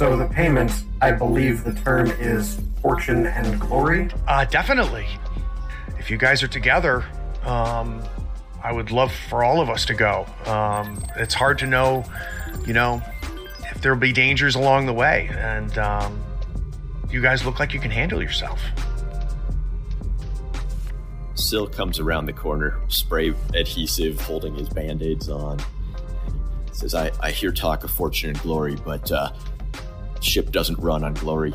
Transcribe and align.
So 0.00 0.16
the 0.16 0.24
payment, 0.24 0.72
I 1.02 1.12
believe 1.12 1.62
the 1.62 1.74
term 1.74 2.06
is 2.12 2.58
fortune 2.80 3.26
and 3.26 3.60
glory. 3.60 4.08
Uh, 4.26 4.46
definitely. 4.46 5.06
If 5.98 6.10
you 6.10 6.16
guys 6.16 6.42
are 6.42 6.48
together, 6.48 7.04
um, 7.44 8.02
I 8.64 8.72
would 8.72 8.92
love 8.92 9.12
for 9.12 9.44
all 9.44 9.60
of 9.60 9.68
us 9.68 9.84
to 9.84 9.92
go. 9.92 10.24
Um, 10.46 11.04
it's 11.16 11.34
hard 11.34 11.58
to 11.58 11.66
know, 11.66 12.06
you 12.66 12.72
know, 12.72 13.02
if 13.70 13.82
there'll 13.82 13.98
be 13.98 14.10
dangers 14.10 14.54
along 14.54 14.86
the 14.86 14.94
way, 14.94 15.28
and 15.32 15.76
um, 15.76 16.24
you 17.10 17.20
guys 17.20 17.44
look 17.44 17.60
like 17.60 17.74
you 17.74 17.78
can 17.78 17.90
handle 17.90 18.22
yourself. 18.22 18.58
Sill 21.34 21.66
comes 21.66 21.98
around 21.98 22.24
the 22.24 22.32
corner, 22.32 22.80
spray 22.88 23.34
adhesive, 23.52 24.18
holding 24.22 24.54
his 24.54 24.70
band 24.70 25.02
aids 25.02 25.28
on. 25.28 25.58
Says, 26.72 26.94
I, 26.94 27.10
I 27.20 27.32
hear 27.32 27.52
talk 27.52 27.84
of 27.84 27.90
fortune 27.90 28.30
and 28.30 28.40
glory, 28.40 28.76
but 28.82 29.12
uh, 29.12 29.32
ship 30.20 30.50
doesn't 30.52 30.78
run 30.78 31.04
on 31.04 31.14
glory. 31.14 31.54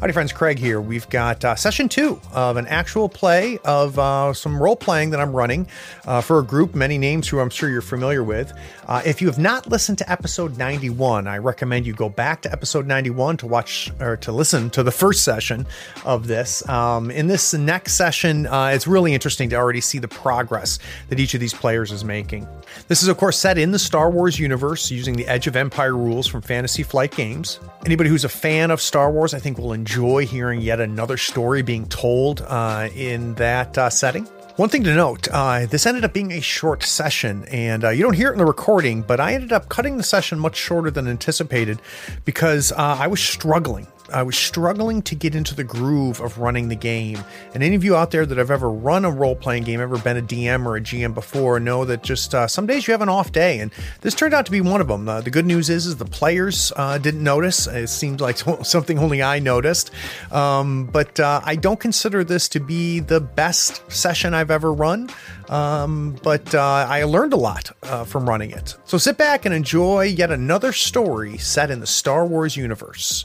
Howdy, 0.00 0.12
friends. 0.12 0.32
Craig 0.32 0.60
here. 0.60 0.80
We've 0.80 1.08
got 1.10 1.44
uh, 1.44 1.56
session 1.56 1.88
two 1.88 2.20
of 2.32 2.56
an 2.56 2.68
actual 2.68 3.08
play 3.08 3.58
of 3.64 3.98
uh, 3.98 4.32
some 4.32 4.62
role 4.62 4.76
playing 4.76 5.10
that 5.10 5.18
I'm 5.18 5.34
running 5.34 5.66
uh, 6.06 6.20
for 6.20 6.38
a 6.38 6.44
group, 6.44 6.76
many 6.76 6.98
names 6.98 7.26
who 7.26 7.40
I'm 7.40 7.50
sure 7.50 7.68
you're 7.68 7.80
familiar 7.80 8.22
with. 8.22 8.52
Uh, 8.86 9.02
if 9.04 9.20
you 9.20 9.26
have 9.26 9.40
not 9.40 9.66
listened 9.66 9.98
to 9.98 10.08
episode 10.08 10.56
91, 10.56 11.26
I 11.26 11.38
recommend 11.38 11.84
you 11.84 11.94
go 11.94 12.08
back 12.08 12.42
to 12.42 12.52
episode 12.52 12.86
91 12.86 13.38
to 13.38 13.48
watch 13.48 13.90
or 13.98 14.16
to 14.18 14.30
listen 14.30 14.70
to 14.70 14.84
the 14.84 14.92
first 14.92 15.24
session 15.24 15.66
of 16.04 16.28
this. 16.28 16.66
Um, 16.68 17.10
in 17.10 17.26
this 17.26 17.52
next 17.52 17.94
session, 17.94 18.46
uh, 18.46 18.66
it's 18.72 18.86
really 18.86 19.14
interesting 19.14 19.50
to 19.50 19.56
already 19.56 19.80
see 19.80 19.98
the 19.98 20.06
progress 20.06 20.78
that 21.08 21.18
each 21.18 21.34
of 21.34 21.40
these 21.40 21.52
players 21.52 21.90
is 21.90 22.04
making. 22.04 22.46
This 22.86 23.02
is, 23.02 23.08
of 23.08 23.16
course, 23.16 23.36
set 23.36 23.58
in 23.58 23.72
the 23.72 23.80
Star 23.80 24.12
Wars 24.12 24.38
universe 24.38 24.92
using 24.92 25.16
the 25.16 25.26
Edge 25.26 25.48
of 25.48 25.56
Empire 25.56 25.96
rules 25.96 26.28
from 26.28 26.40
Fantasy 26.40 26.84
Flight 26.84 27.10
Games. 27.16 27.58
Anybody 27.84 28.10
who's 28.10 28.24
a 28.24 28.28
fan 28.28 28.70
of 28.70 28.80
Star 28.80 29.10
Wars, 29.10 29.34
I 29.34 29.40
think, 29.40 29.58
will 29.58 29.72
enjoy 29.72 29.87
hearing 29.88 30.60
yet 30.60 30.80
another 30.80 31.16
story 31.16 31.62
being 31.62 31.86
told 31.88 32.42
uh, 32.42 32.88
in 32.94 33.34
that 33.34 33.76
uh, 33.78 33.90
setting. 33.90 34.24
One 34.56 34.68
thing 34.68 34.82
to 34.84 34.94
note 34.94 35.28
uh, 35.28 35.66
this 35.66 35.86
ended 35.86 36.04
up 36.04 36.12
being 36.12 36.32
a 36.32 36.40
short 36.40 36.82
session, 36.82 37.44
and 37.44 37.84
uh, 37.84 37.90
you 37.90 38.02
don't 38.02 38.14
hear 38.14 38.30
it 38.30 38.32
in 38.32 38.38
the 38.38 38.44
recording, 38.44 39.02
but 39.02 39.20
I 39.20 39.34
ended 39.34 39.52
up 39.52 39.68
cutting 39.68 39.96
the 39.96 40.02
session 40.02 40.38
much 40.38 40.56
shorter 40.56 40.90
than 40.90 41.06
anticipated 41.06 41.80
because 42.24 42.72
uh, 42.72 42.76
I 42.76 43.06
was 43.06 43.20
struggling 43.20 43.86
I 44.12 44.22
was 44.22 44.36
struggling 44.36 45.02
to 45.02 45.14
get 45.14 45.34
into 45.34 45.54
the 45.54 45.64
groove 45.64 46.20
of 46.20 46.38
running 46.38 46.68
the 46.68 46.76
game. 46.76 47.18
And 47.54 47.62
any 47.62 47.76
of 47.76 47.84
you 47.84 47.96
out 47.96 48.10
there 48.10 48.24
that 48.24 48.38
have 48.38 48.50
ever 48.50 48.70
run 48.70 49.04
a 49.04 49.10
role 49.10 49.36
playing 49.36 49.64
game, 49.64 49.80
ever 49.80 49.98
been 49.98 50.16
a 50.16 50.22
DM 50.22 50.66
or 50.66 50.76
a 50.76 50.80
GM 50.80 51.14
before, 51.14 51.60
know 51.60 51.84
that 51.84 52.02
just 52.02 52.34
uh, 52.34 52.46
some 52.46 52.66
days 52.66 52.86
you 52.86 52.92
have 52.92 53.02
an 53.02 53.08
off 53.08 53.32
day. 53.32 53.58
And 53.60 53.72
this 54.00 54.14
turned 54.14 54.34
out 54.34 54.46
to 54.46 54.52
be 54.52 54.60
one 54.60 54.80
of 54.80 54.88
them. 54.88 55.08
Uh, 55.08 55.20
the 55.20 55.30
good 55.30 55.46
news 55.46 55.70
is, 55.70 55.86
is 55.86 55.96
the 55.96 56.04
players 56.04 56.72
uh, 56.76 56.98
didn't 56.98 57.22
notice. 57.22 57.66
It 57.66 57.88
seemed 57.88 58.20
like 58.20 58.38
something 58.62 58.98
only 58.98 59.22
I 59.22 59.38
noticed. 59.38 59.90
Um, 60.30 60.86
but 60.86 61.20
uh, 61.20 61.40
I 61.44 61.56
don't 61.56 61.80
consider 61.80 62.24
this 62.24 62.48
to 62.50 62.60
be 62.60 63.00
the 63.00 63.20
best 63.20 63.90
session 63.90 64.34
I've 64.34 64.50
ever 64.50 64.72
run. 64.72 65.10
Um, 65.48 66.16
but 66.22 66.54
uh, 66.54 66.86
I 66.88 67.04
learned 67.04 67.32
a 67.32 67.36
lot 67.36 67.70
uh, 67.82 68.04
from 68.04 68.28
running 68.28 68.50
it. 68.50 68.76
So 68.84 68.98
sit 68.98 69.16
back 69.16 69.44
and 69.44 69.54
enjoy 69.54 70.02
yet 70.02 70.30
another 70.30 70.72
story 70.72 71.38
set 71.38 71.70
in 71.70 71.80
the 71.80 71.86
Star 71.86 72.26
Wars 72.26 72.56
universe. 72.56 73.24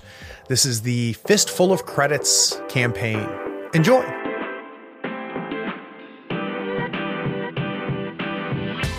This 0.50 0.66
is 0.66 0.82
the 0.82 1.14
Fistful 1.14 1.72
of 1.72 1.86
Credits 1.86 2.60
campaign. 2.68 3.30
Enjoy! 3.74 4.04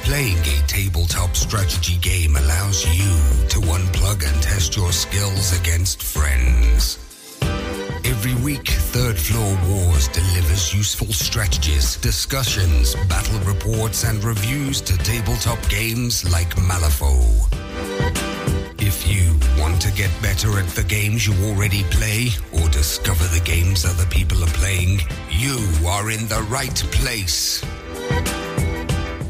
Playing 0.05 0.39
a 0.39 0.64
tabletop 0.67 1.36
strategy 1.36 1.98
game 1.98 2.36
allows 2.36 2.86
you 2.86 3.48
to 3.48 3.61
unplug 3.61 4.27
and 4.27 4.42
test 4.42 4.75
your 4.75 4.91
skills 4.91 5.61
against 5.61 6.03
friends. 6.03 6.98
Every 8.07 8.35
week, 8.42 8.68
Third 8.68 9.18
Floor 9.18 9.58
Wars 9.68 10.08
delivers 10.08 10.73
useful 10.73 11.13
strategies, 11.13 11.97
discussions, 11.97 12.95
battle 13.07 13.41
reports, 13.41 14.05
and 14.05 14.24
reviews 14.24 14.80
to 14.80 14.97
tabletop 14.97 15.58
games 15.68 16.24
like 16.33 16.57
Malifaux. 16.57 17.93
If 18.86 19.08
you 19.08 19.39
want 19.58 19.80
to 19.80 19.92
get 19.92 20.11
better 20.20 20.58
at 20.58 20.68
the 20.68 20.84
games 20.84 21.27
you 21.27 21.33
already 21.46 21.84
play 21.84 22.28
or 22.52 22.68
discover 22.68 23.24
the 23.24 23.40
games 23.42 23.86
other 23.86 24.05
people 24.11 24.45
are 24.45 24.56
playing, 24.61 25.00
you 25.30 25.56
are 25.86 26.11
in 26.11 26.28
the 26.28 26.46
right 26.50 26.77
place. 26.92 27.64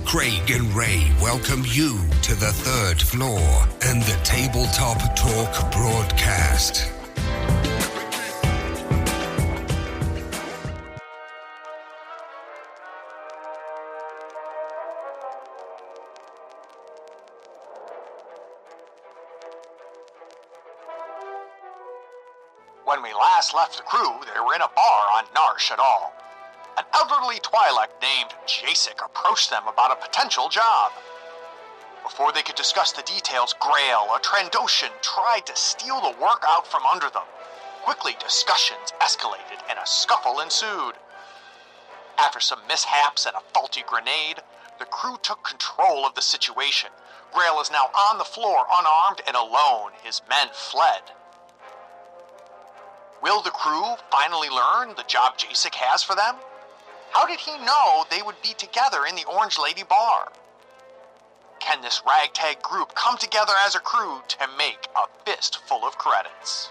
Craig 0.05 0.51
and 0.51 0.75
Ray 0.75 1.09
welcome 1.23 1.63
you 1.69 2.01
to 2.23 2.35
the 2.35 2.53
third 2.53 3.01
floor 3.01 3.39
and 3.83 4.03
the 4.03 4.19
Tabletop 4.25 4.99
Talk 5.15 5.71
broadcast. 5.71 7.04
We 23.05 23.13
last 23.13 23.53
left 23.55 23.77
the 23.77 23.83
crew, 23.83 24.17
they 24.33 24.41
were 24.41 24.55
in 24.55 24.63
a 24.63 24.75
bar 24.75 25.05
on 25.19 25.25
Nar 25.35 25.59
Shaddaa. 25.59 26.09
An 26.79 26.85
elderly 26.95 27.37
Twi'lek 27.37 27.93
named 28.01 28.33
Jasek 28.47 29.05
approached 29.05 29.51
them 29.51 29.69
about 29.69 29.93
a 29.93 30.01
potential 30.01 30.49
job. 30.49 30.91
Before 32.03 32.33
they 32.33 32.41
could 32.41 32.57
discuss 32.57 32.93
the 32.93 33.03
details, 33.03 33.55
Grail, 33.61 34.09
a 34.17 34.19
Trandoshan, 34.21 34.89
tried 35.03 35.45
to 35.45 35.55
steal 35.55 36.01
the 36.01 36.17
work 36.19 36.45
out 36.49 36.67
from 36.67 36.87
under 36.87 37.11
them. 37.11 37.29
Quickly, 37.83 38.17
discussions 38.19 38.95
escalated 39.03 39.61
and 39.69 39.79
a 39.79 39.87
scuffle 39.87 40.41
ensued. 40.41 40.95
After 42.17 42.41
some 42.41 42.61
mishaps 42.67 43.27
and 43.27 43.37
a 43.37 43.45
faulty 43.53 43.85
grenade, 43.87 44.41
the 44.79 44.87
crew 44.87 45.19
took 45.21 45.45
control 45.45 46.07
of 46.07 46.15
the 46.15 46.23
situation. 46.23 46.89
Grail 47.35 47.61
is 47.61 47.71
now 47.71 47.91
on 48.09 48.17
the 48.17 48.25
floor, 48.25 48.65
unarmed 48.73 49.21
and 49.27 49.37
alone. 49.37 49.93
His 50.03 50.23
men 50.27 50.49
fled. 50.55 51.03
Will 53.25 53.41
the 53.41 53.49
crew 53.49 53.95
finally 54.11 54.51
learn 54.51 54.95
the 54.99 55.05
job 55.09 55.39
Jasek 55.39 55.75
has 55.77 56.03
for 56.03 56.15
them? 56.15 56.35
How 57.11 57.27
did 57.27 57.41
he 57.41 57.57
know 57.65 58.05
they 58.11 58.21
would 58.21 58.35
be 58.43 58.53
together 58.53 59.07
in 59.09 59.15
the 59.17 59.25
Orange 59.25 59.57
Lady 59.59 59.83
bar? 59.83 60.31
Can 61.59 61.81
this 61.81 62.03
ragtag 62.07 62.61
group 62.61 62.95
come 62.95 63.17
together 63.17 63.55
as 63.65 63.75
a 63.75 63.79
crew 63.79 64.21
to 64.29 64.47
make 64.59 64.89
a 64.95 65.09
fist 65.25 65.61
full 65.67 65.87
of 65.87 65.97
credits? 65.97 66.71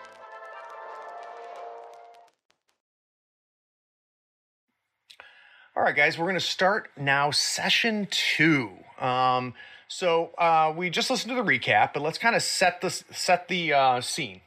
All 5.75 5.81
right, 5.81 5.95
guys, 5.95 6.19
we're 6.19 6.25
going 6.25 6.35
to 6.35 6.39
start 6.39 6.91
now 6.95 7.31
session 7.31 8.07
two. 8.11 8.69
Um, 8.99 9.55
so 9.87 10.35
uh, 10.37 10.71
we 10.77 10.91
just 10.91 11.09
listened 11.09 11.35
to 11.35 11.35
the 11.35 11.49
recap, 11.49 11.93
but 11.95 12.03
let's 12.03 12.19
kind 12.19 12.35
of 12.35 12.43
set 12.43 12.81
the 12.81 12.91
set 12.91 13.47
the 13.47 13.73
uh, 13.73 14.01
scene. 14.01 14.41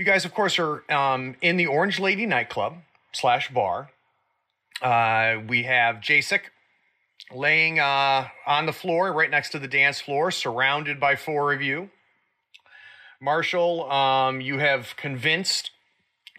You 0.00 0.06
guys, 0.06 0.24
of 0.24 0.32
course, 0.32 0.58
are 0.58 0.90
um, 0.90 1.36
in 1.42 1.58
the 1.58 1.66
Orange 1.66 2.00
Lady 2.00 2.24
nightclub 2.24 2.76
slash 3.12 3.50
bar. 3.50 3.90
Uh, 4.80 5.42
we 5.46 5.64
have 5.64 5.96
Jasek 5.96 6.40
laying 7.30 7.78
uh, 7.78 8.28
on 8.46 8.64
the 8.64 8.72
floor 8.72 9.12
right 9.12 9.30
next 9.30 9.50
to 9.50 9.58
the 9.58 9.68
dance 9.68 10.00
floor, 10.00 10.30
surrounded 10.30 11.00
by 11.00 11.16
four 11.16 11.52
of 11.52 11.60
you. 11.60 11.90
Marshall, 13.20 13.92
um, 13.92 14.40
you 14.40 14.56
have 14.56 14.96
convinced 14.96 15.70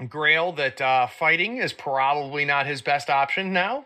Grail 0.09 0.53
that 0.53 0.81
uh, 0.81 1.05
fighting 1.05 1.57
is 1.57 1.71
probably 1.71 2.45
not 2.45 2.65
his 2.65 2.81
best 2.81 3.11
option 3.11 3.53
now. 3.53 3.85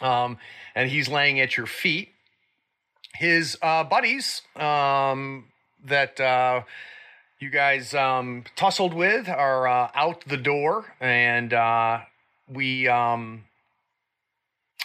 Um, 0.00 0.38
and 0.74 0.88
he's 0.88 1.10
laying 1.10 1.40
at 1.40 1.58
your 1.58 1.66
feet. 1.66 2.08
His 3.12 3.58
uh, 3.60 3.84
buddies 3.84 4.40
um, 4.56 5.44
that 5.84 6.18
uh, 6.18 6.62
you 7.40 7.50
guys 7.50 7.94
um, 7.94 8.44
tussled 8.56 8.94
with 8.94 9.28
are 9.28 9.68
uh, 9.68 9.90
out 9.94 10.24
the 10.26 10.36
door, 10.36 10.86
and 11.00 11.52
uh, 11.52 12.00
we 12.48 12.88
um, 12.88 13.44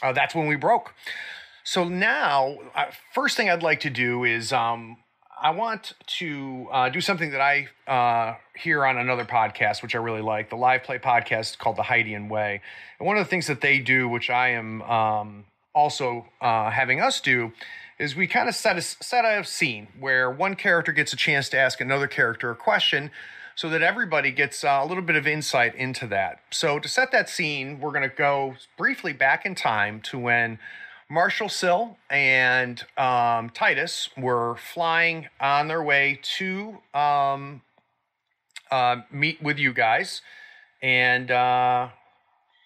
uh, 0.02 0.14
that's 0.14 0.36
when 0.36 0.48
we 0.48 0.56
broke. 0.56 0.94
So 1.64 1.88
now, 1.88 2.58
uh, 2.76 2.86
first 3.14 3.38
thing 3.38 3.50
I'd 3.50 3.64
like 3.64 3.80
to 3.82 3.90
do 3.90 4.24
is 4.24 4.54
um, 4.54 4.98
I 5.42 5.52
want 5.52 5.94
to 6.20 6.68
uh, 6.72 6.90
do 6.90 7.02
something 7.02 7.32
that 7.32 7.42
I 7.42 7.70
uh, 7.88 8.36
hear 8.56 8.86
on 8.86 8.98
another 8.98 9.26
podcast, 9.26 9.82
which 9.82 9.96
I 9.96 9.98
really 9.98 10.22
like, 10.22 10.50
the 10.50 10.58
live 10.58 10.84
play 10.84 11.00
podcast 11.00 11.58
called 11.58 11.78
The 11.78 11.84
Haitian 11.84 12.30
Way. 12.30 12.62
And 13.00 13.08
one 13.08 13.18
of 13.18 13.26
the 13.26 13.30
things 13.30 13.48
that 13.48 13.62
they 13.62 13.80
do, 13.80 14.08
which 14.08 14.30
I 14.30 14.50
am 14.50 14.82
um, 14.84 15.46
also 15.74 16.28
having 16.40 17.02
us 17.02 17.20
do, 17.20 17.54
is 18.00 18.16
we 18.16 18.28
kind 18.28 18.50
of 18.50 18.56
set 18.56 18.78
a 18.78 18.82
set 18.82 19.26
a 19.26 19.44
scene 19.44 19.88
where 20.00 20.30
one 20.30 20.56
character 20.56 20.92
gets 20.92 21.14
a 21.14 21.16
chance 21.16 21.50
to 21.50 21.58
ask 21.58 21.80
another 21.80 22.08
character 22.08 22.52
a 22.52 22.56
question 22.56 23.12
so 23.56 23.70
that 23.70 23.82
everybody 23.82 24.32
gets 24.32 24.64
uh, 24.64 24.80
a 24.82 24.86
little 24.86 25.04
bit 25.04 25.16
of 25.16 25.28
insight 25.28 25.76
into 25.76 26.08
that. 26.08 26.40
So 26.52 26.80
to 26.80 26.88
set 26.88 27.12
that 27.12 27.30
scene, 27.30 27.80
we're 27.80 27.92
going 27.92 28.10
to 28.10 28.16
go 28.16 28.56
briefly 28.78 29.14
back 29.14 29.46
in 29.46 29.54
time 29.54 30.02
to 30.02 30.18
when 30.18 30.58
Marshall 31.10 31.50
Sill 31.50 31.98
and 32.10 32.84
um, 32.98 33.52
Titus 33.52 34.10
were 34.18 34.56
flying 34.56 35.28
on 35.40 35.68
their 35.68 35.84
way 35.84 36.20
to 36.38 36.80
um, 36.96 37.62
uh, 38.72 38.98
meet 39.12 39.42
with 39.42 39.60
you 39.60 39.74
guys. 39.74 40.22
And 40.82 41.30
uh, 41.30 41.90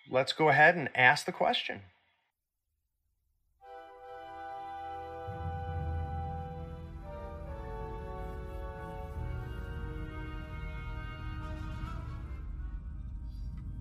let's 0.10 0.32
go 0.32 0.48
ahead 0.50 0.76
and 0.76 0.90
ask 0.96 1.26
the 1.26 1.32
question. 1.34 1.82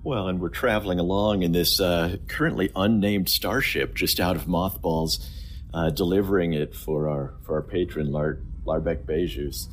Well, 0.07 0.29
and 0.29 0.41
we're 0.41 0.51
traveling 0.51 1.01
along 1.01 1.43
in 1.43 1.51
this 1.51 1.81
uh, 1.81 2.19
currently 2.29 2.71
unnamed 2.77 3.29
starship 3.29 3.97
just 3.97 4.21
out 4.21 4.37
of 4.37 4.47
mothballs, 4.47 5.29
uh, 5.75 5.91
delivering 5.91 6.53
it 6.53 6.77
for 6.77 7.09
our 7.09 7.35
for 7.43 7.57
our 7.57 7.63
patron 7.63 8.13
Lar- 8.13 8.39
Larbeck 8.65 9.05
Bejus. 9.05 9.67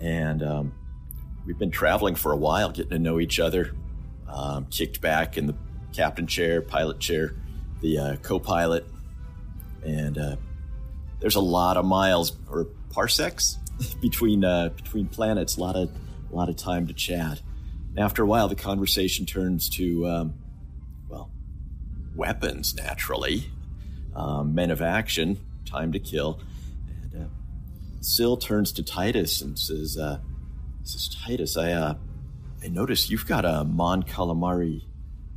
And 0.00 0.40
um, 0.44 0.72
we've 1.44 1.58
been 1.58 1.72
traveling 1.72 2.14
for 2.14 2.30
a 2.30 2.36
while, 2.36 2.70
getting 2.70 2.90
to 2.90 3.00
know 3.00 3.18
each 3.18 3.40
other. 3.40 3.74
Um, 4.28 4.66
kicked 4.66 5.00
back 5.00 5.36
in 5.36 5.48
the 5.48 5.56
captain 5.92 6.28
chair, 6.28 6.62
pilot 6.62 7.00
chair, 7.00 7.34
the 7.80 7.98
uh, 7.98 8.16
co-pilot, 8.18 8.86
and 9.84 10.16
uh, 10.16 10.36
there's 11.18 11.34
a 11.34 11.40
lot 11.40 11.76
of 11.76 11.84
miles 11.84 12.36
or 12.48 12.68
parsecs 12.90 13.58
between 14.00 14.44
uh, 14.44 14.68
between 14.68 15.08
planets. 15.08 15.56
A 15.56 15.60
lot 15.60 15.74
of 15.74 15.90
a 16.30 16.36
lot 16.36 16.48
of 16.48 16.54
time 16.54 16.86
to 16.86 16.92
chat. 16.92 17.40
After 17.98 18.22
a 18.22 18.26
while, 18.26 18.48
the 18.48 18.56
conversation 18.56 19.24
turns 19.24 19.70
to, 19.70 20.06
um, 20.06 20.34
well, 21.08 21.30
weapons, 22.14 22.74
naturally. 22.74 23.50
Um, 24.14 24.54
men 24.54 24.70
of 24.70 24.82
action, 24.82 25.38
time 25.64 25.92
to 25.92 25.98
kill. 25.98 26.40
And 27.12 27.24
uh, 27.24 27.28
Sill 28.00 28.36
turns 28.36 28.72
to 28.72 28.82
Titus 28.82 29.40
and 29.40 29.58
says, 29.58 29.96
uh, 29.96 30.18
says 30.82 31.08
Titus, 31.08 31.56
I, 31.56 31.72
uh, 31.72 31.94
I 32.62 32.68
notice 32.68 33.10
you've 33.10 33.26
got 33.26 33.44
a 33.44 33.64
Mon 33.64 34.02
Calamari 34.02 34.82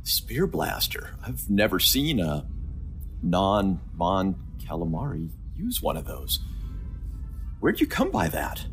spear 0.02 0.46
blaster. 0.46 1.10
I've 1.24 1.48
never 1.48 1.78
seen 1.78 2.20
a 2.20 2.46
non 3.22 3.80
Mon 3.94 4.36
Calamari 4.58 5.30
use 5.56 5.82
one 5.82 5.96
of 5.96 6.04
those. 6.04 6.40
Where'd 7.60 7.80
you 7.80 7.86
come 7.86 8.10
by 8.10 8.28
that? 8.28 8.66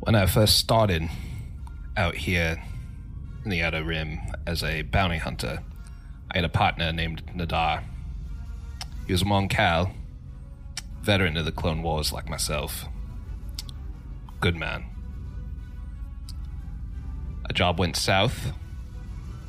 When 0.00 0.14
I 0.14 0.26
first 0.26 0.58
started 0.58 1.08
out 1.96 2.14
here 2.14 2.62
in 3.48 3.50
the 3.50 3.62
Outer 3.62 3.82
Rim 3.82 4.20
as 4.46 4.62
a 4.62 4.82
bounty 4.82 5.16
hunter, 5.16 5.62
I 6.30 6.36
had 6.36 6.44
a 6.44 6.50
partner 6.50 6.92
named 6.92 7.22
Nadar. 7.34 7.82
He 9.06 9.12
was 9.12 9.22
a 9.22 9.24
Mon 9.24 9.48
Cal, 9.48 9.90
veteran 11.00 11.34
of 11.38 11.46
the 11.46 11.52
Clone 11.52 11.82
Wars 11.82 12.12
like 12.12 12.28
myself. 12.28 12.84
Good 14.40 14.54
man. 14.54 14.84
A 17.48 17.54
job 17.54 17.78
went 17.78 17.96
south. 17.96 18.52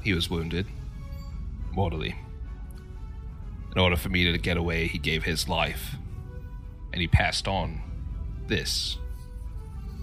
He 0.02 0.14
was 0.14 0.30
wounded, 0.30 0.68
mortally. 1.74 2.16
In 3.74 3.82
order 3.82 3.98
for 3.98 4.08
me 4.08 4.32
to 4.32 4.38
get 4.38 4.56
away, 4.56 4.88
he 4.88 4.98
gave 4.98 5.26
his 5.26 5.50
life. 5.50 5.96
And 6.94 7.02
he 7.02 7.08
passed 7.10 7.50
on 7.50 7.82
this. 8.48 8.98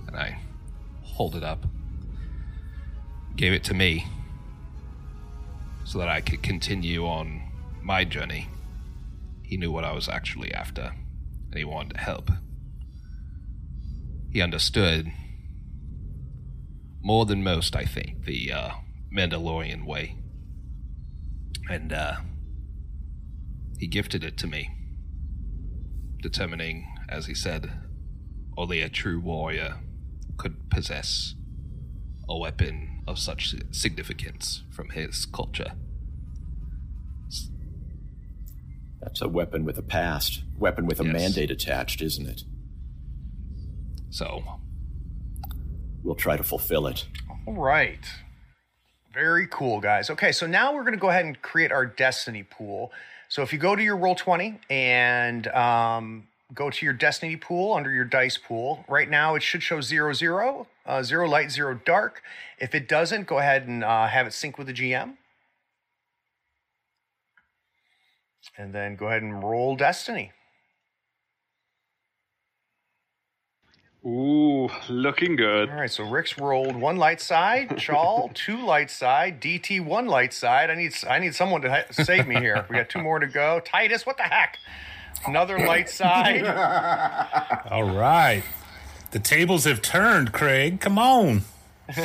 And 0.06 0.14
I 0.14 0.38
hold 1.00 1.34
it 1.34 1.42
up. 1.42 1.64
Gave 3.36 3.52
it 3.52 3.64
to 3.64 3.74
me 3.74 4.06
so 5.84 5.98
that 5.98 6.08
I 6.08 6.22
could 6.22 6.42
continue 6.42 7.06
on 7.06 7.42
my 7.82 8.04
journey. 8.04 8.48
He 9.42 9.58
knew 9.58 9.70
what 9.70 9.84
I 9.84 9.92
was 9.92 10.08
actually 10.08 10.52
after, 10.54 10.94
and 11.50 11.54
he 11.54 11.64
wanted 11.64 11.94
to 11.94 12.00
help. 12.00 12.30
He 14.30 14.40
understood 14.40 15.12
more 17.02 17.26
than 17.26 17.44
most, 17.44 17.76
I 17.76 17.84
think, 17.84 18.24
the 18.24 18.52
uh, 18.52 18.70
Mandalorian 19.14 19.86
way. 19.86 20.16
And 21.70 21.92
uh, 21.92 22.16
he 23.78 23.86
gifted 23.86 24.24
it 24.24 24.36
to 24.38 24.46
me, 24.46 24.70
determining, 26.22 26.86
as 27.08 27.26
he 27.26 27.34
said, 27.34 27.70
only 28.56 28.80
a 28.80 28.88
true 28.88 29.20
warrior 29.20 29.76
could 30.38 30.70
possess 30.70 31.34
a 32.28 32.36
weapon 32.36 32.95
of 33.06 33.18
such 33.18 33.54
significance 33.70 34.62
from 34.70 34.90
his 34.90 35.24
culture. 35.26 35.72
That's 39.00 39.20
a 39.20 39.28
weapon 39.28 39.64
with 39.64 39.78
a 39.78 39.82
past, 39.82 40.42
weapon 40.58 40.86
with 40.86 41.00
a 41.00 41.04
Yes. 41.04 41.12
mandate 41.12 41.50
attached, 41.50 42.02
isn't 42.02 42.26
it? 42.28 42.42
So, 44.10 44.42
We'll 46.02 46.14
try 46.14 46.36
to 46.36 46.44
fulfill 46.44 46.86
it. 46.86 47.04
All 47.46 47.54
right. 47.54 47.98
Very 49.12 49.48
cool, 49.48 49.80
guys. 49.80 50.08
Okay, 50.08 50.30
so 50.30 50.46
now 50.46 50.72
we're 50.72 50.82
going 50.82 50.94
to 50.94 51.00
go 51.00 51.08
ahead 51.10 51.24
and 51.24 51.42
create 51.42 51.72
our 51.72 51.84
destiny 51.84 52.44
pool. 52.44 52.92
So 53.28 53.42
if 53.42 53.52
you 53.52 53.58
go 53.58 53.74
to 53.74 53.82
your 53.82 53.96
Roll20 53.96 54.56
and 54.70 55.48
um, 55.48 56.28
go 56.54 56.70
to 56.70 56.84
your 56.86 56.92
destiny 56.94 57.36
pool 57.36 57.74
under 57.74 57.90
your 57.90 58.04
dice 58.04 58.36
pool, 58.38 58.84
right 58.88 59.08
now 59.10 59.34
it 59.34 59.42
should 59.42 59.62
show 59.62 59.80
zero, 59.80 60.12
zero, 60.12 60.66
uh, 60.84 61.02
zero 61.02 61.28
light, 61.28 61.50
zero 61.50 61.78
dark. 61.84 62.22
If 62.58 62.74
it 62.74 62.88
doesn't, 62.88 63.26
go 63.26 63.38
ahead 63.38 63.66
and 63.66 63.82
uh, 63.82 64.06
have 64.06 64.26
it 64.26 64.32
sync 64.32 64.58
with 64.58 64.68
the 64.68 64.72
GM. 64.72 65.16
And 68.56 68.72
then 68.72 68.96
go 68.96 69.08
ahead 69.08 69.22
and 69.22 69.42
roll 69.42 69.76
destiny. 69.76 70.32
Ooh, 74.06 74.68
looking 74.88 75.34
good. 75.34 75.68
All 75.68 75.74
right, 75.74 75.90
so 75.90 76.08
Rix 76.08 76.38
rolled 76.38 76.76
one 76.76 76.96
light 76.96 77.20
side, 77.20 77.76
Chal 77.76 78.30
two 78.34 78.64
light 78.64 78.88
side, 78.88 79.40
DT 79.40 79.84
one 79.84 80.06
light 80.06 80.32
side. 80.32 80.70
I 80.70 80.76
need 80.76 80.94
I 81.10 81.18
need 81.18 81.34
someone 81.34 81.60
to 81.62 81.70
ha- 81.70 81.84
save 81.90 82.28
me 82.28 82.36
here. 82.36 82.64
We 82.70 82.76
got 82.76 82.88
two 82.88 83.02
more 83.02 83.18
to 83.18 83.26
go. 83.26 83.60
Titus, 83.64 84.06
what 84.06 84.16
the 84.16 84.22
heck? 84.22 84.58
Another 85.24 85.58
light 85.58 85.88
side. 85.88 86.46
All 87.70 87.84
right. 87.84 88.42
The 89.12 89.18
tables 89.18 89.64
have 89.64 89.82
turned, 89.82 90.32
Craig. 90.32 90.80
Come 90.80 90.98
on. 90.98 91.42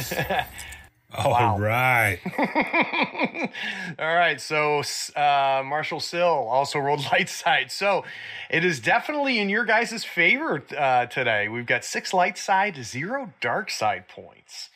All 1.13 1.31
Wow. 1.31 1.59
right. 1.59 2.19
All 3.99 4.15
right, 4.15 4.39
so 4.39 4.79
uh, 5.15 5.61
Marshall 5.65 5.99
Sill 5.99 6.25
also 6.25 6.79
rolled 6.79 7.03
light 7.11 7.27
side. 7.27 7.69
So 7.71 8.05
it 8.49 8.63
is 8.63 8.79
definitely 8.79 9.37
in 9.39 9.49
your 9.49 9.65
guys' 9.65 10.06
favor 10.06 10.63
uh, 10.77 11.07
today. 11.07 11.49
We've 11.49 11.65
got 11.65 11.83
six 11.83 12.13
light 12.13 12.37
side, 12.37 12.77
zero 12.83 13.33
dark 13.41 13.69
side 13.71 14.07
points. 14.07 14.69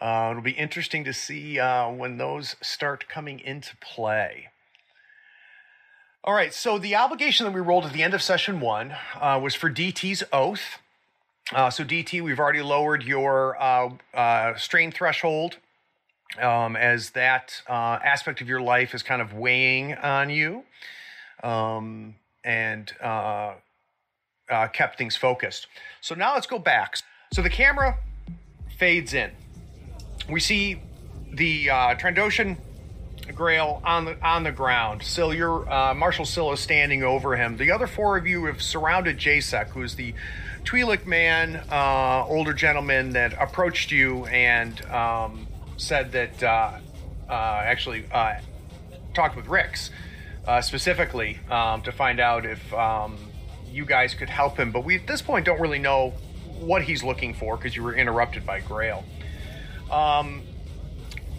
Uh, 0.00 0.28
it'll 0.30 0.42
be 0.42 0.52
interesting 0.52 1.02
to 1.04 1.12
see 1.12 1.58
uh, 1.58 1.90
when 1.90 2.18
those 2.18 2.54
start 2.62 3.08
coming 3.08 3.40
into 3.40 3.76
play. 3.78 4.49
All 6.22 6.34
right, 6.34 6.52
so 6.52 6.78
the 6.78 6.96
obligation 6.96 7.46
that 7.46 7.52
we 7.52 7.62
rolled 7.62 7.86
at 7.86 7.94
the 7.94 8.02
end 8.02 8.12
of 8.12 8.20
session 8.20 8.60
one 8.60 8.94
uh, 9.18 9.40
was 9.42 9.54
for 9.54 9.70
DT's 9.70 10.22
oath. 10.34 10.78
Uh, 11.50 11.70
so 11.70 11.82
DT, 11.82 12.22
we've 12.22 12.38
already 12.38 12.60
lowered 12.60 13.02
your 13.02 13.56
uh, 13.58 13.88
uh, 14.12 14.54
strain 14.56 14.92
threshold 14.92 15.56
um, 16.38 16.76
as 16.76 17.10
that 17.10 17.62
uh, 17.70 17.98
aspect 18.04 18.42
of 18.42 18.48
your 18.50 18.60
life 18.60 18.94
is 18.94 19.02
kind 19.02 19.22
of 19.22 19.32
weighing 19.32 19.94
on 19.94 20.28
you 20.28 20.62
um, 21.42 22.14
and 22.44 22.92
uh, 23.00 23.54
kept 24.74 24.98
things 24.98 25.16
focused. 25.16 25.68
So 26.02 26.14
now 26.14 26.34
let's 26.34 26.46
go 26.46 26.58
back. 26.58 26.98
So 27.32 27.40
the 27.40 27.48
camera 27.48 27.98
fades 28.76 29.14
in. 29.14 29.30
We 30.28 30.40
see 30.40 30.82
the 31.32 31.68
Trandoshan 31.68 32.58
Grail 33.32 33.80
on 33.84 34.04
the 34.04 34.26
on 34.26 34.42
the 34.44 34.52
ground. 34.52 35.02
Sill, 35.02 35.34
your 35.34 35.70
uh, 35.70 35.94
Marshal 35.94 36.24
Sill 36.24 36.52
is 36.52 36.60
standing 36.60 37.02
over 37.02 37.36
him. 37.36 37.56
The 37.56 37.70
other 37.70 37.86
four 37.86 38.16
of 38.16 38.26
you 38.26 38.44
have 38.46 38.62
surrounded 38.62 39.18
Jasek, 39.18 39.68
who's 39.68 39.94
the 39.94 40.14
Twi'lek 40.64 41.06
man, 41.06 41.56
uh, 41.70 42.24
older 42.26 42.52
gentleman 42.52 43.10
that 43.10 43.32
approached 43.40 43.90
you 43.90 44.26
and 44.26 44.80
um, 44.86 45.46
said 45.76 46.12
that 46.12 46.42
uh, 46.42 46.78
uh, 47.28 47.32
actually 47.32 48.04
uh, 48.12 48.34
talked 49.14 49.36
with 49.36 49.46
Rix 49.46 49.90
uh, 50.46 50.60
specifically 50.60 51.38
um, 51.50 51.82
to 51.82 51.92
find 51.92 52.20
out 52.20 52.44
if 52.44 52.72
um, 52.74 53.18
you 53.70 53.84
guys 53.84 54.14
could 54.14 54.28
help 54.28 54.58
him. 54.58 54.70
But 54.70 54.84
we 54.84 54.96
at 54.96 55.06
this 55.06 55.22
point 55.22 55.46
don't 55.46 55.60
really 55.60 55.78
know 55.78 56.14
what 56.58 56.82
he's 56.82 57.02
looking 57.02 57.34
for 57.34 57.56
because 57.56 57.74
you 57.74 57.82
were 57.82 57.94
interrupted 57.94 58.44
by 58.44 58.60
Grail. 58.60 59.04
Um, 59.90 60.42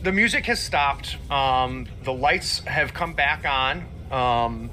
the 0.03 0.11
music 0.11 0.45
has 0.47 0.59
stopped. 0.59 1.17
Um, 1.31 1.87
the 2.03 2.13
lights 2.13 2.59
have 2.59 2.93
come 2.93 3.13
back 3.13 3.45
on. 3.45 3.85
Um, 4.11 4.69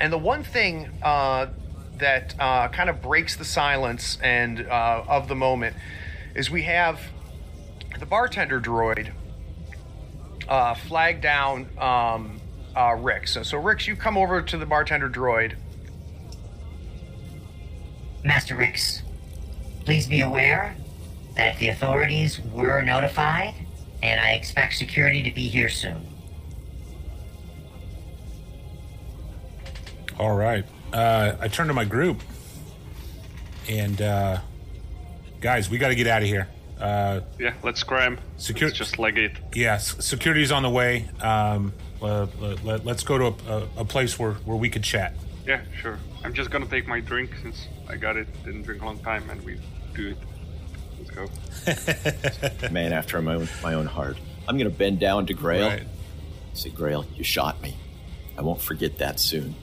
and 0.00 0.12
the 0.12 0.18
one 0.18 0.42
thing 0.42 0.88
uh, 1.02 1.46
that 1.98 2.34
uh, 2.38 2.68
kind 2.68 2.90
of 2.90 3.00
breaks 3.00 3.36
the 3.36 3.44
silence 3.44 4.18
and 4.22 4.66
uh, 4.66 5.04
of 5.08 5.28
the 5.28 5.34
moment 5.34 5.76
is 6.34 6.50
we 6.50 6.62
have 6.62 7.00
the 7.98 8.06
bartender 8.06 8.60
droid 8.60 9.12
uh, 10.48 10.74
flag 10.74 11.20
down 11.20 11.68
um, 11.78 12.40
uh, 12.76 12.94
Rix. 12.98 13.32
So, 13.32 13.42
so 13.42 13.58
Rix, 13.58 13.86
you 13.86 13.96
come 13.96 14.16
over 14.16 14.42
to 14.42 14.56
the 14.56 14.66
bartender 14.66 15.08
droid. 15.08 15.54
Master 18.24 18.56
Rix, 18.56 19.02
please 19.84 20.06
be 20.06 20.20
aware 20.20 20.76
that 21.36 21.58
the 21.58 21.68
authorities 21.68 22.40
were 22.40 22.82
notified, 22.82 23.54
and 24.02 24.20
I 24.20 24.30
expect 24.32 24.74
security 24.74 25.22
to 25.22 25.30
be 25.30 25.48
here 25.48 25.68
soon. 25.68 26.06
All 30.18 30.36
right. 30.36 30.64
Uh, 30.92 31.36
I 31.40 31.48
turn 31.48 31.68
to 31.68 31.74
my 31.74 31.84
group, 31.84 32.22
and 33.68 34.00
uh, 34.00 34.38
guys, 35.40 35.70
we 35.70 35.78
got 35.78 35.88
to 35.88 35.94
get 35.94 36.06
out 36.06 36.22
of 36.22 36.28
here. 36.28 36.48
Uh, 36.80 37.20
Yeah, 37.38 37.54
let's 37.62 37.80
scram. 37.80 38.18
Secure- 38.36 38.68
Let's 38.68 38.78
just 38.78 38.98
leg 38.98 39.18
it. 39.18 39.32
yes, 39.54 39.96
security's 40.04 40.52
on 40.52 40.62
the 40.62 40.70
way. 40.70 41.08
Um, 41.20 41.72
uh, 42.00 42.26
let, 42.62 42.86
us 42.86 43.02
go 43.02 43.18
to 43.18 43.24
a, 43.26 43.52
a, 43.56 43.68
a 43.78 43.84
place 43.84 44.18
where, 44.18 44.32
where 44.44 44.56
we 44.56 44.70
could 44.70 44.84
chat. 44.84 45.14
Yeah, 45.46 45.60
sure. 45.80 45.98
I'm 46.24 46.32
just 46.34 46.50
gonna 46.50 46.66
take 46.66 46.86
my 46.86 47.00
drink 47.00 47.30
since 47.42 47.66
I 47.88 47.96
got 47.96 48.16
it. 48.16 48.28
Didn't 48.44 48.62
drink 48.62 48.82
a 48.82 48.84
long 48.84 48.98
time, 49.00 49.28
and 49.30 49.42
we 49.44 49.58
do 49.94 50.08
it. 50.10 50.18
Let's. 51.66 52.72
Man 52.72 52.92
after 52.92 53.20
my 53.20 53.34
own, 53.34 53.48
my 53.62 53.74
own 53.74 53.86
heart. 53.86 54.16
I'm 54.46 54.56
going 54.56 54.70
to 54.70 54.76
bend 54.76 55.00
down 55.00 55.26
to 55.26 55.34
Grail. 55.34 55.68
Right. 55.68 55.82
Say, 56.54 56.70
Grail, 56.70 57.06
you 57.14 57.24
shot 57.24 57.60
me. 57.62 57.76
I 58.36 58.42
won't 58.42 58.60
forget 58.60 58.98
that 58.98 59.20
soon. 59.20 59.54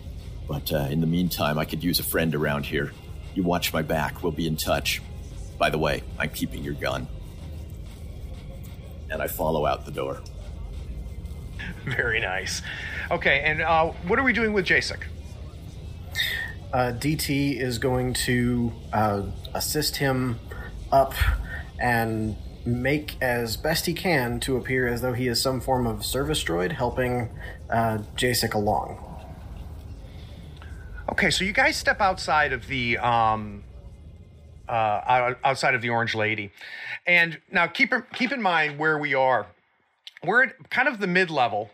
But 0.48 0.72
uh, 0.72 0.88
in 0.92 1.02
the 1.02 1.08
meantime, 1.08 1.58
I 1.58 1.66
could 1.66 1.84
use 1.84 2.00
a 2.00 2.04
friend 2.04 2.36
around 2.36 2.66
here. 2.66 2.92
You 3.34 3.44
watch 3.44 3.74
my 3.74 3.82
back. 3.82 4.22
We'll 4.22 4.32
be 4.32 4.48
in 4.48 4.56
touch. 4.56 5.02
By 5.58 5.70
the 5.70 5.78
way, 5.78 6.04
I'm 6.20 6.30
keeping 6.30 6.64
your 6.64 6.74
gun. 6.74 7.08
And 9.10 9.22
I 9.22 9.28
follow 9.28 9.66
out 9.66 9.86
the 9.86 9.92
door. 9.92 10.22
Very 11.86 12.20
nice. 12.20 12.62
Okay, 13.12 13.42
and 13.42 13.62
uh, 13.62 13.88
what 14.08 14.20
are 14.20 14.24
we 14.24 14.34
doing 14.34 14.54
with 14.54 14.66
Jasek? 14.66 15.04
Uh, 16.74 16.92
DT 16.94 17.60
is 17.60 17.78
going 17.78 18.14
to 18.14 18.72
uh, 18.92 19.22
assist 19.54 19.96
him 19.96 20.40
up 20.92 21.14
and 21.80 22.36
make 22.66 23.22
as 23.22 23.58
best 23.58 23.86
he 23.86 23.94
can 23.94 24.40
to 24.40 24.58
appear 24.58 24.88
as 24.88 25.02
though 25.02 25.14
he 25.14 25.28
is 25.28 25.42
some 25.42 25.62
form 25.62 25.86
of 25.86 26.04
service 26.04 26.44
droid 26.44 26.72
helping 26.72 27.30
uh, 27.70 28.00
Jasek 28.16 28.54
along. 28.54 28.98
Okay, 31.12 31.30
so 31.30 31.46
you 31.46 31.54
guys 31.54 31.76
step 31.76 32.02
outside 32.02 32.52
of 32.52 32.68
the 32.68 32.98
um, 32.98 33.64
uh, 34.68 35.34
outside 35.44 35.76
of 35.76 35.82
the 35.82 35.90
Orange 35.90 36.16
Lady, 36.16 36.52
and 37.06 37.40
now 37.52 37.68
keep 37.68 37.94
keep 38.14 38.32
in 38.32 38.42
mind 38.42 38.80
where 38.80 38.98
we 38.98 39.14
are. 39.14 39.46
We're 40.24 40.46
at 40.46 40.70
kind 40.72 40.88
of 40.88 41.00
the 41.00 41.08
mid 41.08 41.30
level. 41.30 41.70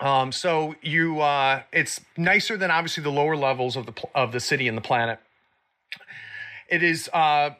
Um, 0.00 0.30
so 0.30 0.74
you, 0.82 1.20
uh, 1.20 1.62
it's 1.72 2.00
nicer 2.16 2.56
than 2.56 2.70
obviously 2.70 3.02
the 3.02 3.10
lower 3.10 3.34
levels 3.36 3.76
of 3.76 3.86
the 3.86 3.94
of 4.14 4.30
the 4.30 4.40
city 4.40 4.68
and 4.68 4.76
the 4.76 4.82
planet. 4.82 5.18
It 6.68 6.82
is 6.82 7.08
uh, 7.12 7.50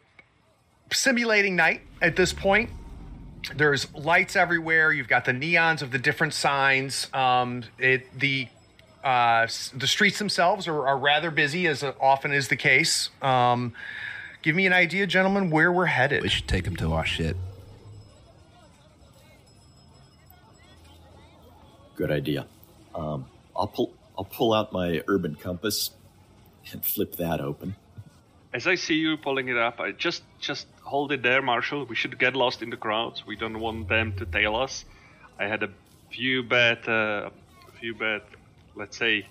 simulating 0.92 1.56
night 1.56 1.82
at 2.00 2.16
this 2.16 2.32
point. 2.32 2.70
There's 3.54 3.92
lights 3.94 4.34
everywhere. 4.34 4.92
You've 4.92 5.08
got 5.08 5.24
the 5.24 5.32
neons 5.32 5.82
of 5.82 5.90
the 5.92 5.98
different 5.98 6.34
signs. 6.34 7.12
Um, 7.14 7.62
it 7.78 8.06
the 8.18 8.48
uh, 9.04 9.46
the 9.74 9.86
streets 9.86 10.18
themselves 10.18 10.66
are, 10.66 10.88
are 10.88 10.98
rather 10.98 11.30
busy, 11.30 11.68
as 11.68 11.84
often 12.00 12.32
is 12.32 12.48
the 12.48 12.56
case. 12.56 13.10
Um, 13.22 13.72
give 14.42 14.56
me 14.56 14.66
an 14.66 14.72
idea, 14.72 15.06
gentlemen, 15.06 15.50
where 15.50 15.70
we're 15.70 15.86
headed. 15.86 16.22
We 16.22 16.28
should 16.28 16.48
take 16.48 16.66
him 16.66 16.74
to 16.76 16.92
our 16.92 17.06
shit. 17.06 17.36
Good 21.94 22.10
idea. 22.10 22.46
Um, 22.94 23.26
I'll 23.54 23.68
pull 23.68 23.94
I'll 24.18 24.24
pull 24.24 24.52
out 24.52 24.72
my 24.72 25.02
urban 25.06 25.36
compass 25.36 25.90
and 26.72 26.84
flip 26.84 27.16
that 27.16 27.40
open. 27.40 27.76
As 28.56 28.66
I 28.66 28.76
see 28.76 28.94
you 28.94 29.18
pulling 29.18 29.48
it 29.48 29.58
up, 29.58 29.80
I 29.80 29.92
just 29.92 30.22
just 30.48 30.66
hold 30.82 31.12
it 31.12 31.22
there, 31.22 31.42
Marshall. 31.42 31.84
We 31.84 31.94
should 31.94 32.18
get 32.18 32.34
lost 32.34 32.62
in 32.62 32.70
the 32.70 32.80
crowds. 32.86 33.26
We 33.26 33.36
don't 33.36 33.60
want 33.60 33.88
them 33.88 34.14
to 34.20 34.24
tail 34.24 34.56
us. 34.56 34.86
I 35.38 35.44
had 35.46 35.62
a 35.62 35.70
few 36.10 36.42
bad, 36.42 36.78
uh, 36.88 37.28
a 37.70 37.72
few 37.80 37.94
bad, 37.94 38.22
let's 38.74 38.96
say, 38.96 39.26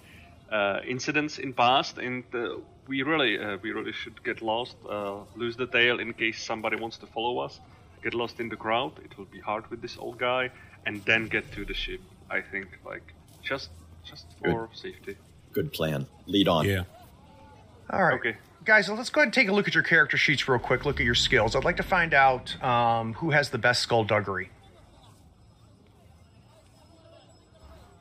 uh, 0.52 0.80
incidents 0.96 1.40
in 1.40 1.54
past, 1.54 1.98
and 1.98 2.24
uh, 2.36 2.40
we 2.88 3.02
really, 3.02 3.40
uh, 3.40 3.58
we 3.64 3.72
really 3.72 3.94
should 3.94 4.24
get 4.24 4.44
lost, 4.44 4.76
uh, 4.88 5.16
lose 5.36 5.56
the 5.58 5.66
tail 5.66 6.00
in 6.00 6.14
case 6.14 6.38
somebody 6.52 6.76
wants 6.76 6.98
to 6.98 7.08
follow 7.08 7.40
us. 7.40 7.60
Get 8.04 8.14
lost 8.14 8.40
in 8.40 8.48
the 8.50 8.60
crowd. 8.66 8.92
It 9.04 9.18
will 9.18 9.32
be 9.38 9.40
hard 9.40 9.64
with 9.72 9.82
this 9.82 9.98
old 9.98 10.20
guy, 10.20 10.52
and 10.86 11.04
then 11.06 11.22
get 11.36 11.52
to 11.54 11.66
the 11.66 11.74
ship. 11.74 12.02
I 12.30 12.42
think, 12.52 12.68
like, 12.86 13.08
just, 13.42 13.70
just 14.04 14.28
for 14.44 14.70
safety. 14.74 15.18
Good 15.52 15.74
plan. 15.74 16.06
Lead 16.28 16.48
on. 16.48 16.66
Yeah. 16.66 16.84
All 17.90 18.04
right. 18.04 18.20
Okay. 18.20 18.36
Guys, 18.66 18.90
let's 18.90 19.10
go 19.12 19.22
ahead 19.22 19.28
and 19.28 19.34
take 19.34 19.48
a 19.48 19.52
look 19.52 19.68
at 19.68 19.76
your 19.76 19.84
character 19.84 20.18
sheets 20.18 20.48
real 20.48 20.58
quick. 20.58 20.86
Look 20.86 21.00
at 21.00 21.06
your 21.06 21.14
skills. 21.16 21.56
I'd 21.56 21.64
like 21.64 21.78
to 21.78 21.84
find 21.84 22.14
out 22.16 22.62
um, 22.64 23.14
who 23.14 23.30
has 23.30 23.50
the 23.50 23.60
best 23.60 23.82
skullduggery. 23.84 24.50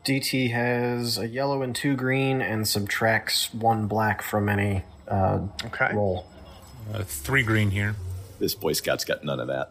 DT 0.06 0.50
has 0.52 1.18
a 1.18 1.26
yellow 1.28 1.62
and 1.62 1.74
two 1.74 1.96
green 1.96 2.40
and 2.40 2.66
subtracts 2.66 3.52
one 3.52 3.86
black 3.86 4.22
from 4.22 4.48
any 4.48 4.84
uh, 5.08 5.40
Okay. 5.66 5.90
roll. 5.94 6.26
Uh, 6.92 7.02
three 7.02 7.42
green 7.42 7.70
here. 7.70 7.94
This 8.38 8.54
Boy 8.54 8.72
Scout's 8.72 9.04
got 9.04 9.22
none 9.24 9.40
of 9.40 9.48
that. 9.48 9.70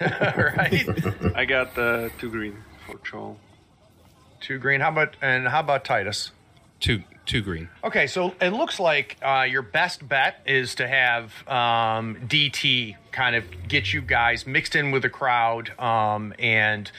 All 0.36 0.44
right. 0.44 1.34
I 1.36 1.44
got 1.44 1.76
uh, 1.78 2.08
two 2.18 2.30
green 2.30 2.58
for 2.86 2.98
Joel. 3.06 3.38
Two 4.40 4.58
green. 4.58 4.80
How 4.80 4.88
about 4.90 5.16
and 5.22 5.48
how 5.48 5.60
about 5.60 5.84
Titus? 5.84 6.30
Two 6.80 7.02
two 7.26 7.40
green. 7.40 7.68
Okay, 7.84 8.06
so 8.06 8.34
it 8.40 8.50
looks 8.50 8.80
like 8.80 9.16
uh, 9.22 9.46
your 9.48 9.62
best 9.62 10.06
bet 10.08 10.40
is 10.46 10.74
to 10.76 10.88
have 10.88 11.26
um, 11.48 12.16
DT 12.26 12.96
kind 13.10 13.36
of 13.36 13.44
get 13.68 13.92
you 13.92 14.02
guys 14.02 14.46
mixed 14.46 14.74
in 14.74 14.90
with 14.90 15.02
the 15.02 15.10
crowd 15.10 15.78
um, 15.78 16.34
and 16.38 16.90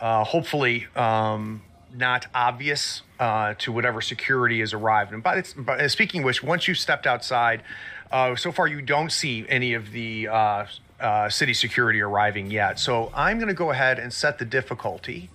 uh, 0.00 0.24
hopefully 0.24 0.86
um, 0.96 1.62
not 1.94 2.26
obvious 2.34 3.02
uh, 3.20 3.54
to 3.58 3.72
whatever 3.72 4.00
security 4.00 4.60
has 4.60 4.72
arrived. 4.72 5.12
And 5.12 5.22
by, 5.22 5.42
by 5.56 5.78
uh, 5.78 5.88
speaking 5.88 6.22
which, 6.22 6.42
once 6.42 6.66
you 6.66 6.74
stepped 6.74 7.06
outside, 7.06 7.62
uh, 8.10 8.36
so 8.36 8.52
far 8.52 8.66
you 8.66 8.82
don't 8.82 9.12
see 9.12 9.46
any 9.48 9.74
of 9.74 9.92
the 9.92 10.28
uh, 10.28 10.66
uh, 11.00 11.28
city 11.28 11.54
security 11.54 12.00
arriving 12.00 12.50
yet. 12.50 12.78
So 12.78 13.10
I'm 13.14 13.38
going 13.38 13.48
to 13.48 13.54
go 13.54 13.70
ahead 13.70 13.98
and 13.98 14.12
set 14.12 14.38
the 14.38 14.44
difficulty. 14.44 15.30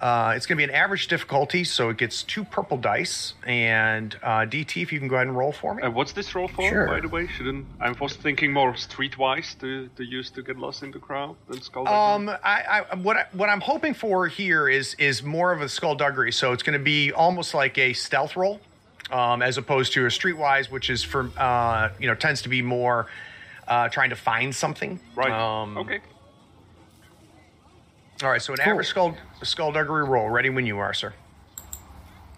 Uh, 0.00 0.32
it's 0.36 0.46
going 0.46 0.56
to 0.56 0.64
be 0.64 0.70
an 0.72 0.76
average 0.78 1.08
difficulty, 1.08 1.64
so 1.64 1.88
it 1.90 1.96
gets 1.96 2.22
two 2.22 2.44
purple 2.44 2.76
dice. 2.76 3.34
And 3.44 4.16
uh, 4.22 4.46
DT, 4.46 4.80
if 4.82 4.92
you 4.92 5.00
can 5.00 5.08
go 5.08 5.16
ahead 5.16 5.26
and 5.26 5.36
roll 5.36 5.50
for 5.50 5.74
me. 5.74 5.82
Uh, 5.82 5.90
what's 5.90 6.12
this 6.12 6.32
roll 6.36 6.46
for, 6.46 6.68
Sure. 6.68 6.86
by 6.86 7.00
the 7.00 7.08
way? 7.08 7.26
Shouldn't 7.26 7.66
I 7.80 7.90
was 7.90 8.14
thinking 8.14 8.52
more 8.52 8.74
streetwise 8.74 9.58
to, 9.60 9.88
to 9.96 10.04
use 10.04 10.30
to 10.30 10.42
get 10.42 10.56
lost 10.56 10.84
in 10.84 10.92
the 10.92 11.00
crowd 11.00 11.34
than 11.48 11.60
skull. 11.62 11.88
Um, 11.88 12.28
I, 12.28 12.84
I 12.92 12.94
what 12.96 13.16
I, 13.16 13.26
what 13.32 13.48
I'm 13.48 13.60
hoping 13.60 13.92
for 13.94 14.28
here 14.28 14.68
is 14.68 14.94
is 14.94 15.22
more 15.24 15.52
of 15.52 15.60
a 15.62 15.68
skullduggery. 15.68 16.30
So 16.32 16.52
it's 16.52 16.62
going 16.62 16.78
to 16.78 16.84
be 16.84 17.12
almost 17.12 17.52
like 17.52 17.76
a 17.78 17.92
stealth 17.92 18.36
roll, 18.36 18.60
um, 19.10 19.42
as 19.42 19.58
opposed 19.58 19.94
to 19.94 20.04
a 20.04 20.08
streetwise, 20.08 20.70
which 20.70 20.90
is 20.90 21.02
for 21.02 21.28
uh, 21.36 21.88
you 21.98 22.06
know 22.06 22.14
tends 22.14 22.42
to 22.42 22.48
be 22.48 22.62
more 22.62 23.08
uh, 23.66 23.88
trying 23.88 24.10
to 24.10 24.16
find 24.16 24.54
something. 24.54 25.00
right. 25.16 25.32
Um, 25.32 25.76
okay. 25.78 25.98
All 28.22 28.30
right. 28.30 28.42
So 28.42 28.52
an 28.52 28.60
average 28.60 28.88
skull 28.88 29.16
skullduggery 29.42 30.04
roll. 30.04 30.28
Ready 30.28 30.50
when 30.50 30.66
you 30.66 30.78
are, 30.78 30.92
sir. 30.94 31.14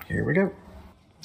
Here 0.06 0.24
we 0.24 0.34
go. 0.34 0.52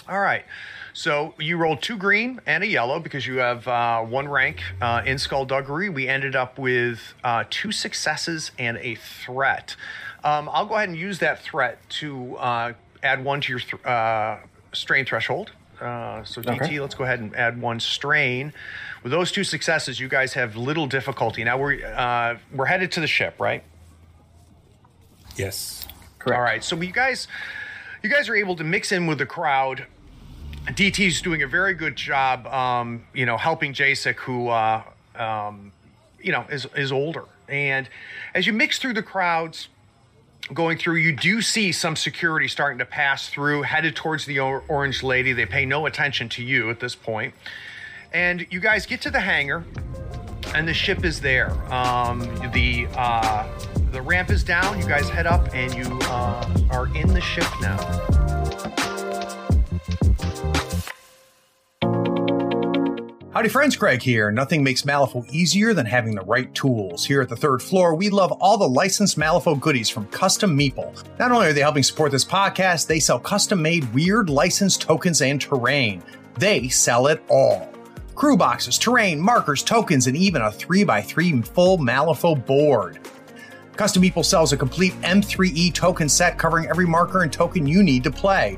All 0.08 0.20
right. 0.20 0.46
So 0.94 1.34
you 1.40 1.58
rolled 1.58 1.82
two 1.82 1.98
green 1.98 2.40
and 2.46 2.64
a 2.64 2.68
yellow 2.68 3.00
because 3.00 3.28
you 3.28 3.38
have 3.38 3.68
uh, 3.68 4.02
one 4.02 4.30
rank 4.30 4.62
uh, 4.82 5.02
in 5.06 5.18
skullduggery. 5.18 5.90
We 5.90 6.08
ended 6.08 6.36
up 6.38 6.58
with 6.58 7.14
uh, 7.24 7.44
two 7.50 7.72
successes 7.74 8.52
and 8.58 8.78
a 8.78 8.96
threat. 8.96 9.76
Um, 10.24 10.48
I'll 10.52 10.66
go 10.66 10.76
ahead 10.76 10.88
and 10.90 10.98
use 10.98 11.20
that 11.20 11.42
threat 11.42 11.80
to 12.02 12.38
uh, 12.38 12.74
add 13.04 13.26
one 13.26 13.42
to 13.42 13.52
your 13.52 13.60
th- 13.60 13.84
uh, 13.86 14.38
strain 14.72 15.06
threshold. 15.06 15.52
Uh, 15.82 16.24
so 16.24 16.42
DT, 16.42 16.62
Okay. 16.62 16.80
let's 16.80 16.96
go 16.96 17.04
ahead 17.04 17.20
and 17.20 17.36
add 17.36 17.60
one 17.60 17.82
strain. 17.82 18.54
With 19.04 19.12
those 19.12 19.34
two 19.34 19.44
successes, 19.44 20.00
you 20.00 20.08
guys 20.08 20.34
have 20.34 20.56
little 20.56 20.88
difficulty. 20.88 21.44
Now 21.44 21.58
we're 21.58 21.86
uh, 21.86 22.38
we're 22.54 22.66
headed 22.68 22.94
to 22.94 23.02
the 23.02 23.08
ship, 23.08 23.36
right? 23.40 23.64
Yes. 25.36 25.88
Correct. 26.20 26.38
All 26.38 26.44
right. 26.44 26.64
So 26.64 26.80
you 26.82 26.92
guys, 26.92 27.28
you 28.04 28.10
guys 28.10 28.30
are 28.30 28.36
able 28.36 28.56
to 28.56 28.64
mix 28.64 28.92
in 28.92 29.08
with 29.08 29.18
the 29.18 29.26
crowd. 29.26 29.86
DT's 30.68 31.22
doing 31.22 31.44
a 31.44 31.48
very 31.48 31.74
good 31.76 31.96
job, 31.96 32.48
um, 32.48 33.06
you 33.14 33.26
know, 33.26 33.38
helping 33.38 33.74
Jasek, 33.74 34.16
who, 34.16 34.50
uh, 34.50 34.82
um, 35.16 35.72
you 36.22 36.32
know, 36.32 36.46
is 36.50 36.66
is 36.76 36.92
older. 36.92 37.26
And 37.48 37.88
as 38.34 38.48
you 38.48 38.54
mix 38.54 38.80
through 38.80 38.94
the 38.94 39.04
crowds, 39.04 39.68
going 40.54 40.78
through, 40.78 40.96
you 40.96 41.16
do 41.16 41.42
see 41.42 41.72
some 41.72 41.96
security 41.96 42.48
starting 42.48 42.78
to 42.80 42.86
pass 42.86 43.30
through, 43.30 43.64
headed 43.64 43.96
towards 43.96 44.26
the 44.26 44.40
Orange 44.40 45.04
Lady. 45.04 45.34
They 45.34 45.46
pay 45.46 45.66
no 45.66 45.86
attention 45.86 46.30
to 46.30 46.44
you 46.44 46.70
at 46.70 46.80
this 46.80 46.96
point. 46.96 47.34
And 48.14 48.46
you 48.50 48.60
guys 48.60 48.86
get 48.86 49.02
to 49.02 49.12
the 49.12 49.20
hangar, 49.20 49.66
and 50.56 50.68
the 50.68 50.74
ship 50.74 51.04
is 51.04 51.20
there. 51.20 51.52
Um, 51.72 52.20
the 52.54 52.88
uh, 52.96 53.46
the 53.92 54.02
ramp 54.02 54.30
is 54.32 54.44
down. 54.44 54.80
You 54.80 54.88
guys 54.88 55.10
head 55.10 55.28
up, 55.28 55.54
and 55.54 55.74
you 55.74 56.00
uh, 56.04 56.50
are 56.72 56.88
in 56.96 57.10
the 57.10 57.22
ship 57.22 57.48
now. 57.62 57.78
Howdy, 63.34 63.50
friends. 63.50 63.76
Craig 63.76 64.02
here. 64.02 64.32
Nothing 64.32 64.64
makes 64.64 64.84
Malifaux 64.84 65.30
easier 65.30 65.74
than 65.74 65.86
having 65.86 66.16
the 66.16 66.22
right 66.22 66.54
tools. 66.56 67.06
Here 67.06 67.22
at 67.22 67.28
the 67.28 67.36
third 67.36 67.62
floor, 67.62 67.94
we 67.94 68.10
love 68.10 68.32
all 68.32 68.58
the 68.58 68.68
licensed 68.68 69.18
Malifaux 69.18 69.60
goodies 69.60 69.90
from 69.90 70.08
Custom 70.08 70.58
Meeple. 70.58 71.04
Not 71.20 71.34
only 71.34 71.48
are 71.48 71.54
they 71.54 71.60
helping 71.60 71.84
support 71.84 72.12
this 72.12 72.24
podcast, 72.24 72.88
they 72.88 73.02
sell 73.02 73.20
custom 73.20 73.62
made 73.62 73.94
weird 73.94 74.30
licensed 74.30 74.82
tokens 74.82 75.22
and 75.22 75.42
terrain. 75.42 76.02
They 76.38 76.70
sell 76.70 77.08
it 77.08 77.22
all 77.28 77.75
crew 78.16 78.38
boxes, 78.38 78.78
terrain, 78.78 79.20
markers, 79.20 79.62
tokens, 79.62 80.08
and 80.08 80.18
even 80.18 80.42
a 80.42 80.50
3x3 80.50 81.46
full 81.46 81.78
Malifaux 81.78 82.44
board. 82.46 83.00
Custom 83.76 84.02
Meeple 84.02 84.24
sells 84.24 84.54
a 84.54 84.58
complete 84.58 84.94
M3E 85.02 85.74
token 85.74 86.08
set 86.08 86.38
covering 86.38 86.68
every 86.68 86.88
marker 86.88 87.24
and 87.24 87.32
token 87.32 87.68
you 87.68 87.84
need 87.84 88.04
to 88.06 88.12
play. 88.12 88.56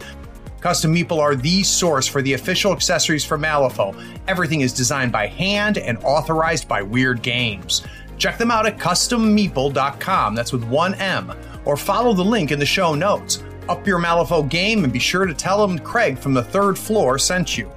Custom 0.61 0.93
Meeple 0.93 1.19
are 1.19 1.35
the 1.35 1.63
source 1.63 2.07
for 2.07 2.21
the 2.21 2.33
official 2.33 2.71
accessories 2.71 3.25
for 3.25 3.37
Malifaux. 3.37 3.99
Everything 4.27 4.61
is 4.61 4.73
designed 4.73 5.11
by 5.11 5.27
hand 5.27 5.77
and 5.77 5.97
authorized 6.03 6.67
by 6.67 6.81
Wyrd 6.81 7.21
Games. 7.21 7.83
Check 8.17 8.37
them 8.37 8.51
out 8.51 8.65
at 8.65 8.77
custommeeple.com, 8.77 10.35
that's 10.35 10.51
with 10.51 10.63
one 10.65 10.95
M, 10.95 11.31
or 11.65 11.77
follow 11.77 12.13
the 12.13 12.25
link 12.25 12.51
in 12.51 12.59
the 12.59 12.65
show 12.65 12.95
notes. 12.95 13.43
Up 13.69 13.85
your 13.85 13.99
Malifaux 13.99 14.49
game 14.49 14.83
and 14.83 14.93
be 14.93 14.99
sure 14.99 15.25
to 15.25 15.33
tell 15.33 15.65
them 15.65 15.77
Craig 15.79 16.17
from 16.17 16.33
the 16.33 16.43
third 16.43 16.77
floor 16.77 17.19
sent 17.19 17.57
you. 17.57 17.71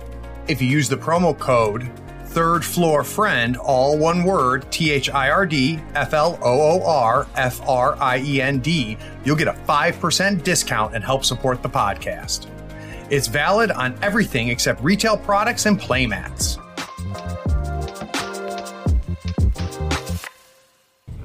If 0.51 0.61
you 0.61 0.67
use 0.67 0.89
the 0.89 0.97
promo 0.97 1.39
code 1.39 1.89
third 2.25 2.65
floor 2.65 3.05
friend, 3.05 3.57
all 3.57 3.97
one 3.97 4.25
word, 4.25 4.67
T 4.73 4.91
H 4.91 5.09
I 5.09 5.31
R 5.31 5.47
D 5.47 5.79
F 5.95 6.13
L 6.13 6.41
O 6.43 6.61
O 6.61 6.83
R 6.85 7.29
F 7.37 7.61
R 7.69 7.97
I 8.01 8.19
E 8.19 8.43
N 8.43 8.59
D, 8.59 8.99
you'll 9.25 9.37
get 9.37 9.47
a 9.47 9.53
5% 9.53 10.43
discount 10.43 10.97
and 10.97 11.05
help 11.05 11.25
support 11.25 11.63
the 11.63 11.69
podcast. 11.69 12.49
It's 13.11 13.29
valid 13.29 13.71
on 13.71 13.97
everything 14.03 14.49
except 14.49 14.83
retail 14.83 15.17
products 15.17 15.67
and 15.67 15.79
playmats. 15.79 16.57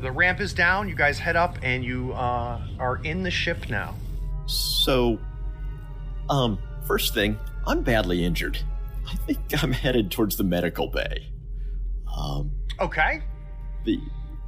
The 0.01 0.11
ramp 0.11 0.39
is 0.39 0.53
down. 0.53 0.87
You 0.87 0.93
guys 0.93 1.17
head 1.17 1.35
up, 1.35 1.57
and 1.63 1.83
you 1.83 2.13
uh, 2.13 2.61
are 2.77 2.97
in 2.97 3.23
the 3.23 3.31
ship 3.31 3.71
now. 3.71 3.95
So, 4.45 5.17
um, 6.29 6.59
first 6.85 7.15
thing, 7.15 7.39
I'm 7.65 7.81
badly 7.81 8.23
injured. 8.23 8.59
I 9.07 9.15
think 9.15 9.63
I'm 9.63 9.71
headed 9.71 10.11
towards 10.11 10.35
the 10.35 10.43
medical 10.43 10.87
bay. 10.87 11.29
Um, 12.15 12.51
Okay. 12.79 13.21
the 13.85 13.99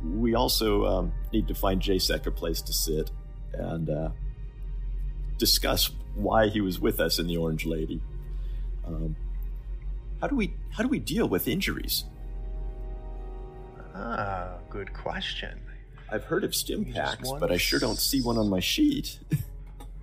we 0.03 0.35
also 0.35 0.85
um, 0.85 1.11
need 1.33 1.47
to 1.47 1.55
find 1.55 1.81
Jasek 1.81 2.27
a 2.27 2.31
place 2.31 2.61
to 2.61 2.71
sit 2.73 3.11
and 3.53 3.89
uh, 3.89 4.09
discuss 5.37 5.91
why 6.15 6.47
he 6.49 6.61
was 6.61 6.79
with 6.79 6.99
us 6.99 7.17
in 7.19 7.27
the 7.27 7.37
Orange 7.37 7.65
Lady. 7.65 8.01
Um, 8.85 9.15
how 10.21 10.27
do 10.27 10.35
we 10.35 10.53
how 10.71 10.83
do 10.83 10.89
we 10.89 10.99
deal 10.99 11.27
with 11.27 11.47
injuries? 11.47 12.05
Ah, 13.95 14.57
good 14.69 14.93
question. 14.93 15.59
I've 16.11 16.23
heard 16.23 16.43
of 16.43 16.53
stim 16.55 16.85
packs, 16.85 17.29
but 17.39 17.51
I 17.51 17.57
sure 17.57 17.79
don't 17.79 17.97
see 17.99 18.21
one 18.21 18.37
on 18.37 18.49
my 18.49 18.59
sheet. 18.59 19.19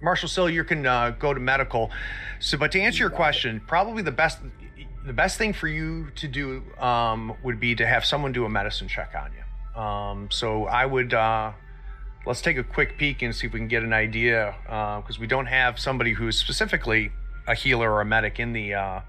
Marshall 0.03 0.29
Sill, 0.29 0.51
you 0.51 0.65
can 0.65 0.87
uh, 0.87 1.11
go 1.11 1.33
to 1.33 1.41
medical. 1.41 1.91
So, 2.39 2.59
but 2.59 2.73
to 2.73 2.81
answer 2.81 2.99
your 2.99 3.11
question, 3.11 3.61
probably 3.67 4.03
the 4.03 4.13
best 4.13 4.39
the 5.07 5.13
best 5.13 5.37
thing 5.37 5.53
for 5.53 5.69
you 5.69 6.11
to 6.17 6.29
do 6.29 6.63
um, 6.79 7.35
would 7.43 7.61
be 7.61 7.75
to 7.75 7.87
have 7.87 8.05
someone 8.05 8.33
do 8.33 8.47
a 8.47 8.49
medicine 8.49 8.89
check 8.89 9.15
on 9.15 9.31
you. 9.33 9.81
Um, 9.81 10.31
so 10.31 10.65
I 10.65 10.87
would 10.87 11.13
uh, 11.13 11.53
let's 12.27 12.41
take 12.41 12.57
a 12.57 12.65
quick 12.65 12.97
peek 12.97 13.23
and 13.23 13.35
see 13.35 13.47
if 13.47 13.53
we 13.53 13.59
can 13.59 13.69
get 13.69 13.83
an 13.83 13.93
idea 13.93 14.55
because 15.03 15.19
we 15.19 15.27
don't 15.27 15.47
have 15.47 15.79
somebody 15.79 16.13
who's 16.13 16.39
specifically 16.39 17.13
a 17.47 17.55
healer 17.55 17.91
or 17.91 18.01
a 18.01 18.05
medic 18.05 18.41
in 18.41 18.53
the 18.53 18.75
uh, 18.75 19.01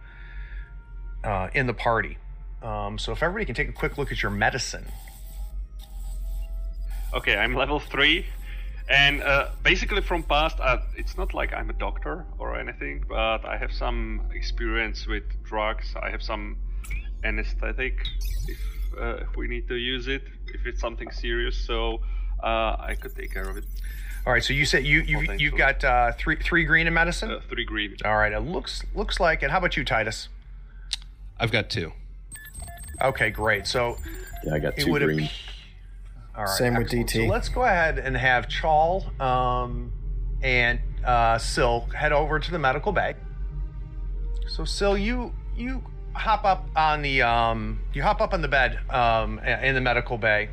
uh, 1.23 1.49
in 1.53 1.67
the 1.67 1.73
party. 1.73 2.17
Um, 2.61 2.97
so 2.97 3.11
if 3.11 3.21
everybody 3.21 3.45
can 3.45 3.55
take 3.55 3.69
a 3.69 3.73
quick 3.73 3.97
look 3.97 4.11
at 4.11 4.21
your 4.21 4.31
medicine. 4.31 4.85
Okay, 7.13 7.37
I'm 7.37 7.53
level 7.53 7.79
three, 7.79 8.25
and 8.87 9.23
uh, 9.23 9.49
basically 9.63 10.01
from 10.01 10.23
past, 10.23 10.59
uh, 10.59 10.77
it's 10.95 11.17
not 11.17 11.33
like 11.33 11.53
I'm 11.53 11.69
a 11.69 11.73
doctor 11.73 12.25
or 12.37 12.57
anything, 12.57 13.03
but 13.07 13.45
I 13.45 13.57
have 13.57 13.71
some 13.71 14.21
experience 14.33 15.07
with 15.07 15.23
drugs. 15.43 15.93
I 16.01 16.09
have 16.09 16.21
some 16.21 16.57
anesthetic 17.23 18.05
if 18.47 18.59
uh, 18.99 19.23
if 19.23 19.35
we 19.35 19.47
need 19.47 19.67
to 19.67 19.75
use 19.75 20.07
it, 20.07 20.23
if 20.47 20.65
it's 20.65 20.79
something 20.79 21.09
serious. 21.11 21.57
So 21.57 22.01
uh, 22.43 22.75
I 22.79 22.95
could 22.99 23.15
take 23.15 23.33
care 23.33 23.49
of 23.49 23.57
it. 23.57 23.65
All 24.25 24.33
right, 24.33 24.43
so 24.43 24.53
you 24.53 24.65
said 24.65 24.85
you 24.85 25.01
you 25.01 25.25
thanks 25.25 25.41
you've 25.41 25.57
got 25.57 25.83
uh, 25.83 26.11
three 26.13 26.35
three 26.35 26.63
green 26.63 26.87
in 26.87 26.93
medicine. 26.93 27.31
Uh, 27.31 27.39
three 27.49 27.65
green. 27.65 27.95
All 28.03 28.17
right, 28.17 28.33
it 28.33 28.39
looks 28.39 28.83
looks 28.95 29.19
like 29.19 29.43
it. 29.43 29.51
How 29.51 29.59
about 29.59 29.77
you, 29.77 29.83
Titus? 29.83 30.29
I've 31.39 31.51
got 31.51 31.69
two. 31.69 31.91
Okay, 33.01 33.29
great. 33.29 33.67
So 33.67 33.97
yeah, 34.43 34.55
I 34.55 34.59
got 34.59 34.77
it 34.77 34.85
two 34.85 34.91
would 34.91 35.03
green. 35.03 35.29
Have. 36.35 36.37
All 36.37 36.45
right, 36.45 36.57
Same 36.57 36.75
with. 36.75 36.89
DT. 36.89 37.25
So 37.25 37.31
let's 37.31 37.49
go 37.49 37.63
ahead 37.63 37.97
and 37.99 38.15
have 38.15 38.47
Chal 38.47 39.05
um, 39.19 39.91
and 40.41 40.79
uh, 41.05 41.37
Sill 41.37 41.81
head 41.95 42.11
over 42.11 42.39
to 42.39 42.51
the 42.51 42.59
medical 42.59 42.91
bay. 42.91 43.15
So 44.47 44.65
Sill, 44.65 44.97
you 44.97 45.33
you 45.55 45.83
hop 46.13 46.45
up 46.45 46.67
on 46.75 47.01
the 47.01 47.21
um, 47.21 47.79
you 47.93 48.01
hop 48.03 48.21
up 48.21 48.33
on 48.33 48.41
the 48.41 48.47
bed 48.47 48.79
um, 48.89 49.39
in 49.39 49.75
the 49.75 49.81
medical 49.81 50.17
bay. 50.17 50.49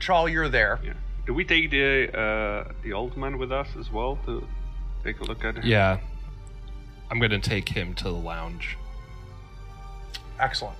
Chal, 0.00 0.28
you're 0.28 0.48
there. 0.48 0.80
Yeah. 0.84 0.92
Do 1.26 1.34
we 1.34 1.44
take 1.44 1.70
the 1.70 2.16
uh, 2.16 2.72
the 2.82 2.92
old 2.92 3.16
man 3.16 3.38
with 3.38 3.52
us 3.52 3.68
as 3.78 3.90
well 3.90 4.18
to 4.26 4.46
take 5.02 5.20
a 5.20 5.24
look 5.24 5.44
at 5.44 5.56
Him? 5.56 5.62
Yeah. 5.64 5.98
I'm 7.10 7.20
gonna 7.20 7.38
take 7.38 7.68
him 7.68 7.94
to 7.94 8.04
the 8.04 8.10
lounge. 8.10 8.76
Excellent. 10.40 10.76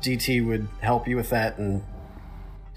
DT 0.00 0.46
would 0.46 0.68
help 0.80 1.08
you 1.08 1.16
with 1.16 1.30
that 1.30 1.58
and 1.58 1.82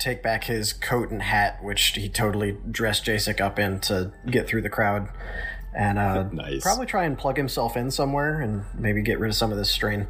take 0.01 0.23
back 0.23 0.45
his 0.45 0.73
coat 0.73 1.11
and 1.11 1.21
hat, 1.21 1.63
which 1.63 1.89
he 1.89 2.09
totally 2.09 2.57
dressed 2.69 3.05
Jasek 3.05 3.39
up 3.39 3.59
in 3.59 3.79
to 3.81 4.11
get 4.29 4.47
through 4.47 4.61
the 4.63 4.69
crowd. 4.69 5.09
And 5.73 5.97
uh, 5.99 6.23
Nice. 6.31 6.61
probably 6.63 6.85
try 6.87 7.05
and 7.05 7.17
plug 7.17 7.37
himself 7.37 7.77
in 7.77 7.91
somewhere 7.91 8.41
and 8.41 8.65
maybe 8.77 9.01
get 9.01 9.19
rid 9.19 9.29
of 9.29 9.35
some 9.35 9.51
of 9.51 9.57
this 9.57 9.71
strain. 9.71 10.07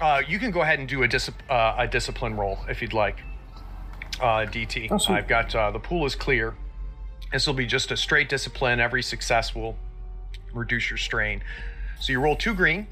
Uh, 0.00 0.22
you 0.28 0.38
can 0.38 0.50
go 0.50 0.62
ahead 0.62 0.78
and 0.78 0.88
do 0.88 1.02
a, 1.02 1.08
dis- 1.08 1.30
uh, 1.48 1.74
a 1.78 1.88
discipline 1.88 2.36
roll 2.36 2.58
if 2.68 2.82
you'd 2.82 2.92
like. 2.92 3.20
Uh, 4.20 4.44
DT. 4.46 4.88
Oh. 4.90 5.12
I've 5.12 5.28
got 5.28 5.54
uh, 5.54 5.70
the 5.70 5.78
pool 5.78 6.04
is 6.04 6.14
clear. 6.16 6.54
This 7.32 7.46
will 7.46 7.54
be 7.54 7.66
just 7.66 7.90
a 7.92 7.96
straight 7.96 8.28
discipline. 8.28 8.80
Every 8.80 9.02
success 9.02 9.54
will 9.54 9.76
reduce 10.52 10.90
your 10.90 10.96
strain. 10.96 11.42
So 12.00 12.12
you 12.12 12.20
roll 12.20 12.34
two 12.36 12.54
green 12.54 12.88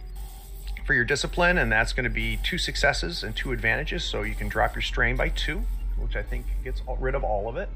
for 0.84 0.94
your 0.94 1.04
discipline, 1.04 1.58
and 1.58 1.70
that's 1.72 1.92
going 1.92 2.04
to 2.04 2.10
be 2.10 2.38
two 2.44 2.58
successes 2.58 3.24
and 3.24 3.34
two 3.34 3.50
advantages. 3.50 4.04
So 4.04 4.22
you 4.22 4.34
can 4.34 4.48
drop 4.48 4.74
your 4.76 4.82
strain 4.82 5.16
by 5.16 5.30
two, 5.30 5.62
which 5.98 6.16
I 6.16 6.22
think 6.22 6.46
gets 6.64 6.82
rid 6.98 7.14
of 7.14 7.24
all 7.24 7.48
of 7.48 7.56
it. 7.56 7.68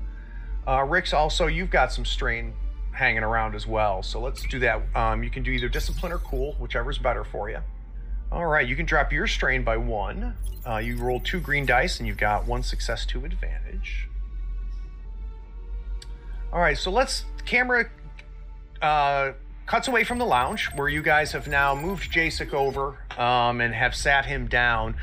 Uh, 0.67 0.85
Rix 0.85 1.13
also, 1.13 1.47
you've 1.47 1.71
got 1.71 1.93
some 1.93 2.05
strain 2.05 2.53
hanging 2.93 3.23
around 3.23 3.55
as 3.55 3.67
well. 3.67 4.03
So 4.03 4.21
let's 4.21 4.43
do 4.47 4.59
that. 4.61 4.83
Um, 4.95 5.23
you 5.23 5.31
can 5.31 5.43
do 5.43 5.51
either 5.51 5.69
discipline 5.69 6.13
or 6.13 6.19
cool, 6.19 6.53
whichever's 6.59 6.99
better 6.99 7.25
for 7.25 7.51
you. 7.51 7.59
All 8.33 8.47
right, 8.47 8.67
you 8.67 8.77
can 8.77 8.87
drop 8.87 9.13
your 9.13 9.27
strain 9.27 9.65
by 9.65 9.77
one. 9.77 10.37
Uh, 10.65 10.77
you 10.77 10.97
roll 10.97 11.21
two 11.21 11.41
green 11.41 11.67
dice, 11.67 11.99
and 11.99 12.07
you've 12.07 12.19
got 12.19 12.47
one 12.47 12.63
success, 12.63 13.05
two 13.07 13.25
advantage. 13.25 14.09
All 16.53 16.61
right, 16.61 16.77
so 16.77 16.91
let's 16.91 17.25
camera 17.45 17.89
uh, 18.83 19.33
cuts 19.67 19.89
away 19.89 20.05
from 20.05 20.19
the 20.19 20.27
lounge 20.27 20.69
where 20.75 20.89
you 20.89 21.03
guys 21.03 21.33
have 21.33 21.49
now 21.49 21.75
moved 21.75 22.13
Jasek 22.13 22.53
over 22.53 22.99
um, 23.19 23.61
and 23.61 23.75
have 23.75 23.95
sat 23.95 24.27
him 24.27 24.49
down, 24.49 24.97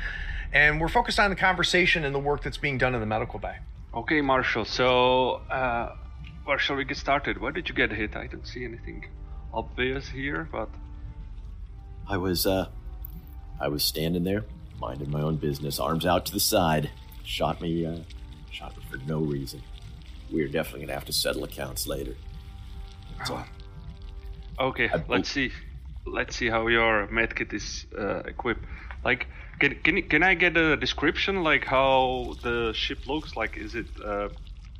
and 0.52 0.80
we're 0.80 0.88
focused 0.88 1.18
on 1.18 1.30
the 1.30 1.36
conversation 1.36 2.04
and 2.04 2.14
the 2.14 2.18
work 2.18 2.42
that's 2.42 2.56
being 2.58 2.78
done 2.78 2.94
in 2.94 3.00
the 3.00 3.06
medical 3.06 3.38
bay. 3.38 3.56
Okay, 3.94 4.20
Marshall. 4.20 4.64
So, 4.64 5.42
uh, 5.50 5.94
where 6.44 6.58
shall 6.58 6.76
we 6.76 6.84
get 6.84 6.96
started? 6.96 7.40
Where 7.40 7.52
did 7.52 7.68
you 7.68 7.74
get 7.74 7.90
hit? 7.90 8.16
I 8.16 8.26
don't 8.26 8.46
see 8.46 8.64
anything 8.64 9.06
obvious 9.52 10.08
here, 10.08 10.48
but 10.50 10.68
I 12.08 12.16
was 12.16 12.46
uh 12.46 12.68
I 13.60 13.68
was 13.68 13.84
standing 13.84 14.24
there, 14.24 14.44
minding 14.80 15.10
my 15.10 15.20
own 15.20 15.36
business, 15.36 15.78
arms 15.78 16.06
out 16.06 16.26
to 16.26 16.32
the 16.32 16.40
side. 16.40 16.90
Shot 17.24 17.60
me 17.60 17.84
uh 17.84 17.98
shot 18.50 18.76
me 18.76 18.82
for 18.90 18.96
no 19.06 19.18
reason. 19.20 19.62
We're 20.30 20.48
definitely 20.48 20.80
gonna 20.82 20.94
have 20.94 21.06
to 21.06 21.12
settle 21.12 21.44
accounts 21.44 21.86
later. 21.86 22.14
That's 23.18 23.30
all. 23.30 23.44
okay. 24.60 24.88
I- 24.88 25.02
let's 25.08 25.28
see. 25.30 25.50
Let's 26.06 26.36
see 26.36 26.48
how 26.48 26.68
your 26.68 27.06
medkit 27.08 27.52
is 27.52 27.84
uh, 27.98 28.20
equipped. 28.20 28.64
Like, 29.04 29.26
can 29.58 29.74
can 29.82 30.02
can 30.02 30.22
I 30.22 30.34
get 30.34 30.56
a 30.56 30.76
description 30.76 31.42
like 31.42 31.64
how 31.64 32.34
the 32.42 32.72
ship 32.74 33.06
looks? 33.06 33.36
Like, 33.36 33.56
is 33.56 33.74
it 33.74 33.86
uh, 34.04 34.28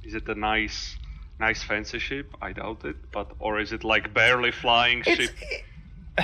is 0.05 0.15
it 0.15 0.29
a 0.29 0.35
nice 0.35 0.97
nice 1.41 1.63
fancy 1.63 1.99
ship? 1.99 2.35
I 2.41 2.53
doubt 2.53 2.85
it. 2.85 2.97
But 3.13 3.33
or 3.39 3.61
is 3.61 3.73
it 3.73 3.85
like 3.85 4.15
barely 4.15 4.51
flying 4.51 5.03
ship? 5.03 5.31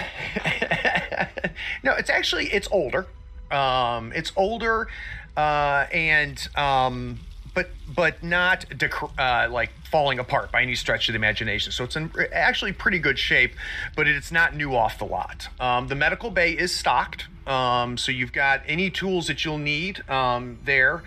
no, 1.83 1.93
it's 1.93 2.11
actually 2.11 2.47
it's 2.47 2.69
older. 2.71 3.07
Um, 3.51 4.13
it's 4.13 4.33
older, 4.37 4.89
uh, 5.37 5.87
and 5.93 6.49
um, 6.57 7.21
but 7.55 7.71
but 7.95 8.23
not 8.23 8.67
dec- 8.71 9.13
uh, 9.19 9.51
like 9.51 9.71
falling 9.91 10.19
apart 10.19 10.51
by 10.51 10.63
any 10.63 10.75
stretch 10.75 11.09
of 11.09 11.13
the 11.13 11.17
imagination. 11.17 11.71
So 11.73 11.85
it's 11.85 11.97
in 11.97 12.11
actually 12.33 12.73
pretty 12.73 12.99
good 12.99 13.19
shape, 13.19 13.53
but 13.95 14.09
it's 14.09 14.33
not 14.33 14.57
new 14.57 14.75
off 14.75 14.99
the 14.99 15.05
lot. 15.05 15.49
Um, 15.61 15.89
the 15.89 15.95
medical 15.95 16.31
bay 16.31 16.53
is 16.53 16.75
stocked, 16.75 17.27
um, 17.47 17.97
so 17.97 18.13
you've 18.13 18.33
got 18.33 18.63
any 18.67 18.91
tools 18.91 19.27
that 19.27 19.45
you'll 19.45 19.59
need 19.59 20.09
um, 20.09 20.59
there 20.65 21.03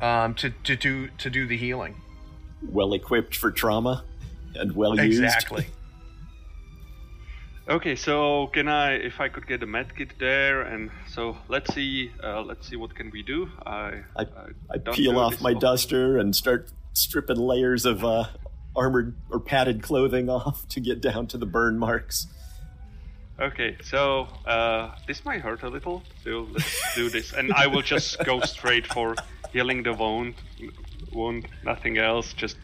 um, 0.00 0.34
to 0.34 0.50
to 0.64 0.76
do 0.76 1.08
to 1.18 1.30
do 1.30 1.46
the 1.46 1.56
healing. 1.56 2.00
Well 2.62 2.92
equipped 2.94 3.36
for 3.36 3.50
trauma 3.50 4.04
and 4.54 4.72
well 4.72 4.98
used. 4.98 5.22
Exactly. 5.22 5.66
Okay, 7.68 7.96
so 7.96 8.46
can 8.52 8.68
I, 8.68 8.92
if 8.92 9.20
I 9.20 9.28
could 9.28 9.48
get 9.48 9.60
a 9.60 9.66
medkit 9.66 10.18
there, 10.20 10.62
and 10.62 10.88
so 11.08 11.36
let's 11.48 11.74
see, 11.74 12.12
uh, 12.22 12.42
let's 12.42 12.68
see 12.68 12.76
what 12.76 12.94
can 12.94 13.10
we 13.10 13.24
do. 13.24 13.50
I 13.64 14.02
I, 14.16 14.26
I 14.70 14.78
don't 14.78 14.94
peel 14.94 15.18
off 15.18 15.40
my 15.40 15.50
often. 15.50 15.60
duster 15.60 16.18
and 16.18 16.36
start 16.36 16.70
stripping 16.92 17.38
layers 17.38 17.84
of 17.84 18.04
uh, 18.04 18.26
armored 18.76 19.16
or 19.30 19.40
padded 19.40 19.82
clothing 19.82 20.30
off 20.30 20.68
to 20.68 20.80
get 20.80 21.00
down 21.00 21.26
to 21.28 21.38
the 21.38 21.46
burn 21.46 21.76
marks. 21.76 22.28
Okay, 23.38 23.76
so 23.82 24.28
uh, 24.46 24.94
this 25.06 25.24
might 25.26 25.42
hurt 25.42 25.62
a 25.62 25.68
little, 25.68 26.02
so 26.24 26.48
let's 26.52 26.94
do 26.94 27.10
this, 27.10 27.34
and 27.34 27.52
I 27.52 27.66
will 27.66 27.82
just 27.82 28.24
go 28.24 28.40
straight 28.56 28.86
for 28.86 29.14
healing 29.52 29.82
the 29.82 29.92
wound, 29.92 30.36
wound, 31.12 31.46
nothing 31.62 31.98
else. 31.98 32.32
Just 32.32 32.56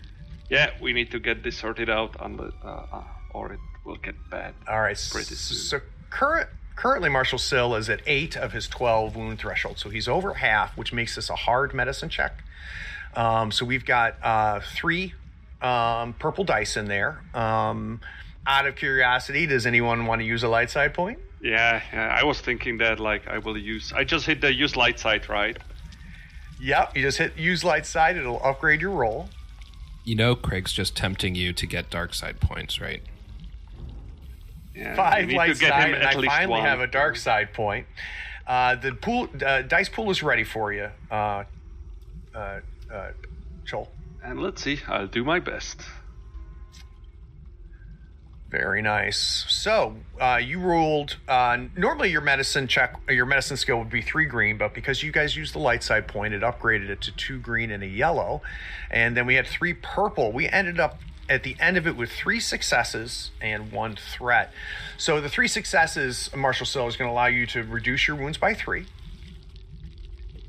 yeah, 0.49 0.71
we 0.81 0.95
need 0.95 1.11
to 1.11 1.19
get 1.19 1.43
this 1.43 1.59
sorted 1.59 1.91
out, 1.91 2.19
on 2.21 2.37
the, 2.39 2.53
uh, 2.65 2.87
uh, 2.91 3.05
or 3.35 3.53
it 3.53 3.61
will 3.85 3.97
get 3.97 4.15
bad. 4.31 4.55
All 4.67 4.81
right. 4.81 4.97
Pretty 5.11 5.35
soon. 5.35 5.59
So 5.59 5.81
current 6.09 6.49
currently 6.75 7.11
Marshall 7.11 7.39
Sill 7.39 7.75
is 7.75 7.91
at 7.91 8.01
eight 8.07 8.37
of 8.37 8.53
his 8.53 8.67
twelve 8.67 9.15
wound 9.15 9.41
threshold, 9.41 9.79
so 9.79 9.91
he's 9.91 10.09
over 10.09 10.35
half, 10.35 10.77
which 10.79 10.93
makes 10.93 11.17
this 11.17 11.29
a 11.29 11.37
hard 11.37 11.75
medicine 11.75 12.09
check. 12.09 12.43
Um, 13.15 13.51
so 13.51 13.67
we've 13.67 13.85
got 13.85 14.17
uh, 14.23 14.61
three 14.61 15.13
um, 15.61 16.15
purple 16.15 16.45
dice 16.45 16.79
in 16.79 16.87
there. 16.87 17.21
Um, 17.35 18.01
out 18.47 18.67
of 18.67 18.77
curiosity, 18.77 19.47
does 19.47 19.67
anyone 19.67 20.07
want 20.07 20.21
to 20.21 20.25
use 20.25 20.43
a 20.43 20.49
light 20.49 20.71
side 20.71 20.95
point? 20.95 21.19
Yeah, 21.41 21.83
yeah, 21.93 22.17
I 22.21 22.25
was 22.25 22.41
thinking 22.41 22.79
that 22.79 23.01
like 23.01 23.27
I 23.29 23.39
will 23.39 23.59
use. 23.59 23.93
I 23.93 24.05
just 24.05 24.27
hit 24.27 24.41
the 24.41 24.53
use 24.53 24.77
light 24.77 24.99
side, 24.99 25.29
right? 25.29 25.57
Yep. 26.61 26.97
You 26.97 27.03
just 27.03 27.19
hit 27.19 27.37
use 27.37 27.65
light 27.65 27.87
side; 27.87 28.17
it'll 28.17 28.43
upgrade 28.45 28.81
your 28.81 28.93
roll. 28.93 29.29
You 30.05 30.15
know, 30.15 30.35
Craig's 30.35 30.73
just 30.73 30.97
tempting 30.97 31.35
you 31.35 31.53
to 31.53 31.67
get 31.67 31.91
dark 31.91 32.15
side 32.15 32.41
points, 32.41 32.81
right? 32.81 33.03
Yeah, 34.75 34.95
Five 34.97 35.27
we 35.27 35.33
need 35.33 35.37
light 35.37 35.55
to 35.55 35.61
get 35.61 35.71
side, 35.71 35.89
him 35.89 35.95
and 35.95 36.03
at 36.03 36.17
I 36.17 36.27
finally 36.27 36.61
one. 36.61 36.63
have 36.65 36.81
a 36.81 36.87
dark 36.87 37.17
side 37.17 37.53
point. 37.53 37.87
Uh, 38.47 38.75
the 38.77 38.93
pool 38.93 39.29
uh, 39.45 39.63
dice 39.63 39.89
pool 39.89 40.11
is 40.11 40.23
ready 40.23 40.45
for 40.45 40.73
you, 40.73 40.89
uh, 41.11 41.45
uh, 42.35 42.61
uh, 42.93 43.11
Joel. 43.65 43.89
And 44.25 44.41
let's 44.41 44.63
see, 44.63 44.81
I'll 44.89 45.07
do 45.07 45.25
my 45.25 45.41
best. 45.41 45.81
Very 48.53 48.83
nice. 48.83 49.47
So 49.49 49.97
uh, 50.21 50.39
you 50.45 50.61
rolled. 50.61 51.17
Uh, 51.27 51.57
normally, 51.75 52.11
your 52.11 52.21
medicine 52.21 52.69
check, 52.69 53.01
your 53.09 53.25
medicine 53.25 53.57
skill 53.57 53.79
would 53.79 53.89
be 53.89 54.03
three 54.03 54.27
green, 54.27 54.59
but 54.59 54.75
because 54.75 55.03
you 55.03 55.11
guys 55.11 55.35
used 55.35 55.55
the 55.55 55.59
light 55.59 55.83
side 55.83 56.07
point, 56.07 56.35
it 56.35 56.43
upgraded 56.43 56.91
it 56.91 57.01
to 57.01 57.13
two 57.13 57.39
green 57.39 57.71
and 57.71 57.83
a 57.83 57.87
yellow, 57.87 58.43
and 58.91 59.17
then 59.17 59.25
we 59.25 59.37
had 59.37 59.47
three 59.47 59.73
purple. 59.73 60.33
We 60.33 60.51
ended 60.51 60.79
up 60.79 61.01
at 61.31 61.45
the 61.45 61.57
end 61.61 61.79
of 61.79 61.87
it 61.87 61.97
with 61.97 62.13
three 62.13 62.41
successes 62.41 63.31
and 63.41 63.73
one 63.73 63.97
threat. 63.97 64.53
So 64.99 65.23
the 65.23 65.31
three 65.31 65.49
successes, 65.49 66.29
Marshall 66.37 66.67
Sill 66.67 66.87
is 66.87 66.97
going 66.97 67.09
to 67.09 67.13
allow 67.13 67.29
you 67.29 67.47
to 67.47 67.63
reduce 67.63 68.07
your 68.07 68.19
wounds 68.19 68.37
by 68.37 68.53
three. 68.53 68.85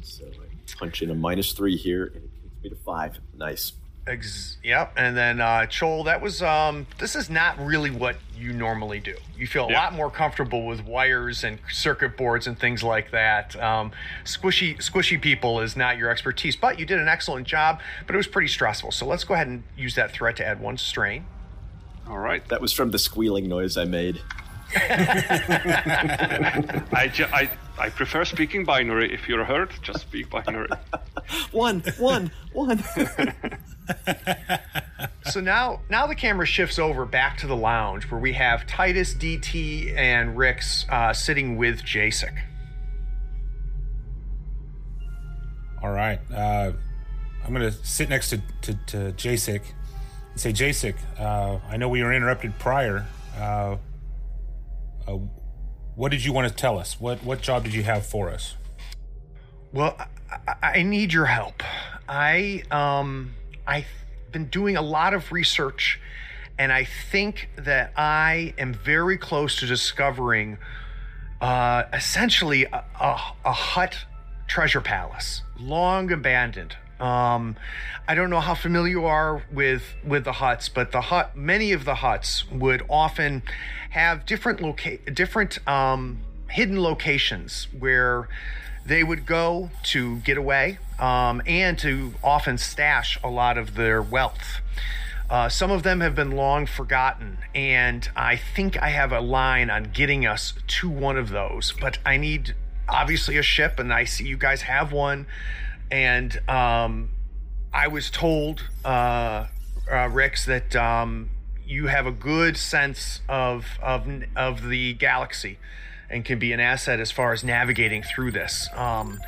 So 0.02 0.26
I 0.26 0.76
punch 0.78 1.02
in 1.02 1.10
a 1.10 1.16
minus 1.16 1.54
three 1.54 1.78
here, 1.78 2.08
and 2.08 2.18
it 2.18 2.32
takes 2.42 2.64
me 2.64 2.70
to 2.72 2.76
five. 2.76 3.18
Nice. 3.34 3.72
Ex- 4.06 4.58
yep. 4.62 4.92
And 4.98 5.16
then 5.16 5.40
uh 5.40 5.66
Chal, 5.68 6.04
that 6.04 6.20
was 6.22 6.42
um 6.42 6.86
this 7.00 7.16
is 7.16 7.30
not 7.30 7.58
really 7.58 7.90
what 7.90 8.18
you 8.38 8.52
normally 8.52 9.00
do. 9.00 9.16
You 9.38 9.48
feel 9.48 9.68
a 9.68 9.72
Yeah. 9.72 9.84
lot 9.84 9.94
more 9.94 10.12
comfortable 10.12 10.66
with 10.66 10.84
wires 10.84 11.46
and 11.46 11.58
circuit 11.72 12.18
boards 12.18 12.46
and 12.46 12.60
things 12.60 12.84
like 12.84 13.12
that. 13.12 13.56
Um 13.62 13.92
squishy 14.26 14.76
squishy 14.80 15.22
people 15.22 15.62
is 15.62 15.78
not 15.78 15.98
your 15.98 16.10
expertise, 16.10 16.58
but 16.58 16.78
you 16.80 16.86
did 16.86 17.00
an 17.00 17.08
excellent 17.08 17.48
job, 17.48 17.80
but 18.06 18.14
it 18.14 18.18
was 18.18 18.28
pretty 18.28 18.50
stressful. 18.50 18.92
So 18.92 19.06
let's 19.06 19.24
go 19.24 19.36
ahead 19.36 19.48
and 19.48 19.64
use 19.78 19.96
that 19.96 20.12
threat 20.12 20.36
to 20.38 20.46
add 20.46 20.60
one 20.60 20.78
strain. 20.78 21.26
All 22.06 22.18
right. 22.20 22.46
That 22.50 22.60
was 22.60 22.74
from 22.74 22.92
the 22.92 23.00
squealing 23.00 23.48
noise 23.48 23.78
I 23.78 23.86
made. 23.86 24.20
I, 24.76 24.82
ju- 27.14 27.28
I 27.32 27.50
I 27.78 27.90
prefer 27.90 28.26
speaking 28.26 28.66
binary. 28.66 29.14
If 29.14 29.30
you're 29.30 29.46
hurt, 29.46 29.72
just 29.82 30.00
speak 30.02 30.30
binary. 30.30 30.68
One, 31.52 31.82
one, 32.00 32.32
one. 32.54 32.84
So 35.32 35.40
now 35.40 35.82
now 35.90 36.06
the 36.06 36.16
camera 36.16 36.46
shifts 36.46 36.78
over 36.78 37.06
back 37.06 37.38
to 37.40 37.48
the 37.48 37.56
lounge 37.56 38.04
where 38.12 38.20
we 38.20 38.34
have 38.34 38.68
Titus, 38.68 39.14
DT, 39.14 39.96
and 39.96 40.38
Rix 40.38 40.86
uh, 40.90 41.14
sitting 41.14 41.56
with 41.56 41.82
Jasek. 41.82 42.38
All 45.82 45.92
right. 45.92 46.20
Uh, 46.32 46.74
I'm 47.44 47.54
going 47.54 47.70
to 47.70 47.78
sit 47.86 48.10
next 48.10 48.30
to, 48.30 48.42
to, 48.62 48.74
to 48.88 48.98
Jasek 49.14 49.62
and 50.32 50.40
say, 50.40 50.54
Jasek, 50.54 50.96
uh, 51.20 51.60
I 51.68 51.76
know 51.76 51.90
we 51.90 52.02
were 52.02 52.14
interrupted 52.14 52.58
prior. 52.58 53.06
Uh, 53.38 53.78
uh, 55.08 55.18
what 55.96 56.12
did 56.12 56.24
you 56.24 56.32
want 56.32 56.48
to 56.48 56.54
tell 56.54 56.80
us? 56.80 57.02
What, 57.02 57.22
what 57.24 57.42
job 57.42 57.66
did 57.66 57.74
you 57.74 57.84
have 57.84 58.06
for 58.06 58.30
us? 58.30 58.56
Well, 59.74 59.98
I, 60.48 60.56
I 60.62 60.84
need 60.84 61.12
your 61.12 61.26
help. 61.26 61.64
I 62.08 62.64
um 62.72 63.34
I've 63.66 63.88
been 64.32 64.48
doing 64.48 64.78
a 64.78 64.82
lot 64.82 65.14
of 65.14 65.32
research 65.32 66.00
and 66.58 66.72
I 66.72 66.84
think 66.84 67.50
that 67.58 67.94
I 67.98 68.54
am 68.58 68.74
very 68.74 69.18
close 69.18 69.58
to 69.58 69.66
discovering 69.66 70.58
uh 71.42 71.84
essentially 71.92 72.66
a, 72.66 72.84
a, 73.00 73.20
a 73.46 73.52
Hutt 73.52 74.06
treasure 74.48 74.82
palace, 74.82 75.42
long 75.60 76.12
abandoned. 76.12 76.76
Um, 77.00 77.56
I 78.08 78.16
don't 78.16 78.30
know 78.30 78.40
how 78.40 78.54
familiar 78.54 78.92
you 78.92 79.06
are 79.06 79.44
with 79.52 79.84
with 80.06 80.26
the 80.26 80.34
Hutts, 80.34 80.70
but 80.74 80.92
the 80.92 81.02
Hutt, 81.02 81.36
many 81.36 81.72
of 81.72 81.86
the 81.86 81.96
Hutts 81.96 82.50
would 82.52 82.84
often 82.90 83.42
have 83.90 84.26
different 84.26 84.62
loca- 84.62 85.00
different 85.12 85.66
um, 85.68 86.22
hidden 86.50 86.82
locations 86.82 87.68
where 87.78 88.30
they 88.86 89.04
would 89.04 89.26
go 89.26 89.70
to 89.84 90.18
get 90.18 90.38
away 90.38 90.78
um, 91.00 91.42
and 91.46 91.78
to 91.80 92.14
often 92.24 92.58
stash 92.58 93.20
a 93.24 93.30
lot 93.30 93.58
of 93.58 93.76
their 93.76 94.02
wealth. 94.02 94.62
Uh, 95.30 95.50
some 95.50 95.72
of 95.72 95.84
them 95.84 96.02
have 96.02 96.14
been 96.14 96.32
long 96.32 96.66
forgotten, 96.66 97.38
and 97.56 98.10
I 98.16 98.36
think 98.36 98.78
I 98.82 98.90
have 98.90 99.12
a 99.12 99.22
line 99.22 99.70
on 99.70 99.86
getting 99.86 100.26
us 100.26 100.54
to 100.68 100.90
one 100.90 101.18
of 101.18 101.30
those. 101.30 101.74
But 101.80 101.98
I 102.06 102.18
need 102.18 102.56
obviously 102.88 103.38
a 103.38 103.42
ship, 103.42 103.80
and 103.80 103.92
I 103.92 104.04
see 104.04 104.26
you 104.26 104.38
guys 104.38 104.64
have 104.64 104.92
one. 104.92 105.26
And 105.90 106.38
um, 106.50 107.10
I 107.74 107.88
was 107.88 108.12
told, 108.12 108.70
uh, 108.86 109.48
uh, 109.92 110.10
that 110.46 110.76
um, 110.76 111.30
you 111.66 111.88
have 111.88 112.06
a 112.06 112.12
good 112.12 112.58
sense 112.58 113.22
of 113.28 113.78
of 113.82 114.08
of 114.36 114.68
the 114.68 114.94
galaxy 114.94 115.58
and 116.14 116.24
can 116.24 116.40
be 116.40 116.54
an 116.54 116.60
asset 116.60 117.00
as 117.00 117.12
far 117.12 117.34
as 117.34 117.44
navigating 117.44 118.04
through 118.04 118.32
this. 118.32 118.70
Um, 118.76 119.20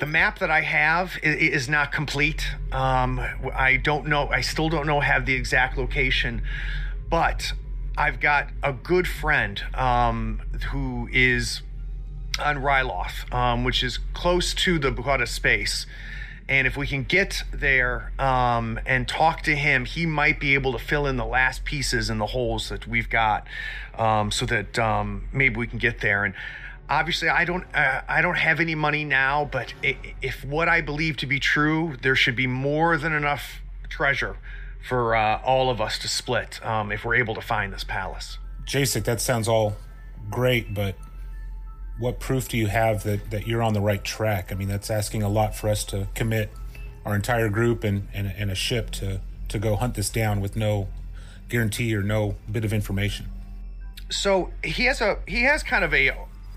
the 0.00 0.06
map 0.06 0.38
that 0.40 0.50
I 0.50 0.62
have 0.62 1.18
is 1.22 1.68
not 1.68 1.92
complete. 1.92 2.46
Um, 2.72 3.20
I 3.54 3.76
don't 3.76 4.06
know. 4.06 4.28
I 4.28 4.40
still 4.40 4.68
don't 4.68 4.86
know 4.86 5.00
have 5.00 5.26
the 5.26 5.34
exact 5.34 5.78
location, 5.78 6.42
but 7.08 7.52
I've 7.96 8.18
got 8.18 8.48
a 8.62 8.72
good 8.72 9.06
friend 9.06 9.62
um, 9.74 10.40
who 10.70 11.08
is 11.12 11.62
on 12.38 12.56
Ryloth, 12.56 13.32
um, 13.32 13.62
which 13.62 13.82
is 13.84 13.98
close 14.14 14.52
to 14.54 14.78
the 14.78 14.90
Buhata 14.90 15.28
space. 15.28 15.86
And 16.48 16.66
if 16.66 16.76
we 16.76 16.86
can 16.86 17.04
get 17.04 17.42
there 17.52 18.12
um, 18.18 18.78
and 18.84 19.08
talk 19.08 19.42
to 19.42 19.54
him, 19.56 19.86
he 19.86 20.04
might 20.04 20.38
be 20.38 20.54
able 20.54 20.72
to 20.72 20.78
fill 20.78 21.06
in 21.06 21.16
the 21.16 21.24
last 21.24 21.64
pieces 21.64 22.10
and 22.10 22.20
the 22.20 22.26
holes 22.26 22.68
that 22.68 22.86
we've 22.86 23.08
got, 23.08 23.46
um, 23.96 24.30
so 24.30 24.44
that 24.46 24.78
um, 24.78 25.28
maybe 25.32 25.56
we 25.56 25.66
can 25.66 25.78
get 25.78 26.00
there. 26.00 26.24
And 26.24 26.34
obviously, 26.88 27.30
I 27.30 27.46
don't, 27.46 27.64
uh, 27.74 28.02
I 28.06 28.20
don't 28.20 28.36
have 28.36 28.60
any 28.60 28.74
money 28.74 29.04
now. 29.04 29.48
But 29.50 29.72
if 29.82 30.44
what 30.44 30.68
I 30.68 30.82
believe 30.82 31.16
to 31.18 31.26
be 31.26 31.40
true, 31.40 31.96
there 32.02 32.14
should 32.14 32.36
be 32.36 32.46
more 32.46 32.98
than 32.98 33.14
enough 33.14 33.62
treasure 33.88 34.36
for 34.86 35.16
uh, 35.16 35.40
all 35.42 35.70
of 35.70 35.80
us 35.80 35.98
to 36.00 36.08
split 36.08 36.64
um, 36.64 36.92
if 36.92 37.06
we're 37.06 37.14
able 37.14 37.34
to 37.34 37.40
find 37.40 37.72
this 37.72 37.84
palace. 37.84 38.36
Jasek, 38.66 39.04
that 39.04 39.20
sounds 39.22 39.48
all 39.48 39.76
great, 40.30 40.74
but 40.74 40.94
what 41.98 42.18
proof 42.20 42.48
do 42.48 42.56
you 42.56 42.66
have 42.66 43.04
that, 43.04 43.30
that 43.30 43.46
you're 43.46 43.62
on 43.62 43.72
the 43.74 43.80
right 43.80 44.02
track? 44.02 44.50
I 44.50 44.54
mean, 44.54 44.68
that's 44.68 44.90
asking 44.90 45.22
a 45.22 45.28
lot 45.28 45.54
for 45.54 45.68
us 45.68 45.84
to 45.86 46.08
commit 46.14 46.50
our 47.04 47.14
entire 47.14 47.48
group 47.48 47.84
and, 47.84 48.08
and, 48.12 48.32
and 48.36 48.50
a 48.50 48.54
ship 48.54 48.90
to, 48.92 49.20
to 49.48 49.58
go 49.58 49.76
hunt 49.76 49.94
this 49.94 50.10
down 50.10 50.40
with 50.40 50.56
no 50.56 50.88
guarantee 51.48 51.94
or 51.94 52.02
no 52.02 52.34
bit 52.50 52.64
of 52.64 52.72
information. 52.72 53.26
so 54.10 54.50
he 54.62 54.84
has 54.84 55.00
a 55.00 55.18
he 55.26 55.42
has 55.42 55.62
kind 55.62 55.84
of 55.84 55.92
a 55.94 56.10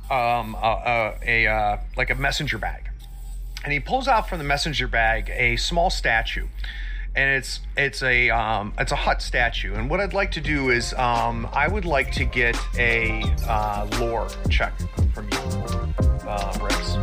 um 0.09 0.55
a, 0.55 1.15
a, 1.25 1.45
a 1.45 1.47
uh, 1.47 1.77
like 1.95 2.09
a 2.09 2.15
messenger 2.15 2.57
bag 2.57 2.89
and 3.63 3.73
he 3.73 3.79
pulls 3.79 4.07
out 4.07 4.27
from 4.29 4.37
the 4.37 4.43
messenger 4.43 4.87
bag 4.87 5.29
a 5.33 5.55
small 5.57 5.89
statue 5.89 6.47
and 7.17 7.31
it's 7.31 7.61
it's 7.75 8.03
a 8.03 8.29
um, 8.29 8.73
it's 8.77 8.91
a 8.91 8.95
Hutt 8.95 9.21
statue. 9.21 9.73
And 9.73 9.89
what 9.89 9.99
I'd 9.99 10.13
like 10.13 10.31
to 10.33 10.41
do 10.41 10.69
is 10.69 10.93
um, 10.93 11.49
I 11.51 11.67
would 11.67 11.83
like 11.83 12.11
to 12.13 12.25
get 12.25 12.55
a 12.77 13.23
uh, 13.47 13.87
lore 13.99 14.27
check 14.49 14.77
from 15.13 15.27
you, 15.31 15.37
uh, 16.27 16.57
Rix. 16.61 16.95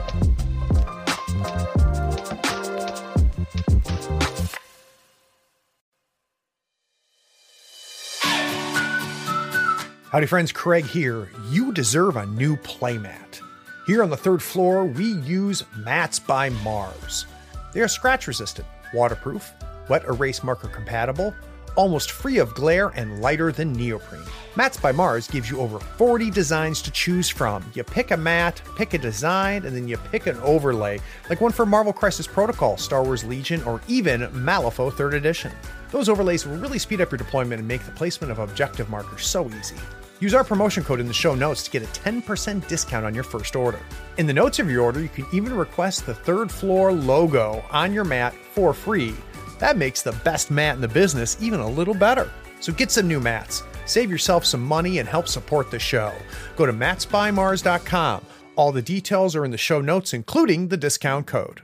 Howdy, 10.10 10.26
friends. 10.26 10.52
Craig 10.52 10.84
here. 10.84 11.28
You 11.50 11.72
deserve 11.72 12.14
a 12.16 12.24
new 12.26 12.56
playmat. 12.58 13.40
Here 13.88 14.00
on 14.00 14.10
the 14.10 14.16
third 14.16 14.40
floor, 14.40 14.84
we 14.84 15.06
use 15.06 15.64
Mats 15.76 16.20
by 16.20 16.50
Mars. 16.50 17.26
They 17.72 17.80
are 17.80 17.88
scratch 17.88 18.28
resistant, 18.28 18.68
waterproof, 18.94 19.52
wet 19.88 20.04
erase 20.04 20.42
marker 20.42 20.68
compatible, 20.68 21.34
almost 21.76 22.10
free 22.10 22.38
of 22.38 22.54
glare, 22.54 22.88
and 22.90 23.20
lighter 23.20 23.52
than 23.52 23.72
neoprene. 23.72 24.22
Mats 24.56 24.76
by 24.76 24.92
Mars 24.92 25.26
gives 25.26 25.50
you 25.50 25.60
over 25.60 25.80
40 25.80 26.30
designs 26.30 26.80
to 26.82 26.90
choose 26.90 27.28
from. 27.28 27.64
You 27.74 27.82
pick 27.82 28.12
a 28.12 28.16
mat, 28.16 28.62
pick 28.76 28.94
a 28.94 28.98
design, 28.98 29.64
and 29.64 29.74
then 29.74 29.88
you 29.88 29.96
pick 29.96 30.26
an 30.26 30.38
overlay, 30.38 31.00
like 31.28 31.40
one 31.40 31.52
for 31.52 31.66
Marvel 31.66 31.92
Crisis 31.92 32.26
Protocol, 32.26 32.76
Star 32.76 33.02
Wars 33.02 33.24
Legion, 33.24 33.62
or 33.64 33.80
even 33.88 34.20
Malifaux 34.30 34.92
3rd 34.92 35.14
Edition. 35.14 35.52
Those 35.90 36.08
overlays 36.08 36.46
will 36.46 36.56
really 36.56 36.78
speed 36.78 37.00
up 37.00 37.10
your 37.10 37.18
deployment 37.18 37.58
and 37.58 37.68
make 37.68 37.84
the 37.84 37.92
placement 37.92 38.30
of 38.30 38.38
objective 38.38 38.88
markers 38.88 39.26
so 39.26 39.48
easy. 39.58 39.76
Use 40.20 40.34
our 40.34 40.44
promotion 40.44 40.84
code 40.84 41.00
in 41.00 41.06
the 41.06 41.12
show 41.12 41.34
notes 41.34 41.64
to 41.64 41.70
get 41.70 41.82
a 41.82 41.86
10% 41.86 42.66
discount 42.68 43.04
on 43.04 43.14
your 43.14 43.24
first 43.24 43.56
order. 43.56 43.80
In 44.16 44.26
the 44.26 44.32
notes 44.32 44.60
of 44.60 44.70
your 44.70 44.82
order, 44.82 45.00
you 45.00 45.08
can 45.08 45.26
even 45.32 45.52
request 45.52 46.06
the 46.06 46.14
third 46.14 46.50
floor 46.50 46.92
logo 46.92 47.64
on 47.70 47.92
your 47.92 48.04
mat 48.04 48.32
for 48.52 48.72
free. 48.72 49.14
That 49.58 49.76
makes 49.76 50.02
the 50.02 50.12
best 50.24 50.50
mat 50.50 50.74
in 50.74 50.80
the 50.80 50.88
business 50.88 51.36
even 51.40 51.60
a 51.60 51.68
little 51.68 51.94
better. 51.94 52.30
So 52.60 52.72
get 52.72 52.90
some 52.90 53.08
new 53.08 53.20
mats, 53.20 53.62
save 53.86 54.10
yourself 54.10 54.44
some 54.44 54.62
money, 54.62 54.98
and 54.98 55.08
help 55.08 55.28
support 55.28 55.70
the 55.70 55.78
show. 55.78 56.12
Go 56.56 56.66
to 56.66 56.72
matsbymars.com. 56.72 58.24
All 58.56 58.72
the 58.72 58.82
details 58.82 59.34
are 59.36 59.44
in 59.44 59.50
the 59.50 59.58
show 59.58 59.80
notes, 59.80 60.12
including 60.12 60.68
the 60.68 60.76
discount 60.76 61.26
code. 61.26 61.62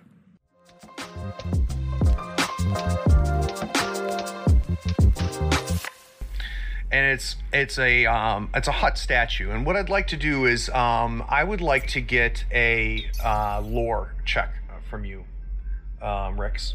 and 6.92 7.06
it's 7.06 7.36
it's 7.52 7.78
a 7.78 8.06
um, 8.06 8.50
it's 8.54 8.68
a 8.68 8.72
Hutt 8.72 8.98
statue. 8.98 9.50
And 9.50 9.64
what 9.64 9.76
I'd 9.76 9.88
like 9.88 10.08
to 10.08 10.16
do 10.16 10.46
is 10.46 10.68
um, 10.70 11.24
I 11.28 11.44
would 11.44 11.60
like 11.60 11.86
to 11.88 12.00
get 12.00 12.44
a 12.52 13.06
uh, 13.24 13.60
lore 13.64 14.14
check 14.24 14.52
from 14.88 15.04
you, 15.04 15.24
um, 16.02 16.40
Rix. 16.40 16.74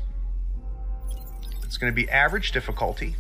It's 1.76 1.82
going 1.82 1.92
to 1.92 1.96
be 1.96 2.10
average 2.10 2.54
difficulty. 2.54 3.18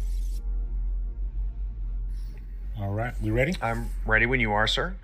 All 2.79 2.89
right, 2.89 3.13
we 3.21 3.29
ready? 3.29 3.53
I'm 3.61 3.89
ready 4.05 4.25
when 4.27 4.39
you 4.39 4.53
are, 4.53 4.65
sir. 4.65 4.95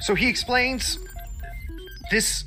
So 0.00 0.14
he 0.14 0.30
explains 0.30 0.98
this 2.10 2.44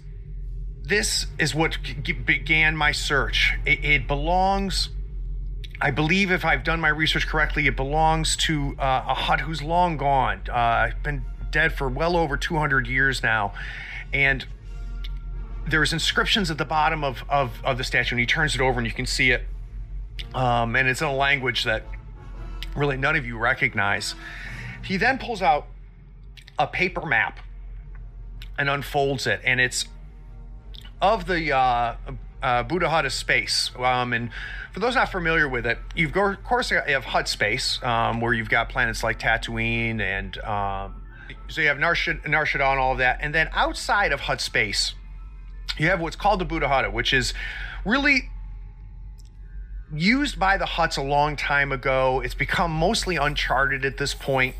this 0.82 1.28
is 1.38 1.54
what 1.54 1.78
g- 1.84 2.14
began 2.14 2.76
my 2.76 2.94
search. 2.94 3.54
It, 3.64 3.86
it 3.86 4.08
belongs 4.08 4.90
I 5.80 5.92
believe, 5.92 6.32
if 6.32 6.46
I've 6.46 6.64
done 6.64 6.82
my 6.82 6.90
research 6.90 7.28
correctly, 7.28 7.68
it 7.68 7.76
belongs 7.76 8.36
to 8.38 8.76
uh, 8.80 9.06
a 9.10 9.14
Hutt 9.14 9.42
who's 9.42 9.62
long 9.62 9.98
gone. 9.98 10.42
Uh, 10.52 10.90
been 11.04 11.24
dead 11.52 11.74
for 11.74 11.90
well 11.90 12.18
over 12.18 12.38
200 12.38 12.88
years 12.88 13.22
now. 13.22 13.54
And 14.12 14.48
there's 15.68 15.94
inscriptions 15.94 16.52
at 16.52 16.58
the 16.58 16.66
bottom 16.66 17.04
of, 17.04 17.24
of, 17.30 17.64
of 17.64 17.78
the 17.78 17.84
statue, 17.84 18.16
and 18.16 18.20
he 18.20 18.26
turns 18.26 18.56
it 18.56 18.62
over 18.62 18.80
and 18.80 18.88
you 18.88 18.94
can 18.94 19.06
see 19.06 19.32
it. 19.32 19.44
Um, 20.34 20.76
and 20.76 20.88
it's 20.88 21.02
in 21.02 21.08
a 21.08 21.16
language 21.16 21.64
that 21.64 21.84
really 22.76 22.98
none 22.98 23.16
of 23.16 23.26
you 23.26 23.38
recognize. 23.38 24.16
He 24.84 24.98
then 24.98 25.18
pulls 25.18 25.42
out 25.42 25.68
a 26.60 26.68
paper 26.68 27.06
map 27.06 27.40
and 28.58 28.70
unfolds 28.70 29.26
it, 29.26 29.42
and 29.44 29.60
it's 29.60 29.86
of 31.02 31.26
the 31.26 31.52
uh, 31.52 31.96
uh, 32.42 32.64
Buddha 32.64 32.90
Hut 32.90 33.06
of 33.06 33.14
space. 33.14 33.72
Um, 33.78 34.14
and 34.14 34.30
for 34.74 34.80
those 34.80 34.96
not 34.96 35.12
familiar 35.12 35.48
with 35.48 35.66
it, 35.66 35.80
you've 35.96 36.12
go, 36.12 36.32
of 36.32 36.44
course 36.44 36.70
you 36.72 36.80
have 36.86 37.06
Hutt 37.06 37.28
space, 37.28 37.82
um, 37.84 38.22
where 38.22 38.34
you've 38.34 38.50
got 38.50 38.70
planets 38.70 39.04
like 39.04 39.20
Tatooine, 39.20 40.02
and 40.02 40.38
um, 40.40 41.02
so 41.48 41.62
you 41.62 41.68
have 41.68 41.80
Nar 41.80 41.96
Shaddaa 41.96 42.72
and 42.72 42.80
all 42.80 42.92
of 42.92 42.98
that. 43.00 43.20
And 43.22 43.34
then 43.34 43.50
outside 43.54 44.12
of 44.12 44.22
Hutt 44.22 44.42
space, 44.42 44.94
you 45.78 45.88
have 45.88 46.00
what's 46.00 46.16
called 46.16 46.40
the 46.40 46.46
Buddha 46.46 46.68
Hut, 46.68 46.92
which 46.94 47.14
is 47.14 47.34
really 47.86 48.30
used 49.94 50.40
by 50.40 50.58
the 50.58 50.66
Hutts 50.66 50.98
a 50.98 51.02
long 51.02 51.36
time 51.36 51.72
ago. 51.72 52.22
It's 52.22 52.34
become 52.34 52.72
mostly 52.72 53.16
uncharted 53.16 53.86
at 53.86 53.98
this 53.98 54.14
point. 54.14 54.56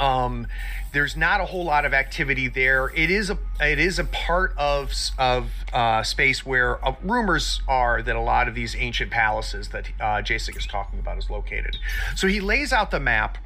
Um, 0.00 0.46
there's 0.92 1.16
not 1.16 1.40
a 1.40 1.46
whole 1.46 1.64
lot 1.64 1.84
of 1.84 1.94
activity 1.94 2.48
there. 2.48 2.90
It 2.94 3.10
is 3.10 3.30
a 3.30 3.38
it 3.60 3.78
is 3.78 3.98
a 3.98 4.04
part 4.04 4.54
of 4.56 4.92
of 5.18 5.50
uh, 5.72 6.02
space 6.02 6.44
where 6.44 6.84
uh, 6.84 6.94
rumors 7.02 7.60
are 7.68 8.02
that 8.02 8.16
a 8.16 8.20
lot 8.20 8.48
of 8.48 8.54
these 8.54 8.74
ancient 8.74 9.10
palaces 9.10 9.68
that 9.68 9.88
uh, 10.00 10.22
is 10.26 10.66
talking 10.66 10.98
about 10.98 11.18
is 11.18 11.30
located. 11.30 11.76
So 12.16 12.26
he 12.26 12.40
lays 12.40 12.72
out 12.72 12.90
the 12.90 13.00
map. 13.00 13.38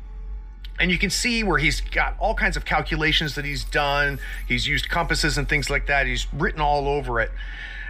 And 0.78 0.90
you 0.90 0.98
can 0.98 1.10
see 1.10 1.42
where 1.42 1.58
he's 1.58 1.80
got 1.80 2.16
all 2.18 2.34
kinds 2.34 2.56
of 2.56 2.64
calculations 2.64 3.34
that 3.34 3.44
he's 3.44 3.64
done. 3.64 4.18
He's 4.46 4.66
used 4.66 4.88
compasses 4.88 5.38
and 5.38 5.48
things 5.48 5.70
like 5.70 5.86
that. 5.86 6.06
He's 6.06 6.26
written 6.32 6.60
all 6.60 6.88
over 6.88 7.20
it. 7.20 7.30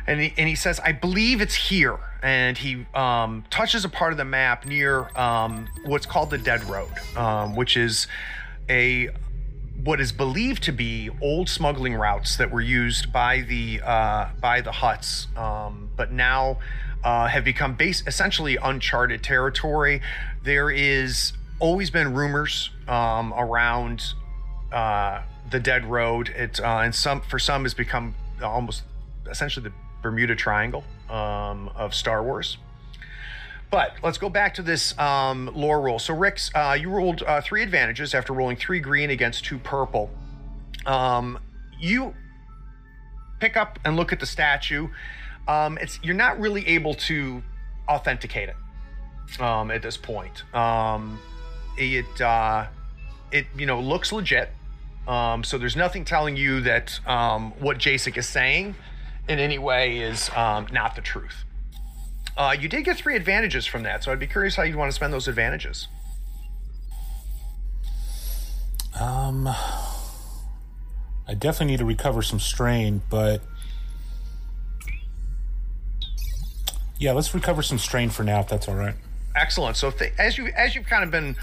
And 0.07 0.21
he, 0.21 0.35
and 0.37 0.49
he 0.49 0.55
says, 0.55 0.79
I 0.81 0.93
believe 0.93 1.41
it's 1.41 1.55
here. 1.55 1.99
And 2.23 2.57
he 2.57 2.87
um, 2.95 3.45
touches 3.51 3.85
a 3.85 3.89
part 3.89 4.13
of 4.13 4.19
the 4.19 4.25
map 4.25 4.65
near 4.65 5.11
um, 5.19 5.69
what's 5.85 6.07
called 6.07 6.31
the 6.31 6.39
Dead 6.39 6.63
Road, 6.65 6.93
um, 7.17 7.57
which 7.57 7.77
is 7.77 8.07
a 8.69 9.11
what 9.85 10.01
is 10.01 10.11
believed 10.11 10.63
to 10.65 10.73
be 10.73 11.11
old 11.21 11.49
smuggling 11.49 11.95
routes 11.95 12.37
that 12.39 12.51
were 12.51 12.61
used 12.61 13.13
by 13.13 13.43
the 13.43 13.81
uh, 13.85 14.29
by 14.41 14.61
the 14.61 14.71
Hutts, 14.71 15.37
um, 15.37 15.91
but 15.97 16.11
now 16.11 16.59
uh, 17.05 17.27
have 17.27 17.45
become 17.45 17.75
base 17.75 18.03
essentially 18.07 18.57
uncharted 18.57 19.23
territory. 19.23 20.01
There 20.43 20.71
is 20.71 21.33
always 21.59 21.91
been 21.91 22.15
rumors 22.15 22.71
um, 22.89 23.33
around 23.35 24.03
uh, 24.73 25.23
the 25.51 25.61
Dead 25.61 25.85
Road. 25.85 26.29
It 26.31 26.61
uh, 26.61 26.81
and 26.81 26.95
some 26.95 27.21
for 27.23 27.39
some 27.39 27.63
has 27.65 27.75
become 27.75 28.15
almost 28.43 28.83
essentially 29.31 29.65
the 29.65 29.73
Bermuda 30.03 30.37
Triangle 30.37 30.85
um, 31.09 31.69
of 31.75 31.95
Star 31.95 32.23
Wars. 32.23 32.59
But 33.71 33.97
let's 34.03 34.19
go 34.19 34.29
back 34.29 34.55
to 34.55 34.63
this 34.63 34.97
um, 34.99 35.51
lore 35.55 35.81
roll. 35.81 35.99
So, 35.99 36.15
Rix, 36.15 36.51
uh, 36.55 36.77
you 36.81 36.89
rolled 36.89 37.23
uh, 37.23 37.41
three 37.41 37.63
advantages 37.63 38.15
after 38.15 38.33
rolling 38.33 38.57
three 38.57 38.79
green 38.79 39.11
against 39.11 39.45
two 39.45 39.59
purple. 39.59 40.11
Um, 40.87 41.39
you 41.79 42.15
pick 43.41 43.57
up 43.57 43.79
and 43.85 43.97
look 43.97 44.13
at 44.13 44.21
the 44.21 44.27
statue. 44.27 44.89
Um, 45.49 45.79
it's 45.79 45.99
you're 46.03 46.15
not 46.15 46.39
really 46.39 46.67
able 46.69 46.95
to 46.95 47.43
authenticate 47.89 48.49
it 48.49 49.41
um, 49.41 49.71
at 49.71 49.83
this 49.83 49.97
point. 49.97 50.45
It 51.77 52.21
uh, 52.21 52.67
it 53.33 53.47
you 53.57 53.67
know 53.67 53.81
looks 53.81 54.13
legit. 54.13 54.51
Um, 55.07 55.45
so 55.45 55.57
there's 55.57 55.77
nothing 55.77 56.05
telling 56.05 56.37
you 56.37 56.61
that 56.63 56.99
um, 57.07 57.53
what 57.61 57.79
Jasek 57.79 58.17
is 58.17 58.29
saying 58.29 58.75
in 59.29 59.39
any 59.39 59.59
way 59.59 59.99
is 59.99 60.31
um, 60.31 60.67
not 60.73 60.97
the 60.97 61.03
truth. 61.03 61.45
Uh, 62.37 62.55
you 62.59 62.69
did 62.69 62.85
get 62.85 62.97
three 62.97 63.17
advantages 63.17 63.67
from 63.67 63.85
that, 63.85 64.05
so 64.05 64.13
I'd 64.13 64.19
be 64.19 64.27
curious 64.27 64.57
how 64.57 64.63
you'd 64.63 64.77
want 64.77 64.91
to 64.91 64.95
spend 64.95 65.13
those 65.13 65.29
advantages. 65.29 65.89
Um, 69.01 69.47
I 71.29 71.35
definitely 71.35 71.73
need 71.73 71.79
to 71.79 71.85
recover 71.85 72.23
some 72.23 72.41
strain, 72.41 73.03
but 73.09 73.43
yeah, 76.99 77.13
let's 77.13 77.35
recover 77.35 77.63
some 77.63 77.79
strain 77.79 78.11
for 78.11 78.23
now, 78.23 78.41
if 78.41 78.49
that's 78.49 78.69
all 78.69 78.75
right. 78.75 78.95
Excellent. 79.37 79.77
So, 79.77 79.91
th- 79.91 80.13
as 80.19 80.39
you 80.39 80.47
as 80.49 80.75
you've 80.75 80.87
kind 80.87 81.05
of 81.05 81.11
been 81.11 81.37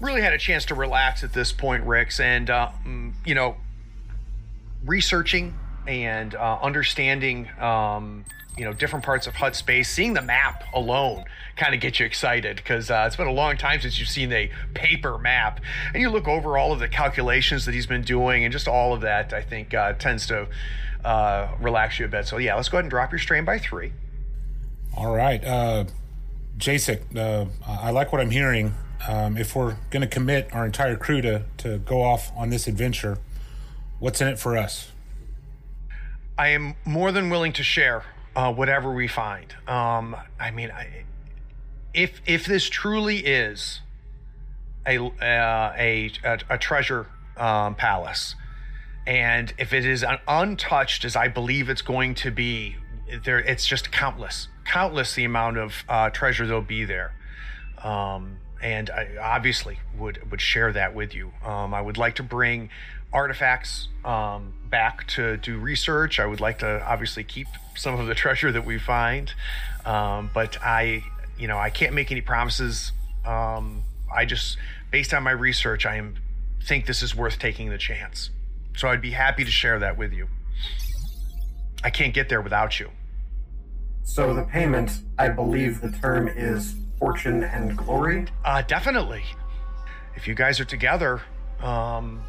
really 0.00 0.22
had 0.22 0.32
a 0.32 0.38
chance 0.38 0.64
to 0.66 0.74
relax 0.74 1.24
at 1.24 1.32
this 1.32 1.52
point, 1.52 1.84
Rix, 1.84 2.20
and 2.20 2.48
uh, 2.48 2.70
mm, 2.86 3.12
you 3.24 3.34
know, 3.34 3.56
researching 4.84 5.54
and 5.86 6.34
uh, 6.34 6.58
understanding 6.62 7.48
um, 7.60 8.24
you 8.56 8.64
know 8.64 8.72
different 8.72 9.04
parts 9.04 9.26
of 9.26 9.34
Hutt 9.34 9.56
space 9.56 9.90
seeing 9.90 10.14
the 10.14 10.22
map 10.22 10.64
alone 10.72 11.24
kind 11.56 11.74
of 11.74 11.80
gets 11.80 12.00
you 12.00 12.06
excited 12.06 12.56
because 12.56 12.90
uh, 12.90 13.04
it's 13.06 13.16
been 13.16 13.26
a 13.26 13.32
long 13.32 13.56
time 13.56 13.80
since 13.80 13.98
you've 13.98 14.08
seen 14.08 14.32
a 14.32 14.50
paper 14.74 15.18
map. 15.18 15.60
And 15.92 16.00
you 16.00 16.10
look 16.10 16.28
over 16.28 16.58
all 16.58 16.72
of 16.72 16.80
the 16.80 16.88
calculations 16.88 17.64
that 17.66 17.74
he's 17.74 17.86
been 17.86 18.02
doing 18.02 18.44
and 18.44 18.52
just 18.52 18.66
all 18.66 18.92
of 18.92 19.02
that 19.02 19.32
i 19.32 19.40
think 19.42 19.72
uh, 19.74 19.92
tends 19.94 20.26
to 20.28 20.48
uh, 21.04 21.48
relax 21.60 21.98
you 21.98 22.06
a 22.06 22.08
bit. 22.08 22.26
So 22.26 22.38
yeah 22.38 22.54
let's 22.54 22.68
go 22.68 22.78
ahead 22.78 22.84
and 22.84 22.90
drop 22.90 23.12
your 23.12 23.18
strain 23.18 23.44
by 23.44 23.58
three. 23.58 23.92
All 24.96 25.14
right 25.14 25.42
Jasek, 26.58 27.16
uh, 27.16 27.46
I 27.66 27.90
like 27.90 28.12
what 28.12 28.20
I'm 28.20 28.30
hearing. 28.30 28.74
Um, 29.06 29.36
if 29.36 29.54
we're 29.54 29.76
going 29.90 30.00
to 30.00 30.06
commit 30.06 30.48
our 30.52 30.64
entire 30.64 30.96
crew 30.96 31.20
to, 31.20 31.44
to 31.58 31.78
go 31.78 32.02
off 32.02 32.32
on 32.36 32.50
this 32.50 32.66
adventure, 32.66 33.18
what's 33.98 34.20
in 34.20 34.28
it 34.28 34.38
for 34.38 34.56
us? 34.56 34.92
I 36.38 36.48
am 36.48 36.74
more 36.84 37.12
than 37.12 37.28
willing 37.30 37.52
to 37.54 37.62
share 37.62 38.04
uh, 38.34 38.52
whatever 38.52 38.92
we 38.92 39.08
find. 39.08 39.54
Um, 39.68 40.16
I 40.40 40.50
mean, 40.50 40.70
I, 40.70 41.04
if 41.92 42.20
if 42.26 42.46
this 42.46 42.68
truly 42.68 43.18
is 43.18 43.80
a 44.86 44.98
uh, 44.98 45.74
a, 45.78 46.10
a, 46.24 46.38
a 46.50 46.58
treasure 46.58 47.06
um, 47.36 47.74
palace, 47.74 48.34
and 49.06 49.52
if 49.58 49.72
it 49.72 49.84
is 49.84 50.02
un- 50.02 50.18
untouched 50.26 51.04
as 51.04 51.14
I 51.14 51.28
believe 51.28 51.68
it's 51.68 51.82
going 51.82 52.14
to 52.16 52.30
be, 52.30 52.76
there 53.24 53.38
it's 53.38 53.66
just 53.66 53.92
countless, 53.92 54.48
countless 54.64 55.14
the 55.14 55.24
amount 55.24 55.58
of 55.58 55.84
uh, 55.88 56.10
treasure 56.10 56.46
there'll 56.46 56.62
be 56.62 56.84
there. 56.84 57.14
Um, 57.82 58.38
and 58.62 58.88
I 58.90 59.16
obviously 59.20 59.78
would 59.98 60.30
would 60.30 60.40
share 60.40 60.72
that 60.72 60.94
with 60.94 61.14
you. 61.14 61.32
Um, 61.44 61.74
I 61.74 61.80
would 61.80 61.98
like 61.98 62.16
to 62.16 62.22
bring 62.22 62.70
artifacts 63.12 63.88
um, 64.04 64.54
back 64.68 65.06
to 65.06 65.36
do 65.36 65.58
research. 65.58 66.18
I 66.18 66.26
would 66.26 66.40
like 66.40 66.58
to 66.60 66.82
obviously 66.84 67.24
keep 67.24 67.46
some 67.76 67.98
of 67.98 68.06
the 68.06 68.14
treasure 68.24 68.50
that 68.52 68.64
we 68.64 68.78
find, 68.78 69.32
um, 69.84 70.30
but 70.34 70.60
I, 70.62 71.04
you 71.38 71.46
know, 71.46 71.58
I 71.58 71.70
can't 71.70 71.94
make 71.94 72.10
any 72.10 72.20
promises. 72.20 72.92
Um, 73.24 73.84
I 74.14 74.24
just, 74.24 74.58
based 74.90 75.14
on 75.14 75.22
my 75.22 75.30
research, 75.30 75.86
I 75.86 75.96
am 75.96 76.16
think 76.62 76.86
this 76.86 77.02
is 77.02 77.14
worth 77.14 77.38
taking 77.38 77.68
the 77.70 77.78
chance. 77.78 78.30
So 78.76 78.88
I'd 78.88 79.02
be 79.02 79.10
happy 79.10 79.44
to 79.44 79.50
share 79.50 79.78
that 79.80 79.96
with 79.96 80.12
you. 80.12 80.28
I 81.82 81.90
can't 81.90 82.14
get 82.14 82.28
there 82.28 82.40
without 82.40 82.80
you. 82.80 82.90
So 84.04 84.34
the 84.34 84.42
payment, 84.42 85.00
I 85.18 85.28
believe 85.28 85.80
the 85.80 85.90
term 85.90 86.28
is 86.28 86.76
fortune 86.98 87.42
and 87.42 87.76
glory. 87.76 88.26
Uh, 88.44 88.62
definitely. 88.62 89.24
If 90.14 90.28
you 90.28 90.34
guys 90.34 90.60
are 90.60 90.64
together, 90.64 91.22
um, 91.60 92.22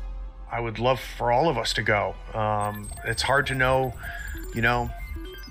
I 0.52 0.60
would 0.60 0.80
love 0.80 1.00
for 1.00 1.32
all 1.32 1.50
of 1.50 1.58
us 1.58 1.74
to 1.74 1.84
go. 1.84 2.16
Um, 2.34 2.90
it's 3.04 3.22
hard 3.22 3.46
to 3.48 3.56
know, 3.56 3.94
you 4.56 4.62
know, 4.62 4.90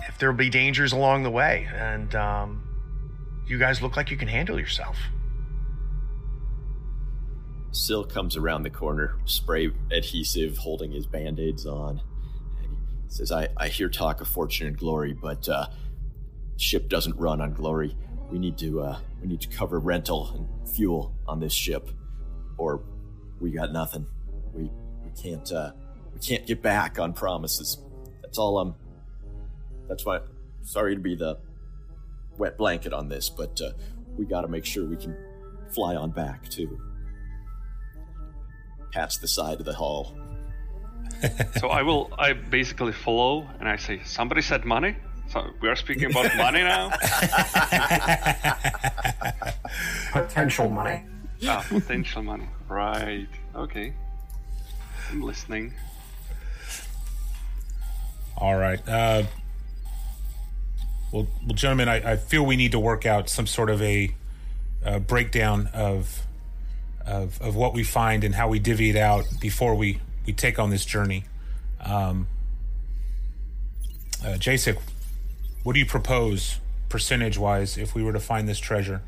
if 0.08 0.18
there'll 0.18 0.34
be 0.34 0.50
dangers 0.50 0.92
along 0.92 1.22
the 1.22 1.30
way, 1.30 1.68
and 1.74 2.14
um, 2.14 2.64
you 3.46 3.58
guys 3.58 3.82
look 3.82 3.96
like 3.96 4.10
you 4.10 4.16
can 4.16 4.28
handle 4.28 4.58
yourself. 4.58 4.96
Sill 7.70 8.04
comes 8.04 8.36
around 8.36 8.62
the 8.62 8.70
corner, 8.70 9.16
spray 9.26 9.70
adhesive, 9.90 10.56
holding 10.56 10.90
his 10.90 11.06
band 11.06 11.38
aids 11.38 11.66
on. 11.66 12.00
And 12.62 12.76
he 13.04 13.10
says, 13.10 13.30
I, 13.30 13.48
I 13.56 13.68
hear 13.68 13.88
talk 13.88 14.20
of 14.20 14.28
fortune 14.28 14.66
and 14.66 14.78
glory, 14.78 15.12
but 15.12 15.48
uh, 15.48 15.66
ship 16.56 16.88
doesn't 16.88 17.16
run 17.16 17.40
on 17.40 17.52
glory. 17.52 17.96
We 18.30 18.38
need 18.38 18.58
to 18.58 18.80
uh, 18.80 18.98
we 19.20 19.28
need 19.28 19.40
to 19.42 19.48
cover 19.48 19.78
rental 19.78 20.30
and 20.34 20.68
fuel 20.74 21.14
on 21.26 21.40
this 21.40 21.52
ship, 21.52 21.90
or 22.58 22.82
we 23.40 23.50
got 23.50 23.72
nothing. 23.72 24.06
We 24.52 24.70
we 25.04 25.10
can't 25.20 25.50
uh, 25.52 25.72
we 26.12 26.20
can't 26.20 26.46
get 26.46 26.62
back 26.62 26.98
on 26.98 27.12
promises. 27.12 27.78
That's 28.22 28.38
all 28.38 28.58
I'm. 28.58 28.74
That's 29.88 30.04
why. 30.04 30.20
Sorry 30.62 30.94
to 30.94 31.00
be 31.00 31.14
the 31.14 31.38
wet 32.38 32.56
blanket 32.56 32.92
on 32.92 33.08
this, 33.08 33.28
but 33.28 33.60
uh, 33.60 33.72
we 34.16 34.24
got 34.24 34.42
to 34.42 34.48
make 34.48 34.64
sure 34.64 34.86
we 34.86 34.96
can 34.96 35.16
fly 35.74 35.94
on 35.94 36.10
back 36.10 36.48
too. 36.48 36.80
Pats 38.92 39.18
the 39.18 39.28
side 39.28 39.58
of 39.60 39.66
the 39.66 39.74
hull. 39.74 40.16
so 41.58 41.68
I 41.68 41.82
will. 41.82 42.12
I 42.18 42.32
basically 42.32 42.92
follow, 42.92 43.46
and 43.60 43.68
I 43.68 43.76
say, 43.76 44.00
"Somebody 44.04 44.40
said 44.40 44.64
money." 44.64 44.96
So 45.28 45.50
we 45.60 45.68
are 45.68 45.76
speaking 45.76 46.10
about 46.10 46.34
money 46.36 46.60
now. 46.60 46.90
Potential 50.12 50.68
money. 50.68 51.02
ah, 51.46 51.64
potential 51.68 52.22
money. 52.22 52.46
Right. 52.68 53.26
Okay. 53.54 53.92
I'm 55.10 55.22
listening. 55.22 55.74
All 58.36 58.56
right. 58.56 58.80
Uh, 58.88 59.24
well, 61.12 61.26
well, 61.44 61.54
gentlemen, 61.54 61.88
I, 61.88 62.12
I 62.12 62.16
feel 62.16 62.44
we 62.46 62.56
need 62.56 62.72
to 62.72 62.78
work 62.78 63.06
out 63.06 63.28
some 63.28 63.46
sort 63.46 63.70
of 63.70 63.80
a, 63.82 64.14
uh 64.84 64.98
breakdown 64.98 65.68
of, 65.72 66.22
of 67.06 67.40
of 67.40 67.56
what 67.56 67.72
we 67.74 67.82
find 67.82 68.22
and 68.22 68.34
how 68.34 68.48
we 68.48 68.58
divvy 68.58 68.90
it 68.90 68.96
out 68.96 69.24
before 69.40 69.74
we 69.74 70.00
we 70.26 70.32
take 70.32 70.58
on 70.58 70.70
this 70.70 70.84
journey. 70.84 71.24
Um, 71.80 72.28
uh, 74.22 74.36
Jasek, 74.38 74.78
what 75.64 75.72
do 75.72 75.80
you 75.80 75.86
propose 75.86 76.60
percentage 76.88 77.36
wise 77.36 77.76
if 77.76 77.96
we 77.96 78.04
were 78.04 78.12
to 78.12 78.20
find 78.20 78.48
this 78.48 78.60
treasure? 78.60 79.02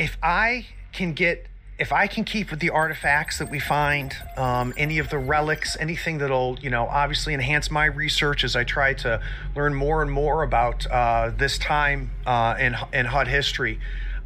if 0.00 0.16
I 0.22 0.66
can 0.92 1.12
get 1.12 1.46
if 1.78 1.92
I 1.92 2.06
can 2.08 2.24
keep 2.24 2.50
with 2.50 2.60
the 2.60 2.68
artifacts 2.68 3.38
that 3.38 3.50
we 3.50 3.58
find, 3.58 4.14
um, 4.36 4.74
any 4.76 4.98
of 4.98 5.08
the 5.08 5.16
relics, 5.16 5.78
anything 5.80 6.18
that'll, 6.18 6.58
you 6.60 6.68
know, 6.68 6.86
obviously 6.86 7.32
enhance 7.32 7.70
my 7.70 7.86
research 7.86 8.44
as 8.44 8.54
I 8.54 8.64
try 8.64 8.92
to 8.94 9.22
learn 9.56 9.72
more 9.72 10.02
and 10.02 10.12
more 10.12 10.42
about 10.42 10.86
uh, 10.86 11.32
this 11.36 11.56
time 11.56 12.10
uh, 12.26 12.56
in 12.58 12.76
in 12.92 13.06
Hutt 13.06 13.28
history. 13.28 13.78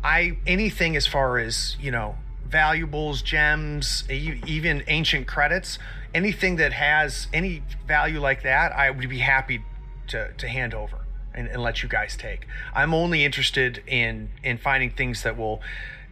I 0.03 0.37
anything 0.47 0.97
as 0.97 1.07
far 1.07 1.39
as 1.39 1.77
you 1.81 1.91
know, 1.91 2.17
valuables, 2.49 3.21
gems, 3.23 4.05
even 4.09 4.85
ancient 4.87 5.27
credits, 5.27 5.79
anything 6.15 6.57
that 6.57 6.73
has 6.73 7.27
any 7.33 7.63
value 7.87 8.21
like 8.21 8.43
that, 8.43 8.73
I 8.73 8.91
would 8.91 9.09
be 9.09 9.19
happy 9.19 9.63
to 10.09 10.33
to 10.35 10.49
hand 10.49 10.75
over 10.75 10.99
and, 11.35 11.49
and 11.49 11.63
let 11.63 11.83
you 11.83 11.89
guys 11.89 12.17
take. 12.17 12.47
I'm 12.75 12.95
only 12.95 13.25
interested 13.25 13.83
in 13.87 14.31
in 14.43 14.59
finding 14.59 14.91
things 14.91 15.23
that 15.23 15.37
will 15.37 15.61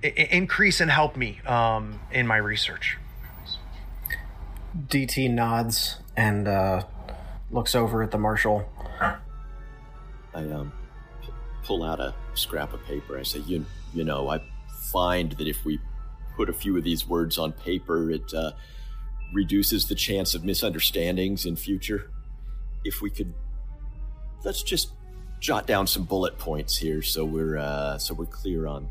I- 0.02 0.09
I- 0.09 0.28
increase 0.33 0.81
and 0.81 0.90
help 0.90 1.16
me 1.16 1.40
um, 1.46 2.00
in 2.11 2.26
my 2.26 2.37
research. 2.37 2.98
DT 4.88 5.31
nods 5.31 5.98
and 6.16 6.48
uh, 6.48 6.83
looks 7.50 7.74
over 7.74 8.02
at 8.02 8.11
the 8.11 8.18
marshal. 8.18 8.68
I 10.35 10.44
um 10.44 10.72
p- 11.22 11.28
pull 11.64 11.83
out 11.85 12.00
a 12.00 12.14
scrap 12.35 12.72
of 12.72 12.83
paper. 12.85 13.18
I 13.18 13.22
say, 13.22 13.40
you 13.40 13.66
you 13.92 14.05
know, 14.05 14.28
I 14.31 14.40
find 14.90 15.33
that 15.33 15.46
if 15.46 15.64
we 15.64 15.78
put 16.37 16.48
a 16.48 16.52
few 16.55 16.76
of 16.78 16.85
these 16.85 17.07
words 17.07 17.37
on 17.37 17.52
paper, 17.52 18.11
it 18.11 18.33
uh, 18.33 18.52
reduces 19.35 19.88
the 19.88 19.94
chance 19.94 20.35
of 20.35 20.44
misunderstandings 20.44 21.44
in 21.44 21.57
future. 21.57 22.11
If 22.85 23.02
we 23.02 23.11
could, 23.11 23.35
let's 24.44 24.62
just 24.62 24.90
jot 25.40 25.66
down 25.66 25.87
some 25.87 26.05
bullet 26.05 26.38
points 26.38 26.76
here, 26.76 27.02
so 27.02 27.24
we're 27.24 27.59
uh, 27.59 27.98
so 27.98 28.14
we're 28.14 28.26
clear 28.26 28.66
on 28.66 28.88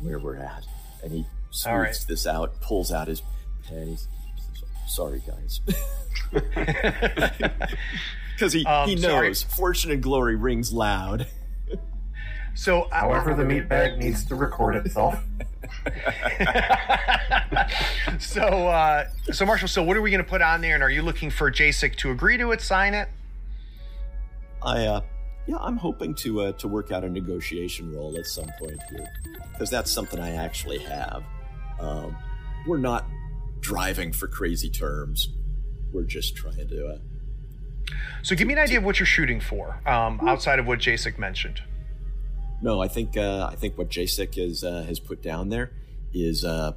where 0.00 0.18
we're 0.18 0.36
at. 0.36 0.64
And 1.02 1.12
he 1.12 1.26
smooths 1.50 1.66
All 1.66 1.78
right. 1.78 2.04
this 2.08 2.26
out, 2.26 2.60
pulls 2.60 2.92
out 2.92 3.08
his 3.08 3.22
pen. 3.66 3.88
He's, 3.88 4.08
sorry, 4.86 5.22
guys. 5.26 5.60
Because 8.36 8.54
he, 8.54 8.64
Um, 8.64 8.88
he 8.88 8.96
sorry. 8.96 9.28
knows 9.28 9.42
fortune 9.42 9.90
and 9.90 10.02
glory 10.02 10.34
rings 10.36 10.72
loud. 10.72 11.26
So, 12.54 12.88
However, 12.90 13.32
the 13.34 13.44
meat 13.44 13.68
bag 13.68 13.96
needs 13.98 14.24
to 14.24 14.34
record 14.34 14.74
itself. 14.74 15.14
so, 18.18 18.42
uh, 18.68 19.06
so 19.32 19.46
Marshall. 19.46 19.68
So, 19.68 19.82
what 19.84 19.96
are 19.96 20.02
we 20.02 20.10
going 20.10 20.22
to 20.22 20.28
put 20.28 20.42
on 20.42 20.60
there? 20.60 20.74
And 20.74 20.82
are 20.82 20.90
you 20.90 21.02
looking 21.02 21.30
for 21.30 21.50
Jasek 21.50 21.94
to 21.98 22.10
agree 22.10 22.36
to 22.38 22.50
it, 22.50 22.60
sign 22.60 22.92
it? 22.92 23.08
I 24.62 24.86
uh 24.86 25.00
yeah, 25.46 25.56
I'm 25.56 25.76
hoping 25.76 26.14
to 26.16 26.42
uh, 26.42 26.52
to 26.52 26.68
work 26.68 26.92
out 26.92 27.02
a 27.02 27.08
negotiation 27.08 27.92
role 27.94 28.16
at 28.16 28.26
some 28.26 28.50
point 28.58 28.78
here 28.90 29.06
because 29.52 29.70
that's 29.70 29.90
something 29.90 30.20
I 30.20 30.36
actually 30.36 30.78
have. 30.78 31.24
Um, 31.80 32.16
we're 32.66 32.78
not 32.78 33.06
driving 33.60 34.12
for 34.12 34.28
crazy 34.28 34.70
terms. 34.70 35.28
We're 35.92 36.04
just 36.04 36.36
trying 36.36 36.68
to. 36.68 36.86
Uh, 36.86 36.98
So, 38.22 38.36
give 38.36 38.46
me 38.46 38.52
an 38.52 38.60
idea 38.60 38.78
of 38.78 38.84
what 38.84 39.00
you're 39.00 39.06
shooting 39.06 39.40
for, 39.40 39.80
um, 39.88 40.20
outside 40.28 40.58
of 40.58 40.66
what 40.66 40.78
Jasek 40.78 41.18
mentioned. 41.18 41.62
no, 42.62 42.80
I 42.80 42.86
think 42.88 43.16
uh, 43.16 43.48
I 43.50 43.56
think 43.56 43.76
what 43.78 43.88
Jasek 43.88 44.36
is 44.38 44.62
uh, 44.62 44.82
has 44.86 45.00
put 45.00 45.22
down 45.22 45.48
there 45.48 45.72
is 46.12 46.44
uh, 46.44 46.72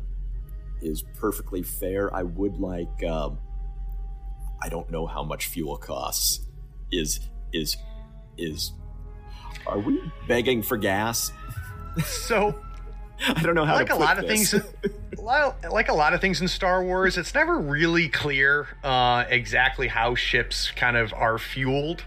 is 0.82 1.04
perfectly 1.20 1.62
fair. 1.64 2.12
I 2.16 2.24
would 2.24 2.58
like. 2.60 3.04
Um, 3.04 3.38
I 4.64 4.70
don't 4.70 4.90
know 4.90 5.06
how 5.06 5.24
much 5.24 5.48
fuel 5.48 5.78
costs. 5.78 6.40
Is 6.92 7.20
is 7.54 7.78
is. 8.38 8.74
Are 9.66 9.80
we 9.80 10.02
begging 10.28 10.62
for 10.62 10.76
gas? 10.78 11.32
So, 12.04 12.60
I 13.28 13.42
don't 13.44 13.56
know 13.56 13.64
how 13.66 13.76
like 13.76 13.88
to 13.88 13.96
a 13.96 13.96
lot 13.96 14.20
of 14.20 14.28
this. 14.28 14.52
things 14.52 14.66
like 15.18 15.88
a 15.88 15.94
lot 15.94 16.14
of 16.14 16.20
things 16.20 16.42
in 16.42 16.48
star 16.50 16.84
wars 16.84 17.18
it's 17.18 17.34
never 17.34 17.58
really 17.58 18.10
clear 18.10 18.68
uh, 18.84 19.24
exactly 19.30 19.88
how 19.88 20.16
ships 20.16 20.72
kind 20.72 20.98
of 20.98 21.14
are 21.14 21.38
fueled 21.38 22.04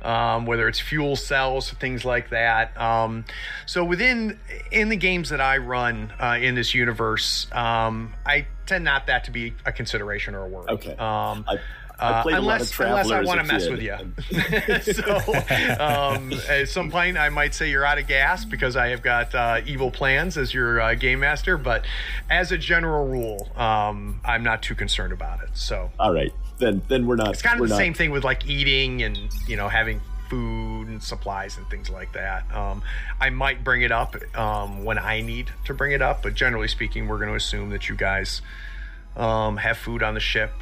um, 0.00 0.46
whether 0.46 0.66
it's 0.66 0.80
fuel 0.80 1.14
cells 1.16 1.70
things 1.72 2.06
like 2.06 2.30
that 2.30 2.74
um, 2.80 3.24
so 3.66 3.84
within 3.84 4.38
in 4.72 4.88
the 4.88 4.96
games 4.96 5.28
that 5.28 5.40
i 5.42 5.58
run 5.58 6.10
uh, 6.18 6.38
in 6.40 6.54
this 6.54 6.72
universe 6.74 7.46
um, 7.52 8.14
i 8.24 8.46
tend 8.64 8.82
not 8.84 9.06
that 9.08 9.24
to 9.24 9.30
be 9.30 9.52
a 9.66 9.72
consideration 9.72 10.34
or 10.34 10.46
a 10.46 10.48
worry 10.48 10.66
Okay. 10.70 10.92
um, 10.92 11.44
I 11.46 11.58
uh, 12.04 12.22
unless, 12.26 12.78
a 12.78 12.82
lot 12.82 12.90
of 12.90 13.06
unless 13.06 13.10
I 13.10 13.22
want 13.22 13.40
to 13.40 13.46
mess 13.46 13.66
kid, 13.66 13.72
with 13.72 13.82
you. 13.82 14.92
so, 14.92 15.82
um, 15.82 16.32
at 16.48 16.68
some 16.68 16.90
point, 16.90 17.16
I 17.16 17.28
might 17.28 17.54
say 17.54 17.70
you're 17.70 17.84
out 17.84 17.98
of 17.98 18.06
gas 18.06 18.44
because 18.44 18.76
I 18.76 18.88
have 18.88 19.02
got 19.02 19.34
uh, 19.34 19.60
evil 19.66 19.90
plans 19.90 20.36
as 20.36 20.52
your 20.52 20.80
uh, 20.80 20.94
game 20.94 21.20
master. 21.20 21.56
But 21.56 21.84
as 22.30 22.52
a 22.52 22.58
general 22.58 23.06
rule, 23.06 23.48
um, 23.56 24.20
I'm 24.24 24.42
not 24.42 24.62
too 24.62 24.74
concerned 24.74 25.12
about 25.12 25.42
it. 25.42 25.50
So, 25.54 25.90
All 25.98 26.12
right. 26.12 26.32
then 26.58 26.82
then 26.88 27.06
we're 27.06 27.16
not. 27.16 27.30
It's 27.30 27.42
kind 27.42 27.60
of 27.60 27.68
the 27.68 27.74
not, 27.74 27.78
same 27.78 27.94
thing 27.94 28.10
with 28.10 28.24
like 28.24 28.46
eating 28.46 29.02
and 29.02 29.18
you 29.46 29.56
know 29.56 29.68
having 29.68 30.00
food 30.28 30.88
and 30.88 31.02
supplies 31.02 31.56
and 31.56 31.68
things 31.68 31.90
like 31.90 32.12
that. 32.12 32.52
Um, 32.54 32.82
I 33.20 33.30
might 33.30 33.62
bring 33.62 33.82
it 33.82 33.92
up 33.92 34.16
um, 34.36 34.84
when 34.84 34.98
I 34.98 35.20
need 35.20 35.50
to 35.66 35.74
bring 35.74 35.92
it 35.92 36.02
up, 36.02 36.22
but 36.22 36.34
generally 36.34 36.68
speaking, 36.68 37.08
we're 37.08 37.18
going 37.18 37.30
to 37.30 37.36
assume 37.36 37.70
that 37.70 37.88
you 37.88 37.94
guys 37.94 38.42
um, 39.16 39.56
have 39.58 39.78
food 39.78 40.02
on 40.02 40.14
the 40.14 40.20
ship 40.20 40.52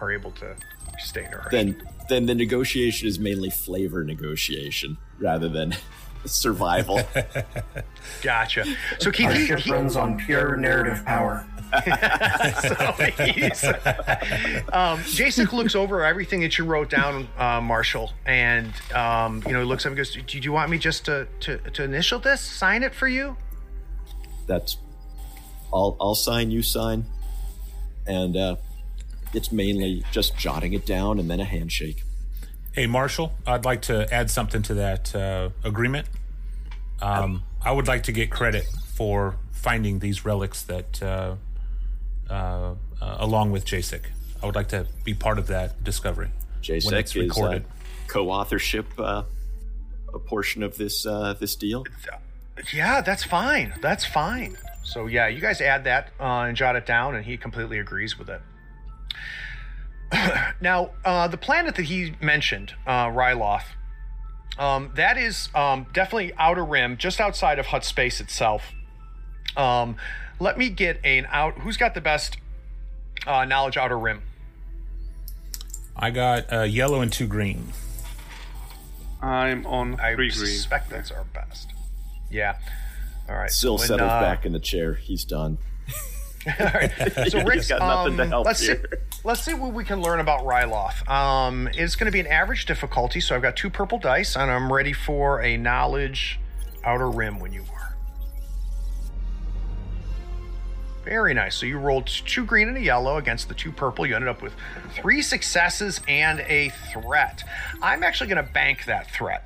are 0.00 0.12
able 0.12 0.30
to 0.32 0.56
stay 0.98 1.26
nourished. 1.30 1.50
Then 1.50 1.82
then 2.08 2.26
the 2.26 2.34
negotiation 2.34 3.06
is 3.08 3.18
mainly 3.18 3.50
flavor 3.50 4.02
negotiation 4.04 4.96
rather 5.18 5.48
than 5.48 5.74
survival. 6.24 7.00
Gotcha. 8.22 8.64
So 8.98 9.10
Keith, 9.10 9.26
Our 9.28 9.32
he, 9.34 9.46
ship 9.46 9.60
he- 9.60 9.70
runs 9.72 9.96
on 9.96 10.18
pure 10.18 10.56
narrative 10.56 11.04
power. 11.04 11.46
so 11.84 13.68
um, 14.72 14.98
Jasek 15.06 15.52
looks 15.52 15.76
over 15.76 16.04
everything 16.04 16.40
that 16.40 16.58
you 16.58 16.64
wrote 16.64 16.90
down, 16.90 17.28
uh, 17.38 17.60
Marshall, 17.60 18.10
and 18.26 18.72
um, 18.92 19.40
you 19.46 19.52
know 19.52 19.60
he 19.60 19.64
looks 19.64 19.86
up 19.86 19.90
and 19.90 19.96
goes, 19.96 20.12
"Do 20.12 20.20
do 20.20 20.38
you 20.40 20.50
want 20.50 20.68
me 20.68 20.78
just 20.78 21.04
to, 21.04 21.28
to 21.40 21.58
to 21.58 21.84
initial 21.84 22.18
this, 22.18 22.40
sign 22.40 22.82
it 22.82 22.92
for 22.92 23.06
you?" 23.06 23.36
That's 24.48 24.78
I'll 25.72 25.96
I'll 26.00 26.16
sign, 26.16 26.50
you 26.50 26.62
sign, 26.62 27.04
and 28.04 28.36
uh, 28.36 28.56
it's 29.32 29.52
mainly 29.52 30.04
just 30.10 30.36
jotting 30.36 30.72
it 30.72 30.86
down 30.86 31.18
and 31.18 31.30
then 31.30 31.40
a 31.40 31.44
handshake. 31.44 32.02
Hey, 32.72 32.86
Marshall, 32.86 33.32
I'd 33.46 33.64
like 33.64 33.82
to 33.82 34.12
add 34.12 34.30
something 34.30 34.62
to 34.62 34.74
that 34.74 35.14
uh, 35.14 35.50
agreement. 35.64 36.06
Um, 37.02 37.42
I 37.62 37.72
would 37.72 37.88
like 37.88 38.04
to 38.04 38.12
get 38.12 38.30
credit 38.30 38.64
for 38.94 39.36
finding 39.52 39.98
these 39.98 40.24
relics 40.24 40.62
that, 40.64 41.02
uh, 41.02 41.34
uh, 42.28 42.32
uh, 42.32 43.16
along 43.18 43.50
with 43.52 43.64
Jasek. 43.64 44.02
I 44.42 44.46
would 44.46 44.54
like 44.54 44.68
to 44.68 44.86
be 45.04 45.14
part 45.14 45.38
of 45.38 45.48
that 45.48 45.82
discovery. 45.82 46.28
when 46.28 46.62
Jasek 46.62 46.92
it's 46.92 47.16
is 47.16 47.22
uh, 47.22 47.24
recorded. 47.24 47.64
co-authorship 48.06 48.86
uh, 48.98 49.24
a 50.14 50.18
portion 50.18 50.62
of 50.62 50.76
this 50.76 51.06
uh, 51.06 51.34
this 51.38 51.56
deal. 51.56 51.84
Yeah, 52.72 53.00
that's 53.00 53.24
fine. 53.24 53.72
That's 53.80 54.04
fine. 54.04 54.56
So 54.82 55.06
yeah, 55.06 55.28
you 55.28 55.40
guys 55.40 55.60
add 55.60 55.84
that 55.84 56.08
uh, 56.20 56.44
and 56.48 56.56
jot 56.56 56.76
it 56.76 56.86
down, 56.86 57.14
and 57.14 57.24
he 57.24 57.36
completely 57.36 57.78
agrees 57.78 58.18
with 58.18 58.28
it. 58.28 58.40
now, 60.60 60.90
uh, 61.04 61.28
the 61.28 61.36
planet 61.36 61.74
that 61.76 61.84
he 61.84 62.14
mentioned, 62.20 62.74
uh, 62.86 63.06
Ryloth, 63.06 63.64
um, 64.58 64.90
that 64.94 65.16
is 65.16 65.48
um, 65.54 65.86
definitely 65.92 66.32
outer 66.36 66.64
rim, 66.64 66.96
just 66.96 67.20
outside 67.20 67.58
of 67.58 67.66
Hutt 67.66 67.84
space 67.84 68.20
itself. 68.20 68.72
Um, 69.56 69.96
let 70.38 70.58
me 70.58 70.68
get 70.68 71.00
an 71.04 71.26
out. 71.30 71.54
Who's 71.58 71.76
got 71.76 71.94
the 71.94 72.00
best 72.00 72.38
uh, 73.26 73.44
knowledge 73.44 73.76
outer 73.76 73.98
rim? 73.98 74.22
I 75.96 76.10
got 76.10 76.52
uh, 76.52 76.62
yellow 76.62 77.00
and 77.00 77.12
two 77.12 77.26
green. 77.26 77.72
I'm 79.22 79.66
on 79.66 80.00
I 80.00 80.14
three 80.14 80.30
green. 80.30 80.46
suspect 80.46 80.90
that's 80.90 81.10
our 81.10 81.24
best. 81.24 81.72
Yeah. 82.30 82.56
All 83.28 83.36
right. 83.36 83.50
Still 83.50 83.76
when, 83.76 83.86
settles 83.86 84.10
uh, 84.10 84.20
back 84.20 84.46
in 84.46 84.52
the 84.52 84.60
chair. 84.60 84.94
He's 84.94 85.24
done. 85.24 85.58
All 86.60 86.66
right. 86.66 86.90
So 87.28 87.44
Rix 87.44 87.68
got 87.68 87.80
nothing 87.80 88.16
to 88.16 88.22
um, 88.22 88.28
help 88.30 88.46
let's 88.46 88.60
see. 88.60 88.74
Let's 89.24 89.42
see 89.42 89.52
what 89.52 89.74
we 89.74 89.84
can 89.84 90.00
learn 90.00 90.20
about 90.20 90.46
Ryloth. 90.46 91.06
Um, 91.06 91.68
it's 91.74 91.94
going 91.94 92.06
to 92.06 92.10
be 92.10 92.20
an 92.20 92.26
average 92.26 92.64
difficulty, 92.64 93.20
so 93.20 93.36
I've 93.36 93.42
got 93.42 93.54
two 93.54 93.68
purple 93.68 93.98
dice, 93.98 94.34
and 94.34 94.50
I'm 94.50 94.72
ready 94.72 94.94
for 94.94 95.42
a 95.42 95.58
knowledge 95.58 96.40
outer 96.84 97.10
rim 97.10 97.38
when 97.38 97.52
you 97.52 97.62
are. 97.70 97.80
Very 101.04 101.34
nice. 101.34 101.56
So 101.56 101.66
you 101.66 101.78
rolled 101.78 102.06
two 102.06 102.44
green 102.44 102.68
and 102.68 102.76
a 102.76 102.80
yellow 102.80 103.18
against 103.18 103.48
the 103.48 103.54
two 103.54 103.72
purple. 103.72 104.06
You 104.06 104.14
ended 104.14 104.28
up 104.28 104.40
with 104.40 104.54
three 104.94 105.20
successes 105.20 106.00
and 106.08 106.40
a 106.40 106.70
threat. 106.92 107.42
I'm 107.82 108.02
actually 108.02 108.28
going 108.28 108.44
to 108.44 108.52
bank 108.52 108.86
that 108.86 109.10
threat 109.10 109.44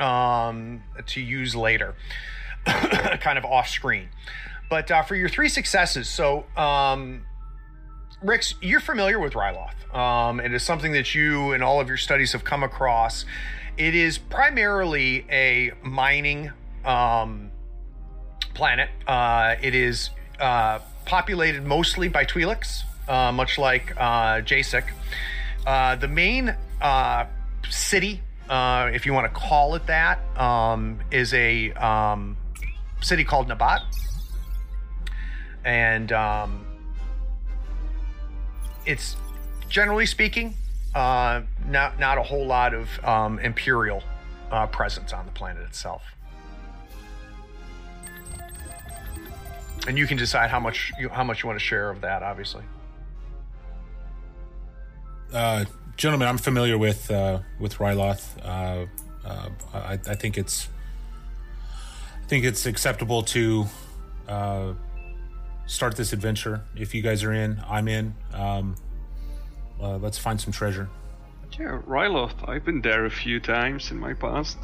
um, 0.00 0.82
to 1.06 1.20
use 1.20 1.56
later, 1.56 1.94
kind 2.66 3.38
of 3.38 3.44
off 3.44 3.68
screen. 3.68 4.08
But 4.68 4.90
uh, 4.90 5.02
for 5.02 5.14
your 5.14 5.28
three 5.28 5.48
successes, 5.48 6.08
so 6.08 6.44
um, 6.56 7.24
Rix, 8.22 8.54
you're 8.60 8.80
familiar 8.80 9.18
with 9.18 9.34
Ryloth. 9.34 9.94
Um, 9.94 10.40
it 10.40 10.52
is 10.52 10.62
something 10.62 10.92
that 10.92 11.14
you 11.14 11.52
and 11.52 11.62
all 11.62 11.80
of 11.80 11.88
your 11.88 11.96
studies 11.96 12.32
have 12.32 12.44
come 12.44 12.62
across. 12.62 13.24
It 13.76 13.94
is 13.94 14.18
primarily 14.18 15.24
a 15.30 15.72
mining 15.82 16.50
um, 16.84 17.50
planet. 18.54 18.90
Uh, 19.06 19.54
it 19.62 19.74
is 19.74 20.10
uh, 20.40 20.80
populated 21.04 21.64
mostly 21.64 22.08
by 22.08 22.24
Twi'leks, 22.24 22.82
uh, 23.08 23.32
much 23.32 23.56
like 23.56 23.94
uh. 23.96 24.42
Uh, 25.66 25.96
the 25.96 26.08
main 26.08 26.56
uh, 26.80 27.26
city, 27.68 28.20
uh, 28.48 28.90
if 28.92 29.06
you 29.06 29.12
want 29.12 29.32
to 29.32 29.40
call 29.40 29.74
it 29.74 29.86
that, 29.86 30.18
um, 30.36 30.98
is 31.10 31.32
a 31.34 31.72
um, 31.72 32.36
city 33.00 33.22
called 33.24 33.48
Nabat. 33.48 33.80
And 35.68 36.12
um, 36.12 36.66
it's 38.86 39.16
generally 39.68 40.06
speaking, 40.06 40.54
uh, 40.94 41.42
not 41.66 41.98
not 41.98 42.16
a 42.16 42.22
whole 42.22 42.46
lot 42.46 42.72
of 42.72 42.88
um, 43.04 43.38
imperial 43.40 44.02
uh, 44.50 44.66
presence 44.68 45.12
on 45.12 45.26
the 45.26 45.32
planet 45.32 45.62
itself. 45.64 46.02
And 49.86 49.98
you 49.98 50.06
can 50.06 50.16
decide 50.16 50.48
how 50.48 50.58
much 50.58 50.90
you 50.98 51.10
how 51.10 51.22
much 51.22 51.42
you 51.42 51.48
want 51.48 51.58
to 51.58 51.64
share 51.64 51.90
of 51.90 52.00
that. 52.00 52.22
Obviously, 52.22 52.62
Uh, 55.34 55.66
gentlemen, 55.98 56.28
I'm 56.28 56.38
familiar 56.38 56.78
with 56.78 57.10
uh, 57.10 57.40
with 57.60 57.74
Ryloth. 57.74 58.24
Uh, 58.42 58.86
uh, 59.28 59.50
I, 59.74 59.92
I 59.92 60.14
think 60.14 60.38
it's 60.38 60.70
I 62.24 62.26
think 62.26 62.46
it's 62.46 62.64
acceptable 62.64 63.22
to 63.24 63.66
uh, 64.26 64.72
start 65.68 65.94
this 65.96 66.12
adventure. 66.12 66.62
If 66.74 66.92
you 66.94 67.02
guys 67.02 67.22
are 67.22 67.32
in, 67.32 67.62
I'm 67.68 67.86
in. 67.86 68.14
Um, 68.34 68.74
uh, 69.80 69.98
let's 69.98 70.18
find 70.18 70.40
some 70.40 70.52
treasure. 70.52 70.88
Yeah, 71.52 71.80
Ryloth, 71.86 72.48
I've 72.48 72.64
been 72.64 72.80
there 72.82 73.04
a 73.06 73.10
few 73.10 73.38
times 73.40 73.90
in 73.92 73.98
my 73.98 74.14
past. 74.14 74.58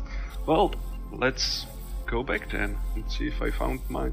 Well, 0.46 0.74
let's 1.12 1.66
go 2.06 2.22
back 2.22 2.50
then 2.50 2.76
and 2.96 3.10
see 3.10 3.28
if 3.28 3.40
I 3.40 3.50
found 3.50 3.80
my 3.88 4.10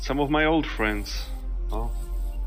some 0.00 0.18
of 0.20 0.30
my 0.30 0.44
old 0.44 0.66
friends. 0.66 1.24
Oh, 1.70 1.90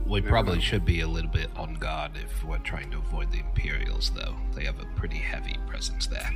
We 0.06 0.22
probably 0.22 0.56
know. 0.56 0.62
should 0.62 0.86
be 0.86 1.00
a 1.02 1.08
little 1.08 1.32
bit 1.32 1.50
on 1.56 1.76
guard 1.76 2.12
if 2.16 2.44
we're 2.44 2.58
trying 2.60 2.92
to 2.92 2.98
avoid 2.98 3.32
the 3.32 3.40
Imperials, 3.40 4.12
though. 4.12 4.36
They 4.54 4.66
have 4.66 4.80
a 4.82 4.86
pretty 4.98 5.18
heavy 5.18 5.56
presence 5.68 6.06
there. 6.08 6.30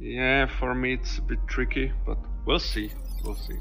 yeah, 0.00 0.46
for 0.58 0.74
me 0.74 0.94
it's 0.94 1.18
a 1.18 1.22
bit 1.22 1.38
tricky, 1.46 1.92
but 2.06 2.18
we'll 2.46 2.58
see. 2.58 2.90
We'll 3.22 3.34
see. 3.36 3.58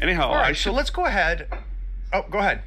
Anyhow, 0.00 0.28
all 0.28 0.34
right. 0.34 0.42
Right. 0.42 0.56
So 0.56 0.72
let's 0.72 0.90
go 0.90 1.04
ahead. 1.04 1.48
Oh, 2.12 2.24
go 2.30 2.38
ahead. 2.38 2.62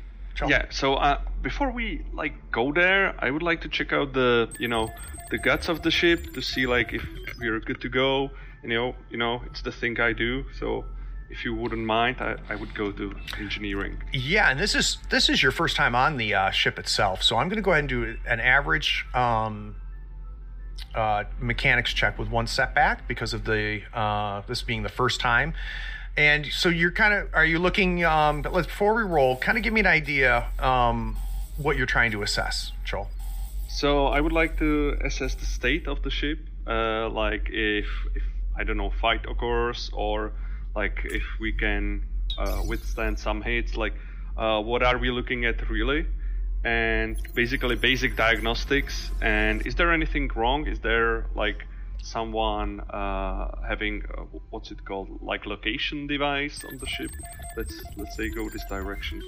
Yeah, 0.47 0.67
so 0.69 0.93
uh, 0.93 1.19
before 1.41 1.69
we 1.69 2.01
like 2.13 2.33
go 2.49 2.71
there, 2.71 3.13
I 3.19 3.29
would 3.29 3.43
like 3.43 3.59
to 3.61 3.67
check 3.67 3.91
out 3.91 4.13
the 4.13 4.49
you 4.57 4.69
know 4.69 4.89
the 5.31 5.37
guts 5.37 5.67
of 5.67 5.81
the 5.81 5.91
ship 5.91 6.33
to 6.33 6.41
see 6.41 6.65
like 6.65 6.93
if 6.93 7.05
we're 7.39 7.59
good 7.59 7.81
to 7.81 7.89
go. 7.89 8.31
And, 8.61 8.71
you 8.71 8.77
know, 8.77 8.95
you 9.09 9.17
know, 9.17 9.41
it's 9.45 9.61
the 9.61 9.71
thing 9.71 9.99
I 9.99 10.13
do. 10.13 10.45
So 10.57 10.85
if 11.29 11.45
you 11.45 11.53
wouldn't 11.55 11.85
mind, 11.85 12.17
I, 12.19 12.37
I 12.49 12.55
would 12.55 12.73
go 12.73 12.91
to 12.91 13.15
engineering. 13.37 14.01
Yeah, 14.13 14.49
and 14.49 14.59
this 14.59 14.75
is 14.75 14.97
this 15.09 15.29
is 15.29 15.43
your 15.43 15.51
first 15.51 15.75
time 15.75 15.95
on 15.95 16.17
the 16.17 16.33
uh, 16.33 16.51
ship 16.51 16.79
itself, 16.79 17.21
so 17.21 17.37
I'm 17.37 17.49
going 17.49 17.57
to 17.57 17.61
go 17.61 17.71
ahead 17.71 17.81
and 17.81 17.89
do 17.89 18.17
an 18.25 18.39
average 18.39 19.05
um, 19.13 19.75
uh, 20.95 21.25
mechanics 21.39 21.93
check 21.93 22.17
with 22.17 22.29
one 22.29 22.47
setback 22.47 23.07
because 23.07 23.33
of 23.33 23.45
the 23.45 23.81
uh, 23.93 24.41
this 24.47 24.61
being 24.61 24.83
the 24.83 24.89
first 24.89 25.19
time. 25.19 25.53
And 26.19 26.47
so 26.47 26.67
you're 26.67 26.91
kind 26.91 27.13
of 27.13 27.33
are 27.33 27.45
you 27.45 27.59
looking? 27.59 28.03
Um, 28.03 28.41
let's 28.41 28.67
before 28.67 28.93
we 28.93 29.03
roll, 29.03 29.37
kind 29.37 29.57
of 29.57 29.63
give 29.63 29.71
me 29.71 29.79
an 29.79 29.87
idea 29.87 30.47
um, 30.59 31.15
what 31.55 31.77
you're 31.77 31.85
trying 31.97 32.11
to 32.11 32.23
assess, 32.23 32.73
Joel. 32.83 33.07
So 33.69 34.07
I 34.07 34.19
would 34.19 34.33
like 34.33 34.59
to 34.59 34.97
assess 35.01 35.35
the 35.35 35.45
state 35.45 35.87
of 35.87 36.03
the 36.03 36.09
ship, 36.09 36.39
uh, 36.67 37.07
like 37.07 37.47
if, 37.49 37.87
if 38.15 38.23
I 38.57 38.65
don't 38.65 38.75
know 38.75 38.89
fight 38.89 39.25
occurs 39.29 39.89
or 39.93 40.33
like 40.75 40.99
if 41.05 41.23
we 41.39 41.53
can 41.53 42.03
uh, 42.37 42.63
withstand 42.67 43.17
some 43.17 43.41
hits. 43.41 43.77
Like 43.77 43.93
uh, 44.37 44.61
what 44.61 44.83
are 44.83 44.97
we 44.97 45.11
looking 45.11 45.45
at 45.45 45.69
really? 45.69 46.05
And 46.65 47.15
basically 47.33 47.77
basic 47.77 48.17
diagnostics. 48.17 49.09
And 49.21 49.65
is 49.65 49.75
there 49.75 49.93
anything 49.93 50.29
wrong? 50.35 50.67
Is 50.67 50.81
there 50.81 51.27
like 51.33 51.65
someone 52.01 52.79
uh, 52.81 53.61
having 53.67 54.03
uh, 54.17 54.21
what's 54.49 54.71
it 54.71 54.83
called 54.85 55.21
like 55.21 55.45
location 55.45 56.07
device 56.07 56.63
on 56.63 56.77
the 56.77 56.87
ship? 56.87 57.11
Let's 57.55 57.81
let's 57.97 58.15
say 58.15 58.29
go 58.29 58.49
this 58.49 58.65
direction. 58.65 59.21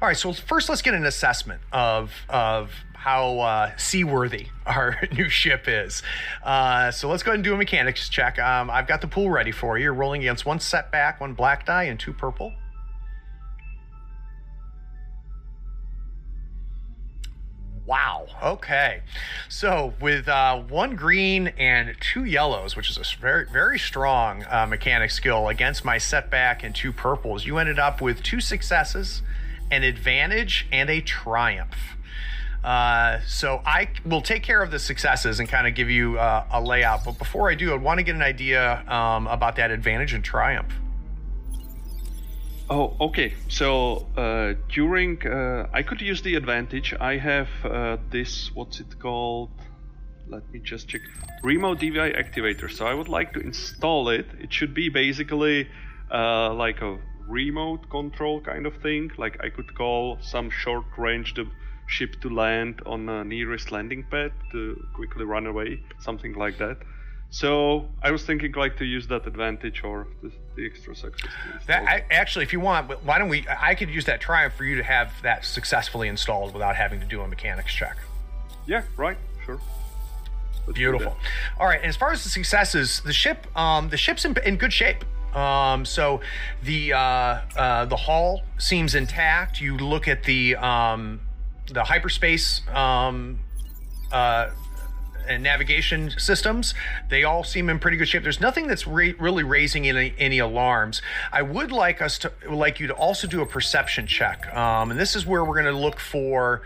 All 0.00 0.06
right, 0.06 0.16
so 0.16 0.32
first 0.32 0.68
let's 0.68 0.82
get 0.82 0.94
an 0.94 1.06
assessment 1.06 1.60
of 1.72 2.12
of 2.28 2.72
how 2.94 3.38
uh, 3.40 3.76
seaworthy 3.76 4.46
our 4.66 4.96
new 5.12 5.28
ship 5.28 5.64
is. 5.66 6.02
Uh, 6.44 6.90
so 6.90 7.08
let's 7.08 7.22
go 7.22 7.30
ahead 7.30 7.36
and 7.36 7.44
do 7.44 7.54
a 7.54 7.56
mechanics 7.56 8.08
check. 8.08 8.38
Um, 8.38 8.70
I've 8.70 8.86
got 8.86 9.00
the 9.00 9.08
pool 9.08 9.30
ready 9.30 9.52
for 9.52 9.76
you. 9.76 9.84
You're 9.84 9.94
rolling 9.94 10.20
against 10.20 10.46
one 10.46 10.60
setback, 10.60 11.20
one 11.20 11.34
black 11.34 11.66
die, 11.66 11.84
and 11.84 11.98
two 11.98 12.12
purple. 12.12 12.52
Wow. 17.88 18.26
Okay. 18.42 19.00
So 19.48 19.94
with 19.98 20.28
uh, 20.28 20.60
one 20.60 20.94
green 20.94 21.48
and 21.56 21.96
two 22.00 22.24
yellows, 22.24 22.76
which 22.76 22.90
is 22.90 22.98
a 22.98 23.18
very 23.18 23.46
very 23.50 23.78
strong 23.78 24.44
uh, 24.44 24.66
mechanic 24.66 25.10
skill 25.10 25.48
against 25.48 25.86
my 25.86 25.96
setback 25.96 26.62
and 26.62 26.74
two 26.74 26.92
purples, 26.92 27.46
you 27.46 27.56
ended 27.56 27.78
up 27.78 28.02
with 28.02 28.22
two 28.22 28.42
successes, 28.42 29.22
an 29.70 29.84
advantage, 29.84 30.66
and 30.70 30.90
a 30.90 31.00
triumph. 31.00 31.96
Uh, 32.62 33.20
so 33.26 33.62
I 33.64 33.88
will 34.04 34.20
take 34.20 34.42
care 34.42 34.62
of 34.62 34.70
the 34.70 34.78
successes 34.78 35.40
and 35.40 35.48
kind 35.48 35.66
of 35.66 35.74
give 35.74 35.88
you 35.88 36.18
uh, 36.18 36.44
a 36.50 36.60
layout. 36.60 37.06
But 37.06 37.16
before 37.16 37.50
I 37.50 37.54
do, 37.54 37.72
I 37.72 37.76
want 37.76 38.00
to 38.00 38.04
get 38.04 38.14
an 38.14 38.22
idea 38.22 38.84
um, 38.86 39.26
about 39.28 39.56
that 39.56 39.70
advantage 39.70 40.12
and 40.12 40.22
triumph. 40.22 40.74
Oh, 42.70 42.96
okay. 43.00 43.32
So 43.48 44.06
uh, 44.16 44.52
during, 44.68 45.26
uh, 45.26 45.68
I 45.72 45.82
could 45.82 46.02
use 46.02 46.20
the 46.20 46.34
advantage. 46.34 46.94
I 47.00 47.16
have 47.16 47.48
uh, 47.64 47.96
this. 48.10 48.50
What's 48.54 48.80
it 48.80 48.98
called? 48.98 49.50
Let 50.28 50.50
me 50.52 50.60
just 50.62 50.88
check. 50.88 51.00
Remote 51.42 51.80
DVI 51.80 52.14
activator. 52.14 52.70
So 52.70 52.86
I 52.86 52.92
would 52.92 53.08
like 53.08 53.32
to 53.32 53.40
install 53.40 54.10
it. 54.10 54.26
It 54.38 54.52
should 54.52 54.74
be 54.74 54.90
basically 54.90 55.68
uh, 56.12 56.52
like 56.52 56.82
a 56.82 56.98
remote 57.26 57.88
control 57.88 58.42
kind 58.42 58.66
of 58.66 58.74
thing. 58.82 59.12
Like 59.16 59.42
I 59.42 59.48
could 59.48 59.74
call 59.74 60.18
some 60.20 60.50
short 60.50 60.84
range 60.98 61.34
the 61.34 61.46
ship 61.86 62.20
to 62.20 62.28
land 62.28 62.82
on 62.84 63.06
the 63.06 63.22
nearest 63.22 63.72
landing 63.72 64.04
pad 64.10 64.32
to 64.52 64.76
quickly 64.94 65.24
run 65.24 65.46
away, 65.46 65.80
something 66.00 66.34
like 66.34 66.58
that. 66.58 66.76
So 67.30 67.86
I 68.02 68.10
was 68.10 68.24
thinking 68.24 68.52
like 68.52 68.78
to 68.78 68.84
use 68.84 69.06
that 69.08 69.26
advantage 69.26 69.84
or 69.84 70.06
the, 70.22 70.32
the 70.56 70.66
extra 70.66 70.96
success. 70.96 71.30
That 71.66 71.86
I, 71.86 72.04
actually, 72.10 72.44
if 72.44 72.52
you 72.52 72.60
want, 72.60 72.90
why 73.04 73.18
don't 73.18 73.28
we? 73.28 73.44
I 73.48 73.74
could 73.74 73.90
use 73.90 74.06
that 74.06 74.20
triumph 74.20 74.54
for 74.54 74.64
you 74.64 74.76
to 74.76 74.82
have 74.82 75.12
that 75.22 75.44
successfully 75.44 76.08
installed 76.08 76.54
without 76.54 76.74
having 76.74 77.00
to 77.00 77.06
do 77.06 77.20
a 77.20 77.28
mechanics 77.28 77.74
check. 77.74 77.98
Yeah, 78.66 78.82
right, 78.96 79.18
sure. 79.44 79.60
Let's 80.66 80.78
Beautiful. 80.78 81.16
All 81.58 81.66
right. 81.66 81.80
And 81.80 81.88
as 81.88 81.96
far 81.96 82.12
as 82.12 82.24
the 82.24 82.28
successes, 82.28 83.00
the 83.00 83.12
ship, 83.12 83.46
um, 83.56 83.88
the 83.88 83.96
ship's 83.96 84.24
in, 84.24 84.36
in 84.44 84.56
good 84.56 84.72
shape. 84.72 85.04
Um, 85.34 85.84
so 85.84 86.20
the 86.62 86.92
uh, 86.92 86.98
uh, 86.98 87.84
the 87.86 87.96
hull 87.96 88.42
seems 88.58 88.94
intact. 88.94 89.60
You 89.60 89.76
look 89.76 90.08
at 90.08 90.24
the 90.24 90.56
um, 90.56 91.20
the 91.66 91.84
hyperspace 91.84 92.62
um, 92.68 93.38
uh, 94.12 94.50
and 95.28 95.42
navigation 95.42 96.10
systems. 96.18 96.74
They 97.10 97.24
all 97.24 97.44
seem 97.44 97.68
in 97.68 97.78
pretty 97.78 97.96
good 97.96 98.08
shape. 98.08 98.22
There's 98.22 98.40
nothing 98.40 98.66
that's 98.66 98.86
re- 98.86 99.14
really 99.18 99.44
raising 99.44 99.88
any, 99.88 100.14
any 100.18 100.38
alarms. 100.38 101.02
I 101.32 101.42
would 101.42 101.70
like 101.70 102.00
us 102.02 102.18
to 102.20 102.32
like 102.50 102.80
you 102.80 102.86
to 102.88 102.94
also 102.94 103.26
do 103.28 103.42
a 103.42 103.46
perception 103.46 104.06
check, 104.06 104.52
um, 104.54 104.90
and 104.90 104.98
this 104.98 105.14
is 105.14 105.26
where 105.26 105.44
we're 105.44 105.60
going 105.62 105.72
to 105.72 105.80
look 105.80 106.00
for 106.00 106.62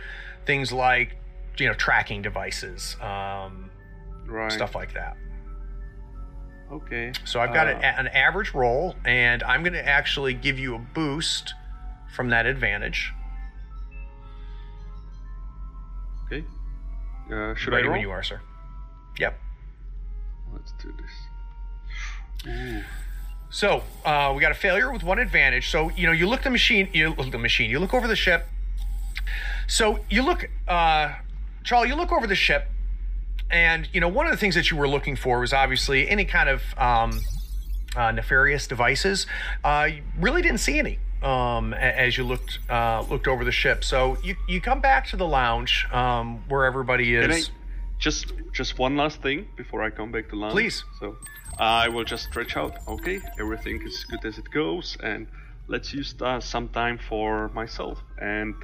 things 0.47 0.73
like 0.73 1.17
you 1.59 1.67
know 1.69 1.75
tracking 1.75 2.23
devices. 2.23 2.97
Um, 3.01 3.69
Right. 4.27 4.51
stuff 4.53 4.75
like 4.75 4.95
that. 4.95 5.17
Okay. 6.73 7.13
So 7.27 7.39
I've 7.41 7.53
got 7.53 7.67
Uh, 7.67 7.73
an, 7.73 8.07
an 8.07 8.09
average 8.09 8.55
roll, 8.55 8.95
and 9.05 9.43
I'm 9.43 9.63
going 9.63 9.75
to 9.75 9.87
actually 9.87 10.33
give 10.33 10.59
you 10.59 10.75
a 10.75 10.79
boost 10.79 11.53
from 12.15 12.31
that 12.31 12.47
advantage. 12.47 13.13
Okay. 16.27 16.45
Uh, 17.31 17.55
should 17.55 17.73
Ready 17.75 17.85
I 17.85 17.87
roll? 17.89 17.93
when 17.93 18.01
you 18.01 18.11
are, 18.11 18.23
sir. 18.23 18.41
Let's 20.53 20.73
do 20.73 20.93
this. 21.01 22.85
So 23.51 23.83
uh, 24.05 24.33
we 24.35 24.41
got 24.41 24.51
a 24.51 24.57
failure 24.57 24.91
with 24.91 25.03
one 25.03 25.19
advantage. 25.19 25.71
So 25.71 25.91
you 25.91 26.07
know, 26.07 26.13
you 26.13 26.27
look 26.27 26.43
the 26.43 26.51
machine, 26.51 26.89
you 26.93 27.15
look 27.15 27.31
the 27.31 27.39
machine, 27.39 27.71
you 27.71 27.79
look 27.79 27.95
over 27.95 28.09
the 28.09 28.17
ship. 28.17 28.47
So 29.67 30.01
you 30.11 30.23
look, 30.23 30.49
uh, 30.67 31.15
Charlie, 31.63 31.89
you 31.89 31.95
look 31.95 32.13
over 32.13 32.27
the 32.27 32.35
ship, 32.35 32.69
and 33.51 33.89
you 33.93 34.01
know 34.01 34.09
one 34.09 34.27
of 34.27 34.33
the 34.33 34.39
things 34.39 34.55
that 34.55 34.71
you 34.71 34.77
were 34.77 34.89
looking 34.89 35.17
for 35.17 35.41
was 35.41 35.53
obviously 35.53 36.09
any 36.09 36.25
kind 36.25 36.49
of 36.49 36.63
um, 36.79 37.21
uh, 37.95 38.11
nefarious 38.11 38.67
devices. 38.67 39.27
Uh, 39.63 39.89
you 39.93 40.03
really 40.19 40.43
didn't 40.43 40.61
see 40.61 40.79
any 40.79 40.99
um, 41.23 41.75
as 41.75 42.17
you 42.17 42.25
looked 42.25 42.59
uh, 42.69 43.05
looked 43.09 43.29
over 43.29 43.45
the 43.45 43.53
ship. 43.53 43.85
So 43.85 44.17
you 44.25 44.37
you 44.49 44.61
come 44.61 44.81
back 44.81 45.07
to 45.09 45.17
the 45.17 45.27
lounge 45.27 45.87
um, 45.93 46.43
where 46.49 46.65
everybody 46.65 47.15
is. 47.15 47.51
Just 48.03 48.33
just 48.53 48.79
one 48.79 48.97
last 48.97 49.23
thing 49.23 49.47
before 49.57 49.81
I 49.87 49.91
come 49.91 50.11
back 50.11 50.29
to 50.31 50.37
lunch? 50.37 50.53
Please. 50.53 50.85
So 50.99 51.17
I 51.59 51.89
will 51.89 52.05
just 52.05 52.25
stretch 52.25 52.57
out. 52.57 52.73
Okay, 52.89 53.21
everything 53.39 53.81
is 53.83 54.05
good 54.11 54.25
as 54.25 54.39
it 54.39 54.51
goes, 54.51 54.99
and 55.03 55.27
let's 55.69 55.95
use 55.95 56.15
uh, 56.21 56.41
some 56.41 56.69
time 56.69 56.99
for 57.09 57.49
myself. 57.61 57.99
And 58.19 58.55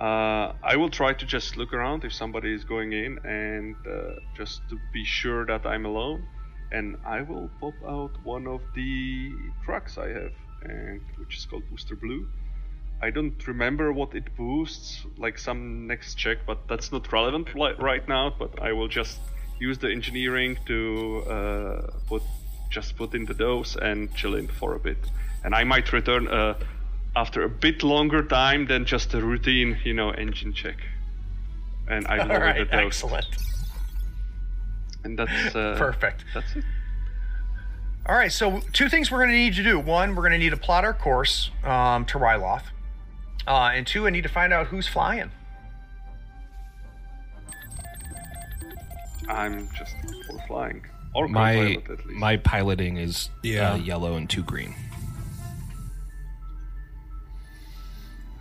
uh, 0.00 0.52
I 0.72 0.74
will 0.76 0.90
try 0.90 1.12
to 1.12 1.24
just 1.24 1.56
look 1.56 1.72
around 1.72 2.04
if 2.04 2.12
somebody 2.12 2.52
is 2.52 2.64
going 2.64 2.92
in, 2.92 3.18
and 3.24 3.76
uh, 3.86 4.20
just 4.36 4.68
to 4.70 4.78
be 4.92 5.04
sure 5.04 5.46
that 5.46 5.64
I'm 5.64 5.86
alone. 5.86 6.26
And 6.72 6.96
I 7.06 7.22
will 7.22 7.48
pop 7.60 7.74
out 7.86 8.10
one 8.24 8.48
of 8.48 8.60
the 8.74 9.30
trucks 9.64 9.96
I 9.96 10.08
have, 10.08 10.34
and 10.62 11.00
which 11.18 11.36
is 11.38 11.46
called 11.46 11.62
Booster 11.70 11.94
Blue. 11.94 12.26
I 13.02 13.10
don't 13.10 13.46
remember 13.46 13.92
what 13.92 14.14
it 14.14 14.34
boosts, 14.36 15.04
like 15.18 15.38
some 15.38 15.86
next 15.86 16.14
check, 16.14 16.38
but 16.46 16.66
that's 16.66 16.92
not 16.92 17.12
relevant 17.12 17.54
li- 17.54 17.74
right 17.78 18.06
now. 18.08 18.34
But 18.38 18.62
I 18.62 18.72
will 18.72 18.88
just 18.88 19.18
use 19.60 19.78
the 19.78 19.90
engineering 19.90 20.58
to 20.66 21.22
uh, 21.28 21.90
put 22.06 22.22
just 22.70 22.96
put 22.96 23.14
in 23.14 23.24
the 23.26 23.34
dose 23.34 23.76
and 23.76 24.14
chill 24.14 24.34
in 24.34 24.48
for 24.48 24.74
a 24.74 24.78
bit. 24.78 24.98
And 25.44 25.54
I 25.54 25.64
might 25.64 25.92
return 25.92 26.26
uh, 26.28 26.54
after 27.14 27.42
a 27.42 27.48
bit 27.48 27.82
longer 27.82 28.22
time 28.22 28.66
than 28.66 28.84
just 28.84 29.14
a 29.14 29.20
routine, 29.20 29.78
you 29.84 29.94
know, 29.94 30.10
engine 30.10 30.52
check. 30.52 30.76
And 31.88 32.06
I 32.08 32.24
lower 32.24 32.40
right, 32.40 32.58
the 32.58 32.64
dose. 32.64 32.86
excellent, 32.86 33.26
And 35.04 35.18
that's 35.18 35.54
uh, 35.54 35.76
perfect. 35.78 36.24
That's 36.34 36.56
it. 36.56 36.64
All 38.06 38.14
right, 38.14 38.30
so 38.32 38.60
two 38.72 38.88
things 38.88 39.10
we're 39.10 39.18
going 39.18 39.30
to 39.30 39.36
need 39.36 39.54
to 39.54 39.62
do. 39.64 39.80
One, 39.80 40.14
we're 40.14 40.22
going 40.22 40.32
to 40.32 40.38
need 40.38 40.50
to 40.50 40.56
plot 40.56 40.84
our 40.84 40.94
course 40.94 41.50
um, 41.64 42.04
to 42.06 42.18
Ryloth. 42.18 42.62
Uh, 43.46 43.70
and 43.74 43.86
two, 43.86 44.06
I 44.06 44.10
need 44.10 44.22
to 44.22 44.28
find 44.28 44.52
out 44.52 44.66
who's 44.66 44.88
flying. 44.88 45.30
I'm 49.28 49.68
just 49.76 49.94
for 50.26 50.38
flying 50.46 50.84
or 51.14 51.26
My 51.28 51.54
co-pilot 51.54 51.90
at 51.90 52.06
least. 52.06 52.18
my 52.20 52.36
piloting 52.36 52.96
is 52.96 53.28
Yeah. 53.42 53.72
uh, 53.72 53.76
yellow 53.76 54.14
and 54.16 54.28
two 54.30 54.42
green. 54.42 54.74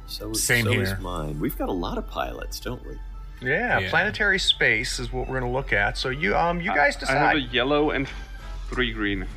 So, 0.07 0.31
Same 0.33 0.65
so 0.65 0.71
is 0.73 0.89
here. 0.89 0.97
mine. 0.99 1.39
We've 1.39 1.57
got 1.57 1.69
a 1.69 1.73
lot 1.73 1.97
of 1.97 2.07
pilots, 2.07 2.59
don't 2.59 2.85
we? 2.85 2.97
Yeah, 3.41 3.79
Yeah. 3.79 3.89
planetary 3.89 4.39
space 4.39 4.99
is 4.99 5.11
what 5.11 5.27
we're 5.27 5.39
going 5.39 5.51
to 5.51 5.55
look 5.57 5.73
at. 5.73 5.97
So 5.97 6.09
you 6.09 6.35
um 6.37 6.61
you 6.61 6.73
guys 6.73 6.95
decide. 6.95 7.17
I 7.17 7.27
have 7.27 7.37
a 7.37 7.41
yellow 7.41 7.91
and 7.91 8.07
three 8.69 8.93
green. 8.93 9.27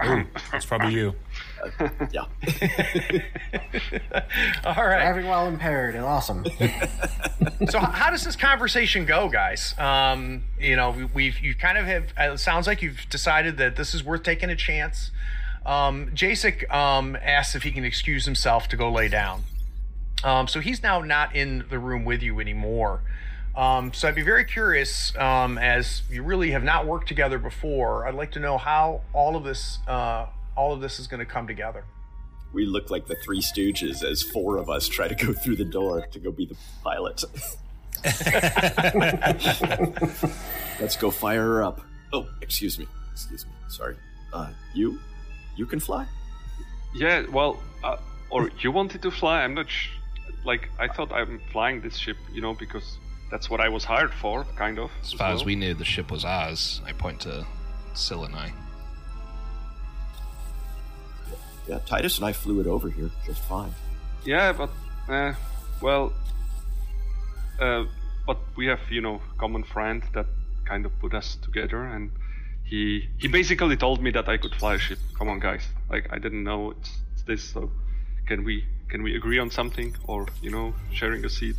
That's 0.00 0.64
probably 0.66 0.94
you. 0.94 1.14
Yeah. 2.10 2.22
All 4.64 4.74
right. 4.86 5.00
Driving 5.02 5.26
while 5.26 5.46
impaired. 5.48 5.94
And 5.94 6.04
awesome. 6.04 6.44
So 7.70 7.78
how 7.80 8.10
does 8.10 8.22
this 8.22 8.36
conversation 8.36 9.06
go, 9.06 9.28
guys? 9.28 9.74
Um, 9.78 10.42
you 10.60 10.76
know, 10.76 10.90
we, 10.90 11.04
we've 11.06 11.38
you 11.40 11.54
kind 11.54 11.78
of 11.78 11.86
have. 11.86 12.04
uh, 12.20 12.32
It 12.34 12.38
sounds 12.38 12.66
like 12.66 12.82
you've 12.82 13.06
decided 13.08 13.56
that 13.56 13.76
this 13.76 13.94
is 13.94 14.04
worth 14.04 14.22
taking 14.22 14.50
a 14.50 14.56
chance. 14.56 15.10
Um, 15.64 16.10
Jasek 16.14 16.70
um, 16.72 17.16
asks 17.16 17.54
if 17.56 17.62
he 17.62 17.72
can 17.72 17.84
excuse 17.84 18.24
himself 18.26 18.68
to 18.68 18.76
go 18.76 18.90
lay 18.92 19.08
down. 19.08 19.44
Um, 20.22 20.46
so 20.48 20.60
he's 20.60 20.82
now 20.82 21.00
not 21.00 21.34
in 21.34 21.64
the 21.70 21.78
room 21.78 22.04
with 22.04 22.22
you 22.22 22.38
anymore. 22.40 23.00
Um, 23.56 23.92
so 23.94 24.06
I'd 24.06 24.14
be 24.14 24.22
very 24.22 24.44
curious, 24.44 25.16
um, 25.16 25.56
as 25.56 26.02
you 26.10 26.22
really 26.22 26.50
have 26.50 26.62
not 26.62 26.86
worked 26.86 27.08
together 27.08 27.38
before. 27.38 28.06
I'd 28.06 28.14
like 28.14 28.32
to 28.32 28.40
know 28.40 28.58
how 28.58 29.00
all 29.14 29.34
of 29.34 29.44
this, 29.44 29.78
uh, 29.88 30.26
all 30.56 30.72
of 30.72 30.80
this 30.80 30.98
is 30.98 31.06
going 31.06 31.20
to 31.20 31.26
come 31.26 31.46
together. 31.46 31.84
We 32.52 32.64
look 32.64 32.90
like 32.90 33.06
the 33.06 33.16
Three 33.24 33.40
Stooges 33.40 34.02
as 34.02 34.22
four 34.22 34.56
of 34.56 34.70
us 34.70 34.88
try 34.88 35.08
to 35.08 35.14
go 35.14 35.32
through 35.32 35.56
the 35.56 35.64
door 35.64 36.06
to 36.06 36.18
go 36.18 36.30
be 36.30 36.46
the 36.46 36.56
pilot. 36.82 37.22
Let's 40.80 40.96
go 40.96 41.10
fire 41.10 41.42
her 41.42 41.62
up. 41.62 41.80
Oh, 42.12 42.26
excuse 42.40 42.78
me. 42.78 42.86
Excuse 43.12 43.46
me. 43.46 43.52
Sorry. 43.68 43.96
Uh, 44.32 44.50
you? 44.74 44.98
You 45.56 45.66
can 45.66 45.80
fly? 45.80 46.06
Yeah, 46.94 47.24
well, 47.30 47.58
uh, 47.84 47.96
or 48.30 48.50
you 48.60 48.70
wanted 48.70 49.02
to 49.02 49.10
fly? 49.10 49.42
I'm 49.42 49.54
not 49.54 49.68
sh- 49.68 49.90
like 50.44 50.70
I 50.78 50.88
thought 50.88 51.12
I'm 51.12 51.40
flying 51.52 51.80
this 51.80 51.96
ship, 51.96 52.16
you 52.32 52.40
know, 52.40 52.54
because 52.54 52.98
that's 53.30 53.50
what 53.50 53.60
I 53.60 53.68
was 53.68 53.84
hired 53.84 54.14
for, 54.14 54.44
kind 54.56 54.78
of. 54.78 54.90
As 55.02 55.12
far 55.12 55.32
as 55.32 55.44
we 55.44 55.56
knew, 55.56 55.74
the 55.74 55.84
ship 55.84 56.10
was 56.10 56.24
ours. 56.24 56.80
I 56.86 56.92
point 56.92 57.20
to 57.22 57.46
Sill 57.94 58.24
and 58.24 58.34
I 58.34 58.52
yeah, 61.68 61.78
Titus 61.86 62.18
and 62.18 62.26
I 62.26 62.32
flew 62.32 62.60
it 62.60 62.66
over 62.66 62.88
here 62.88 63.10
just 63.24 63.42
fine. 63.42 63.72
Yeah, 64.24 64.52
but 64.52 64.70
uh, 65.08 65.34
well, 65.80 66.12
uh, 67.60 67.84
but 68.26 68.38
we 68.56 68.66
have 68.66 68.80
you 68.90 69.00
know 69.00 69.20
common 69.38 69.64
friend 69.64 70.02
that 70.14 70.26
kind 70.64 70.86
of 70.86 70.98
put 71.00 71.14
us 71.14 71.36
together, 71.42 71.82
and 71.84 72.10
he 72.64 73.08
he 73.18 73.28
basically 73.28 73.76
told 73.76 74.02
me 74.02 74.10
that 74.12 74.28
I 74.28 74.36
could 74.36 74.54
fly 74.54 74.74
a 74.74 74.78
ship. 74.78 74.98
Come 75.18 75.28
on, 75.28 75.40
guys! 75.40 75.64
Like 75.90 76.08
I 76.12 76.18
didn't 76.18 76.44
know 76.44 76.72
it's, 76.72 76.90
it's 77.12 77.22
this, 77.22 77.44
so 77.44 77.70
can 78.26 78.44
we 78.44 78.64
can 78.88 79.02
we 79.02 79.16
agree 79.16 79.38
on 79.38 79.50
something 79.50 79.94
or 80.06 80.26
you 80.42 80.50
know 80.50 80.74
sharing 80.92 81.24
a 81.24 81.30
seat? 81.30 81.56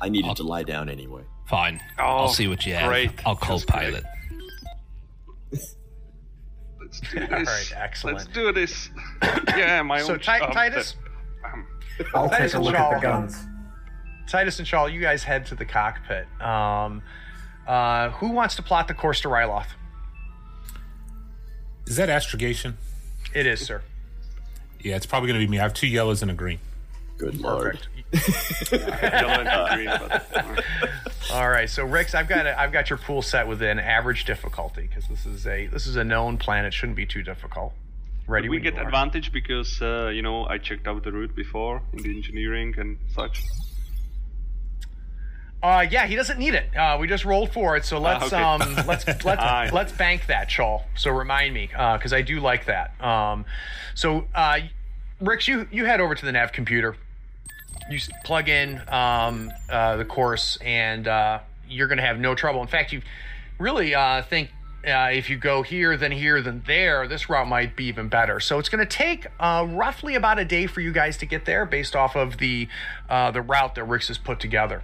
I 0.00 0.08
needed 0.08 0.28
I'll, 0.28 0.34
to 0.34 0.42
lie 0.42 0.64
down 0.64 0.88
anyway. 0.88 1.22
Fine. 1.46 1.80
Oh, 1.98 2.02
I'll 2.02 2.28
see 2.28 2.48
what 2.48 2.66
you 2.66 2.74
have. 2.74 2.88
Great. 2.88 3.10
I'll 3.24 3.36
co-pilot. 3.36 4.04
Let's 5.52 7.00
do 7.00 7.20
this. 7.20 7.30
All 7.30 7.38
right, 7.38 7.72
excellent. 7.76 8.18
Let's 8.18 8.28
do 8.28 8.52
this. 8.52 8.90
yeah, 9.56 9.82
my 9.82 10.00
So 10.00 10.14
own. 10.14 10.20
Ti- 10.20 10.30
um, 10.32 10.52
Titus, 10.52 10.96
um, 11.44 11.66
I'll 12.14 12.28
take 12.28 12.52
a 12.52 12.56
and 12.56 12.64
look 12.64 12.74
at 12.74 12.94
the 12.94 13.00
guns. 13.00 13.36
Titus 14.28 14.58
and 14.58 14.66
Chal, 14.66 14.88
you 14.88 15.00
guys 15.00 15.22
head 15.22 15.46
to 15.46 15.54
the 15.54 15.64
cockpit. 15.64 16.26
Um, 16.40 17.02
uh, 17.66 18.10
who 18.10 18.30
wants 18.30 18.56
to 18.56 18.62
plot 18.62 18.88
the 18.88 18.94
course 18.94 19.20
to 19.22 19.28
Ryloth? 19.28 19.66
Is 21.86 21.96
that 21.96 22.08
astrogation? 22.08 22.76
It 23.34 23.46
is, 23.46 23.60
sir. 23.64 23.82
Yeah, 24.80 24.96
it's 24.96 25.06
probably 25.06 25.28
going 25.28 25.40
to 25.40 25.46
be 25.46 25.50
me. 25.50 25.58
I 25.58 25.62
have 25.62 25.74
two 25.74 25.86
yellows 25.86 26.22
and 26.22 26.30
a 26.30 26.34
green. 26.34 26.58
Good 27.18 27.40
lord. 27.40 27.78
yellow 28.72 29.42
and 29.44 29.74
green, 29.74 30.08
but, 30.08 30.64
All 31.30 31.48
right, 31.48 31.68
so 31.68 31.84
Rix, 31.84 32.14
I've 32.14 32.28
got 32.28 32.46
a, 32.46 32.58
I've 32.58 32.72
got 32.72 32.90
your 32.90 32.98
pool 32.98 33.22
set 33.22 33.46
within 33.46 33.78
average 33.78 34.24
difficulty 34.24 34.82
because 34.82 35.06
this 35.08 35.24
is 35.24 35.46
a 35.46 35.66
this 35.68 35.86
is 35.86 35.96
a 35.96 36.04
known 36.04 36.36
planet. 36.36 36.74
Shouldn't 36.74 36.96
be 36.96 37.06
too 37.06 37.22
difficult. 37.22 37.72
Ready? 38.26 38.48
we 38.48 38.60
get 38.60 38.74
you 38.74 38.80
are. 38.80 38.86
advantage 38.86 39.32
because 39.32 39.80
uh, 39.80 40.08
you 40.08 40.22
know 40.22 40.46
I 40.46 40.58
checked 40.58 40.86
out 40.86 41.02
the 41.04 41.12
route 41.12 41.34
before 41.34 41.82
in 41.92 42.02
the 42.02 42.10
engineering 42.10 42.74
and 42.76 42.98
such. 43.14 43.44
Uh, 45.62 45.86
yeah, 45.88 46.06
he 46.06 46.16
doesn't 46.16 46.38
need 46.38 46.54
it. 46.54 46.76
Uh, 46.76 46.98
we 47.00 47.06
just 47.06 47.24
rolled 47.24 47.52
for 47.52 47.76
it, 47.76 47.84
so 47.84 48.00
let's 48.00 48.32
okay. 48.32 48.42
um 48.42 48.60
let's 48.86 49.06
let's 49.24 49.72
let's 49.72 49.92
bank 49.92 50.26
that, 50.26 50.48
Chal. 50.48 50.84
So 50.96 51.10
remind 51.10 51.54
me, 51.54 51.68
because 51.68 52.12
I 52.12 52.22
do 52.22 52.40
like 52.40 52.66
that. 52.66 53.00
Um, 53.02 53.44
so 53.94 54.26
uh, 54.34 54.58
Rix, 55.20 55.46
you 55.46 55.68
you 55.70 55.84
head 55.84 56.00
over 56.00 56.14
to 56.14 56.24
the 56.24 56.32
nav 56.32 56.52
computer. 56.52 56.96
You 57.90 57.98
plug 58.24 58.48
in 58.48 58.80
um, 58.88 59.52
uh, 59.68 59.96
the 59.96 60.04
course, 60.04 60.56
and 60.64 61.06
uh, 61.06 61.40
you're 61.68 61.88
going 61.88 61.98
to 61.98 62.04
have 62.04 62.18
no 62.18 62.34
trouble. 62.34 62.60
In 62.62 62.68
fact, 62.68 62.92
you 62.92 63.02
really 63.58 63.94
uh, 63.94 64.22
think 64.22 64.50
uh, 64.86 65.10
if 65.12 65.28
you 65.28 65.36
go 65.36 65.62
here, 65.62 65.96
then 65.96 66.12
here, 66.12 66.40
then 66.40 66.62
there, 66.66 67.06
this 67.06 67.28
route 67.28 67.48
might 67.48 67.76
be 67.76 67.84
even 67.84 68.08
better. 68.08 68.40
So 68.40 68.58
it's 68.58 68.68
going 68.68 68.86
to 68.86 68.96
take 68.96 69.26
uh, 69.38 69.66
roughly 69.68 70.14
about 70.14 70.38
a 70.38 70.44
day 70.44 70.66
for 70.66 70.80
you 70.80 70.92
guys 70.92 71.16
to 71.18 71.26
get 71.26 71.44
there, 71.44 71.66
based 71.66 71.94
off 71.94 72.16
of 72.16 72.38
the 72.38 72.68
uh, 73.08 73.30
the 73.30 73.42
route 73.42 73.74
that 73.74 73.84
Rix 73.84 74.08
has 74.08 74.18
put 74.18 74.40
together. 74.40 74.82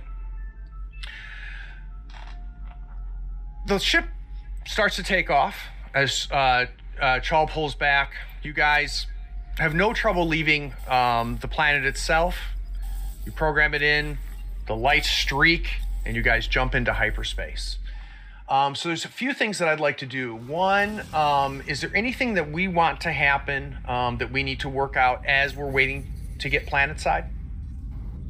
the 3.68 3.78
ship 3.78 4.06
starts 4.66 4.96
to 4.96 5.02
take 5.02 5.30
off 5.30 5.68
as 5.94 6.26
uh, 6.32 6.66
uh, 7.00 7.20
Chal 7.20 7.46
pulls 7.46 7.74
back. 7.74 8.12
You 8.42 8.52
guys 8.52 9.06
have 9.58 9.74
no 9.74 9.92
trouble 9.92 10.26
leaving 10.26 10.74
um, 10.88 11.38
the 11.40 11.48
planet 11.48 11.84
itself. 11.84 12.36
You 13.28 13.32
program 13.32 13.74
it 13.74 13.82
in, 13.82 14.16
the 14.66 14.74
lights 14.74 15.10
streak, 15.10 15.68
and 16.06 16.16
you 16.16 16.22
guys 16.22 16.46
jump 16.46 16.74
into 16.74 16.94
hyperspace. 16.94 17.76
Um, 18.48 18.74
so 18.74 18.88
there's 18.88 19.04
a 19.04 19.08
few 19.08 19.34
things 19.34 19.58
that 19.58 19.68
I'd 19.68 19.80
like 19.80 19.98
to 19.98 20.06
do. 20.06 20.34
One, 20.34 21.02
um, 21.12 21.62
is 21.66 21.82
there 21.82 21.94
anything 21.94 22.32
that 22.34 22.50
we 22.50 22.68
want 22.68 23.02
to 23.02 23.12
happen 23.12 23.76
um, 23.86 24.16
that 24.16 24.32
we 24.32 24.42
need 24.42 24.60
to 24.60 24.70
work 24.70 24.96
out 24.96 25.26
as 25.26 25.54
we're 25.54 25.70
waiting 25.70 26.10
to 26.38 26.48
get 26.48 26.66
planet 26.66 27.00
side? 27.00 27.26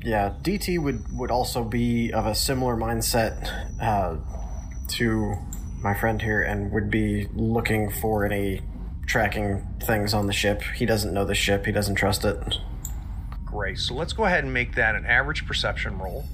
Yeah, 0.02 0.34
DT 0.42 0.82
would 0.82 1.16
would 1.16 1.30
also 1.30 1.62
be 1.62 2.12
of 2.12 2.26
a 2.26 2.34
similar 2.34 2.76
mindset 2.76 3.70
uh, 3.80 4.16
to 4.96 5.36
my 5.80 5.94
friend 5.94 6.20
here, 6.20 6.42
and 6.42 6.72
would 6.72 6.90
be 6.90 7.28
looking 7.34 7.88
for 7.88 8.24
any 8.24 8.62
tracking 9.06 9.64
things 9.80 10.12
on 10.12 10.26
the 10.26 10.32
ship. 10.32 10.62
He 10.74 10.86
doesn't 10.86 11.14
know 11.14 11.24
the 11.24 11.36
ship. 11.36 11.66
He 11.66 11.70
doesn't 11.70 11.94
trust 11.94 12.24
it. 12.24 12.58
Great. 13.58 13.80
So 13.80 13.94
let's 13.94 14.12
go 14.12 14.24
ahead 14.24 14.44
and 14.44 14.54
make 14.54 14.76
that 14.76 14.94
an 14.94 15.04
average 15.04 15.44
perception 15.44 15.98
roll. 15.98 16.24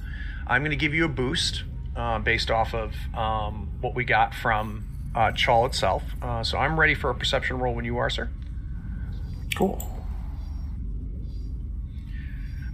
I'm 0.47 0.61
going 0.61 0.73
to 0.73 0.77
give 0.77 0.93
you 0.93 1.07
a 1.07 1.09
boost 1.09 1.65
uh, 1.97 2.19
based 2.19 2.51
off 2.51 2.75
of 2.75 2.93
um, 3.17 3.71
what 3.81 3.95
we 3.95 4.05
got 4.05 4.35
from 4.35 4.85
uh, 5.15 5.33
Chal 5.33 5.65
itself. 5.65 6.03
Uh, 6.21 6.45
so 6.45 6.59
I'm 6.59 6.79
ready 6.79 6.95
for 6.95 7.09
a 7.09 7.15
perception 7.15 7.59
roll 7.59 7.75
when 7.75 7.87
you 7.87 7.97
are, 7.97 8.11
sir. 8.11 8.29
Cool. 9.57 9.83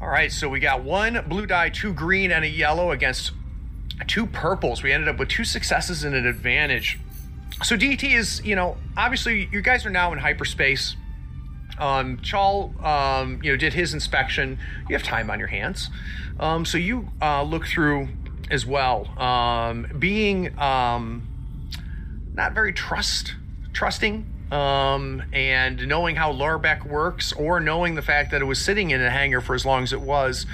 All 0.03 0.09
right, 0.09 0.33
so 0.33 0.49
we 0.49 0.59
got 0.59 0.83
one 0.83 1.25
blue 1.29 1.47
die, 1.47 1.69
two 1.69 1.93
green, 1.93 2.33
and 2.33 2.45
a 2.45 2.49
yellow 2.49 2.91
against 2.91 3.31
two 4.09 4.27
purples. 4.27 4.83
We 4.83 4.91
ended 4.91 5.09
up 5.09 5.21
with 5.21 5.29
two 5.29 5.45
successes 5.45 6.03
and 6.03 6.17
an 6.17 6.27
advantage. 6.27 6.99
So 7.63 7.77
DT 7.77 8.17
is, 8.17 8.45
you 8.45 8.57
know, 8.57 8.79
obviously 8.97 9.49
you 9.53 9.63
guys 9.63 9.87
are 9.87 9.91
now 9.91 10.13
in 10.13 10.19
hyperspace. 10.19 10.97
Um, 11.79 12.21
Chal, 12.21 12.75
um, 12.83 13.41
you 13.43 13.53
know, 13.53 13.57
did 13.57 13.75
his 13.75 13.95
inspection. 13.95 14.59
You 14.89 14.95
have 14.95 15.03
time 15.03 15.31
on 15.31 15.39
your 15.39 15.49
hands, 15.49 15.91
um, 16.39 16.65
so 16.65 16.79
you 16.79 17.09
uh, 17.23 17.43
look 17.43 17.67
through 17.67 18.09
as 18.51 18.67
well. 18.67 19.07
Um, 19.19 19.87
being 19.99 20.59
um, 20.59 21.29
not 22.35 22.53
very 22.53 22.73
trust 22.73 23.35
trusting 23.73 24.27
um, 24.51 25.23
and 25.33 25.87
knowing 25.87 26.17
how 26.17 26.33
Larbeck 26.33 26.85
works, 26.85 27.33
or 27.33 27.61
knowing 27.61 27.95
the 27.95 28.03
fact 28.03 28.33
that 28.33 28.43
it 28.43 28.47
was 28.47 28.59
sitting 28.59 28.91
in 28.91 29.01
a 29.01 29.11
hangar 29.11 29.41
for 29.41 29.55
as 29.55 29.65
long 29.65 29.83
as 29.83 29.93
it 29.93 30.01
was, 30.01 30.47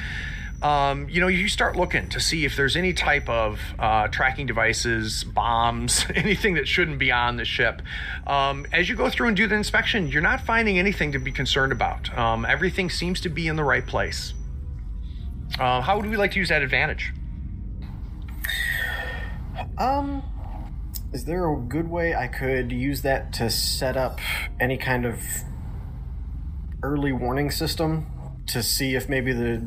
um, 0.62 1.08
you 1.08 1.20
know, 1.20 1.28
you 1.28 1.48
start 1.48 1.76
looking 1.76 2.08
to 2.08 2.20
see 2.20 2.44
if 2.44 2.56
there's 2.56 2.76
any 2.76 2.92
type 2.92 3.28
of 3.28 3.60
uh, 3.78 4.08
tracking 4.08 4.46
devices, 4.46 5.24
bombs, 5.24 6.06
anything 6.14 6.54
that 6.54 6.66
shouldn't 6.66 6.98
be 6.98 7.12
on 7.12 7.36
the 7.36 7.44
ship. 7.44 7.82
Um, 8.26 8.66
as 8.72 8.88
you 8.88 8.96
go 8.96 9.10
through 9.10 9.28
and 9.28 9.36
do 9.36 9.46
the 9.46 9.54
inspection, 9.54 10.08
you're 10.08 10.22
not 10.22 10.40
finding 10.40 10.78
anything 10.78 11.12
to 11.12 11.18
be 11.18 11.32
concerned 11.32 11.72
about. 11.72 12.16
Um, 12.16 12.44
everything 12.44 12.90
seems 12.90 13.20
to 13.22 13.28
be 13.28 13.48
in 13.48 13.56
the 13.56 13.64
right 13.64 13.86
place. 13.86 14.32
Uh, 15.58 15.80
how 15.80 15.96
would 15.96 16.06
we 16.06 16.16
like 16.16 16.32
to 16.32 16.38
use 16.38 16.48
that 16.48 16.62
advantage? 16.62 17.12
Um, 19.78 20.22
is 21.12 21.24
there 21.24 21.50
a 21.50 21.56
good 21.56 21.88
way 21.88 22.14
I 22.14 22.28
could 22.28 22.72
use 22.72 23.02
that 23.02 23.32
to 23.34 23.50
set 23.50 23.96
up 23.96 24.20
any 24.58 24.76
kind 24.76 25.04
of 25.04 25.20
early 26.82 27.12
warning 27.12 27.50
system 27.50 28.06
to 28.46 28.62
see 28.62 28.94
if 28.94 29.08
maybe 29.08 29.32
the 29.32 29.66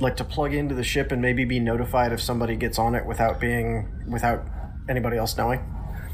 like 0.00 0.16
to 0.16 0.24
plug 0.24 0.54
into 0.54 0.74
the 0.74 0.84
ship 0.84 1.12
and 1.12 1.22
maybe 1.22 1.44
be 1.44 1.60
notified 1.60 2.12
if 2.12 2.20
somebody 2.20 2.56
gets 2.56 2.78
on 2.78 2.94
it 2.94 3.06
without 3.06 3.40
being 3.40 3.88
without 4.08 4.44
anybody 4.88 5.16
else 5.16 5.36
knowing? 5.36 5.64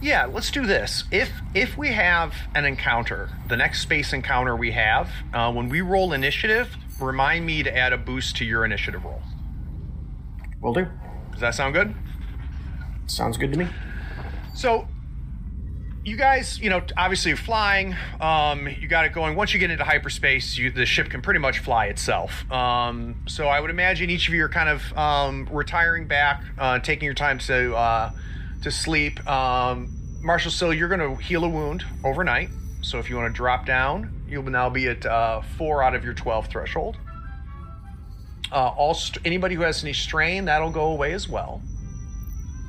Yeah, 0.03 0.24
let's 0.26 0.51
do 0.51 0.66
this. 0.66 1.05
If 1.11 1.31
if 1.55 1.76
we 1.76 1.89
have 1.89 2.35
an 2.55 2.64
encounter, 2.64 3.28
the 3.49 3.57
next 3.57 3.81
space 3.81 4.12
encounter 4.12 4.57
we 4.57 4.72
have, 4.72 5.11
uh, 5.35 5.53
when 5.53 5.68
we 5.68 5.83
roll 5.83 6.12
initiative, 6.12 6.74
remind 6.99 7.45
me 7.45 7.62
to 7.62 7.76
add 7.76 7.93
a 7.93 7.99
boost 7.99 8.37
to 8.37 8.45
your 8.45 8.64
initiative 8.64 9.05
roll. 9.05 9.22
Will 10.61 10.74
do. 10.74 10.87
Does 11.33 11.41
that 11.41 11.55
sound 11.55 11.74
good? 11.74 11.95
Sounds 13.07 13.37
good 13.37 13.53
to 13.53 13.59
me. 13.59 13.68
So, 14.55 14.87
you 16.05 16.16
guys, 16.16 16.59
you 16.59 16.70
know, 16.70 16.82
obviously 16.96 17.30
you're 17.30 17.36
flying, 17.36 17.94
um, 18.20 18.66
you 18.66 18.88
got 18.88 19.05
it 19.05 19.12
going. 19.12 19.36
Once 19.36 19.53
you 19.53 19.61
get 19.61 19.70
into 19.70 19.84
hyperspace, 19.84 20.57
you, 20.57 20.70
the 20.70 20.86
ship 20.86 21.11
can 21.11 21.20
pretty 21.20 21.40
much 21.40 21.59
fly 21.59 21.86
itself. 21.86 22.51
Um, 22.51 23.16
so 23.26 23.48
I 23.48 23.61
would 23.61 23.70
imagine 23.70 24.09
each 24.09 24.26
of 24.28 24.34
you 24.34 24.44
are 24.44 24.48
kind 24.48 24.68
of 24.70 24.96
um, 24.96 25.48
retiring 25.53 26.07
back, 26.07 26.42
uh, 26.59 26.78
taking 26.78 27.05
your 27.05 27.14
time 27.14 27.38
to 27.40 27.74
uh, 27.74 28.11
to 28.62 28.70
sleep. 28.70 29.26
Um, 29.28 29.94
Marshall 30.22 30.51
Sill, 30.51 30.72
you're 30.72 30.88
going 30.88 31.16
to 31.16 31.22
heal 31.22 31.44
a 31.44 31.48
wound 31.48 31.84
overnight. 32.05 32.51
So 32.82 32.98
if 32.98 33.11
you 33.11 33.16
want 33.16 33.32
to 33.32 33.36
drop 33.36 33.66
down, 33.66 34.24
you'll 34.26 34.42
now 34.44 34.70
be 34.70 34.88
at 34.88 35.05
uh, 35.05 35.42
four 35.59 35.82
out 35.82 35.94
of 35.94 36.03
your 36.03 36.14
12 36.14 36.46
threshold. 36.46 36.96
Uh, 38.51 38.68
all 38.68 38.94
st- 38.94 39.24
anybody 39.26 39.55
who 39.55 39.62
has 39.62 39.84
any 39.84 39.92
strain, 39.92 40.46
that'll 40.46 40.70
go 40.70 40.86
away 40.86 41.12
as 41.12 41.28
well. 41.28 41.62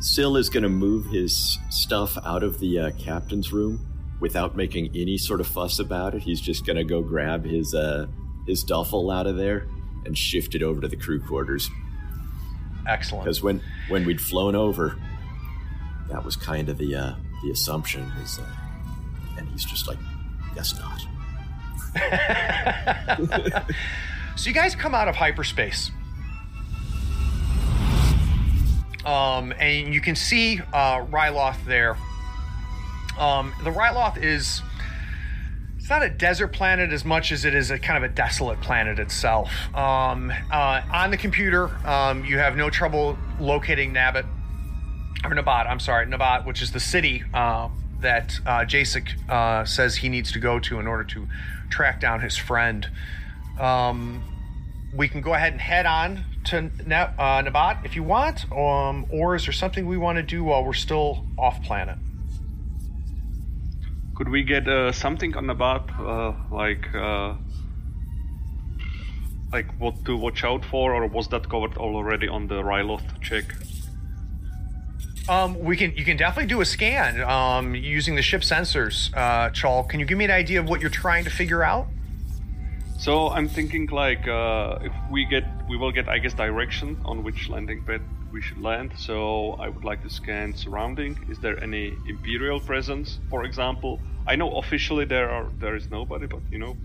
Sill 0.01 0.35
is 0.35 0.49
going 0.49 0.63
to 0.63 0.69
move 0.69 1.05
his 1.05 1.57
stuff 1.69 2.17
out 2.25 2.43
of 2.43 2.59
the 2.59 2.79
uh, 2.79 2.91
captain's 2.97 3.53
room 3.53 3.85
without 4.19 4.55
making 4.55 4.91
any 4.95 5.17
sort 5.17 5.39
of 5.39 5.47
fuss 5.47 5.79
about 5.79 6.15
it. 6.15 6.21
He's 6.23 6.41
just 6.41 6.65
going 6.65 6.77
to 6.77 6.83
go 6.83 7.01
grab 7.01 7.45
his 7.45 7.73
uh, 7.73 8.07
his 8.47 8.63
duffel 8.63 9.11
out 9.11 9.27
of 9.27 9.37
there 9.37 9.67
and 10.05 10.17
shift 10.17 10.55
it 10.55 10.63
over 10.63 10.81
to 10.81 10.87
the 10.87 10.95
crew 10.95 11.19
quarters. 11.21 11.69
Excellent. 12.87 13.25
Because 13.25 13.43
when 13.43 13.61
when 13.89 14.05
we'd 14.05 14.19
flown 14.19 14.55
over, 14.55 14.97
that 16.09 16.25
was 16.25 16.35
kind 16.35 16.67
of 16.67 16.77
the 16.77 16.95
uh, 16.95 17.13
the 17.43 17.51
assumption 17.51 18.03
is, 18.23 18.39
uh, 18.39 18.45
and 19.37 19.47
he's 19.49 19.65
just 19.65 19.87
like, 19.87 19.99
guess 20.55 20.73
not. 20.79 21.01
So 24.35 24.49
you 24.49 24.53
guys 24.53 24.75
come 24.75 24.95
out 24.95 25.07
of 25.07 25.15
hyperspace. 25.15 25.91
Um, 29.05 29.53
and 29.59 29.93
you 29.93 30.01
can 30.01 30.15
see 30.15 30.59
uh, 30.73 31.05
Ryloth 31.05 31.63
there. 31.65 31.97
Um, 33.17 33.53
the 33.63 33.71
Ryloth 33.71 34.21
is 34.21 34.61
it's 35.77 35.89
not 35.89 36.03
a 36.03 36.09
desert 36.09 36.49
planet 36.49 36.91
as 36.91 37.03
much 37.03 37.31
as 37.31 37.43
it 37.43 37.55
is 37.55 37.71
a 37.71 37.79
kind 37.79 38.03
of 38.03 38.09
a 38.09 38.13
desolate 38.13 38.61
planet 38.61 38.99
itself. 38.99 39.51
Um, 39.75 40.31
uh, 40.51 40.81
on 40.91 41.09
the 41.09 41.17
computer, 41.17 41.69
um, 41.87 42.23
you 42.23 42.37
have 42.37 42.55
no 42.55 42.69
trouble 42.69 43.17
locating 43.39 43.93
Nabat 43.93 44.25
or 45.23 45.31
Nabat. 45.31 45.67
I'm 45.67 45.79
sorry, 45.79 46.05
Nabat, 46.05 46.45
which 46.45 46.61
is 46.61 46.71
the 46.71 46.79
city 46.79 47.23
uh, 47.33 47.69
that 47.99 48.39
uh, 48.45 48.65
uh, 49.31 49.65
says 49.65 49.95
he 49.95 50.09
needs 50.09 50.31
to 50.33 50.39
go 50.39 50.59
to 50.59 50.79
in 50.79 50.87
order 50.87 51.03
to 51.03 51.27
track 51.71 51.99
down 51.99 52.21
his 52.21 52.37
friend. 52.37 52.87
Um, 53.59 54.23
we 54.93 55.07
can 55.07 55.21
go 55.21 55.33
ahead 55.33 55.51
and 55.51 55.61
head 55.61 55.85
on 55.85 56.23
to 56.45 56.69
Na- 56.85 57.11
uh, 57.17 57.43
Nabat 57.43 57.85
if 57.85 57.95
you 57.95 58.03
want, 58.03 58.51
um, 58.51 59.05
or 59.09 59.35
is 59.35 59.45
there 59.45 59.53
something 59.53 59.85
we 59.85 59.97
want 59.97 60.17
to 60.17 60.23
do 60.23 60.43
while 60.43 60.63
we're 60.63 60.73
still 60.73 61.25
off 61.37 61.61
planet? 61.63 61.97
Could 64.15 64.29
we 64.29 64.43
get 64.43 64.67
uh, 64.67 64.91
something 64.91 65.35
on 65.35 65.45
Nabat, 65.45 65.83
uh, 65.99 66.55
like 66.55 66.93
uh, 66.93 67.35
like 69.51 69.67
what 69.79 70.03
to 70.05 70.15
watch 70.15 70.43
out 70.43 70.63
for, 70.65 70.93
or 70.93 71.07
was 71.07 71.27
that 71.29 71.49
covered 71.49 71.77
already 71.77 72.27
on 72.27 72.47
the 72.47 72.61
Ryloth 72.61 73.21
check? 73.21 73.45
Um, 75.29 75.59
we 75.59 75.77
can 75.77 75.95
you 75.95 76.03
can 76.03 76.17
definitely 76.17 76.49
do 76.49 76.61
a 76.61 76.65
scan 76.65 77.21
um, 77.21 77.75
using 77.75 78.15
the 78.15 78.21
ship 78.21 78.41
sensors. 78.41 79.15
Uh, 79.15 79.49
Chal, 79.51 79.83
can 79.83 79.99
you 79.99 80.05
give 80.05 80.17
me 80.17 80.25
an 80.25 80.31
idea 80.31 80.59
of 80.59 80.67
what 80.67 80.81
you're 80.81 80.89
trying 80.89 81.23
to 81.25 81.29
figure 81.29 81.63
out? 81.63 81.87
So 83.01 83.29
I'm 83.29 83.49
thinking 83.49 83.87
like 83.87 84.27
uh, 84.27 84.77
if 84.83 84.93
we 85.09 85.25
get, 85.25 85.43
we 85.67 85.75
will 85.75 85.91
get, 85.91 86.07
I 86.07 86.19
guess, 86.19 86.35
direction 86.35 87.01
on 87.03 87.23
which 87.23 87.49
landing 87.49 87.83
pad 87.83 88.01
we 88.31 88.43
should 88.43 88.61
land. 88.61 88.91
So 88.95 89.53
I 89.53 89.69
would 89.69 89.83
like 89.83 90.03
to 90.03 90.09
scan 90.11 90.55
surrounding. 90.55 91.17
Is 91.27 91.39
there 91.39 91.57
any 91.63 91.97
imperial 92.07 92.59
presence, 92.59 93.17
for 93.31 93.43
example? 93.43 93.99
I 94.27 94.35
know 94.35 94.51
officially 94.51 95.05
there 95.05 95.31
are 95.31 95.49
there 95.57 95.75
is 95.75 95.89
nobody, 95.89 96.27
but 96.27 96.41
you 96.51 96.59
know, 96.59 96.77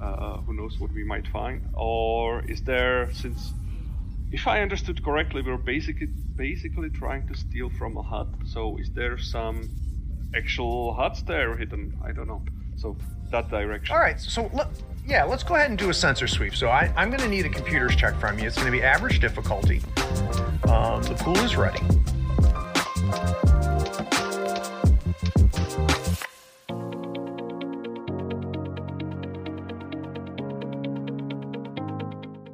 uh, 0.00 0.36
who 0.42 0.54
knows 0.54 0.78
what 0.78 0.92
we 0.92 1.02
might 1.02 1.26
find? 1.26 1.60
Or 1.74 2.44
is 2.48 2.62
there 2.62 3.12
since 3.12 3.52
if 4.30 4.46
I 4.46 4.62
understood 4.62 5.04
correctly, 5.04 5.42
we're 5.42 5.56
basically 5.56 6.10
basically 6.36 6.90
trying 6.90 7.26
to 7.26 7.34
steal 7.36 7.70
from 7.70 7.96
a 7.96 8.02
Hutt. 8.02 8.28
So 8.44 8.76
is 8.76 8.90
there 8.90 9.18
some 9.18 9.68
actual 10.32 10.94
Hutts 10.94 11.26
there 11.26 11.56
hidden? 11.56 11.98
I 12.04 12.12
don't 12.12 12.28
know. 12.28 12.44
So 12.76 12.96
that 13.32 13.50
direction. 13.50 13.96
All 13.96 14.00
right, 14.00 14.20
so 14.20 14.48
let, 14.52 14.68
yeah, 15.06 15.22
let's 15.24 15.44
go 15.44 15.54
ahead 15.54 15.70
and 15.70 15.78
do 15.78 15.88
a 15.88 15.94
sensor 15.94 16.26
sweep. 16.26 16.54
So 16.54 16.68
I, 16.68 16.92
I'm 16.96 17.10
going 17.10 17.20
to 17.20 17.28
need 17.28 17.46
a 17.46 17.48
computer's 17.48 17.94
check 17.94 18.18
from 18.18 18.38
you. 18.38 18.46
It's 18.46 18.56
going 18.56 18.66
to 18.66 18.72
be 18.72 18.82
average 18.82 19.20
difficulty. 19.20 19.80
Um, 20.68 21.02
the 21.02 21.16
pool 21.18 21.38
is 21.38 21.56
ready. 21.56 21.78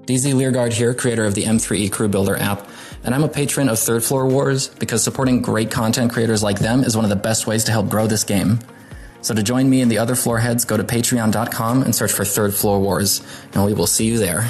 DZ 0.04 0.34
Learguard 0.34 0.74
here, 0.74 0.92
creator 0.92 1.24
of 1.24 1.34
the 1.34 1.44
M3E 1.44 1.90
Crew 1.90 2.08
Builder 2.08 2.36
app, 2.36 2.68
and 3.02 3.14
I'm 3.14 3.22
a 3.22 3.28
patron 3.28 3.70
of 3.70 3.78
Third 3.78 4.04
Floor 4.04 4.26
Wars 4.26 4.68
because 4.68 5.02
supporting 5.02 5.40
great 5.40 5.70
content 5.70 6.12
creators 6.12 6.42
like 6.42 6.58
them 6.58 6.84
is 6.84 6.96
one 6.96 7.04
of 7.04 7.08
the 7.08 7.16
best 7.16 7.46
ways 7.46 7.64
to 7.64 7.72
help 7.72 7.88
grow 7.88 8.06
this 8.06 8.24
game. 8.24 8.58
So 9.22 9.34
to 9.34 9.42
join 9.42 9.70
me 9.70 9.80
and 9.80 9.90
the 9.90 9.98
other 9.98 10.14
floor 10.14 10.38
heads, 10.38 10.64
go 10.64 10.76
to 10.76 10.84
patreon.com 10.84 11.82
and 11.82 11.94
search 11.94 12.12
for 12.12 12.24
Third 12.24 12.52
Floor 12.52 12.80
Wars, 12.80 13.22
and 13.54 13.64
we 13.64 13.72
will 13.72 13.86
see 13.86 14.06
you 14.06 14.18
there. 14.18 14.42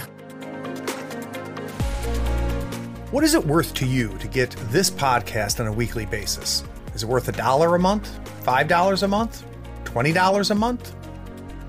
What 3.11 3.23
is 3.23 3.35
it 3.35 3.47
worth 3.47 3.75
to 3.75 3.87
you 3.87 4.17
to 4.19 4.27
get 4.27 4.51
this 4.71 4.91
podcast 4.91 5.61
on 5.61 5.67
a 5.67 5.73
weekly 5.73 6.07
basis? 6.07 6.65
Is 6.95 7.03
it 7.03 7.09
worth 7.09 7.29
a 7.29 7.33
dollar 7.33 7.75
a 7.75 7.79
month? 7.79 8.19
Five 8.43 8.69
dollars 8.69 9.03
a 9.03 9.09
month? 9.09 9.45
Twenty 9.85 10.13
dollars 10.13 10.51
a 10.51 10.55
month? 10.55 10.95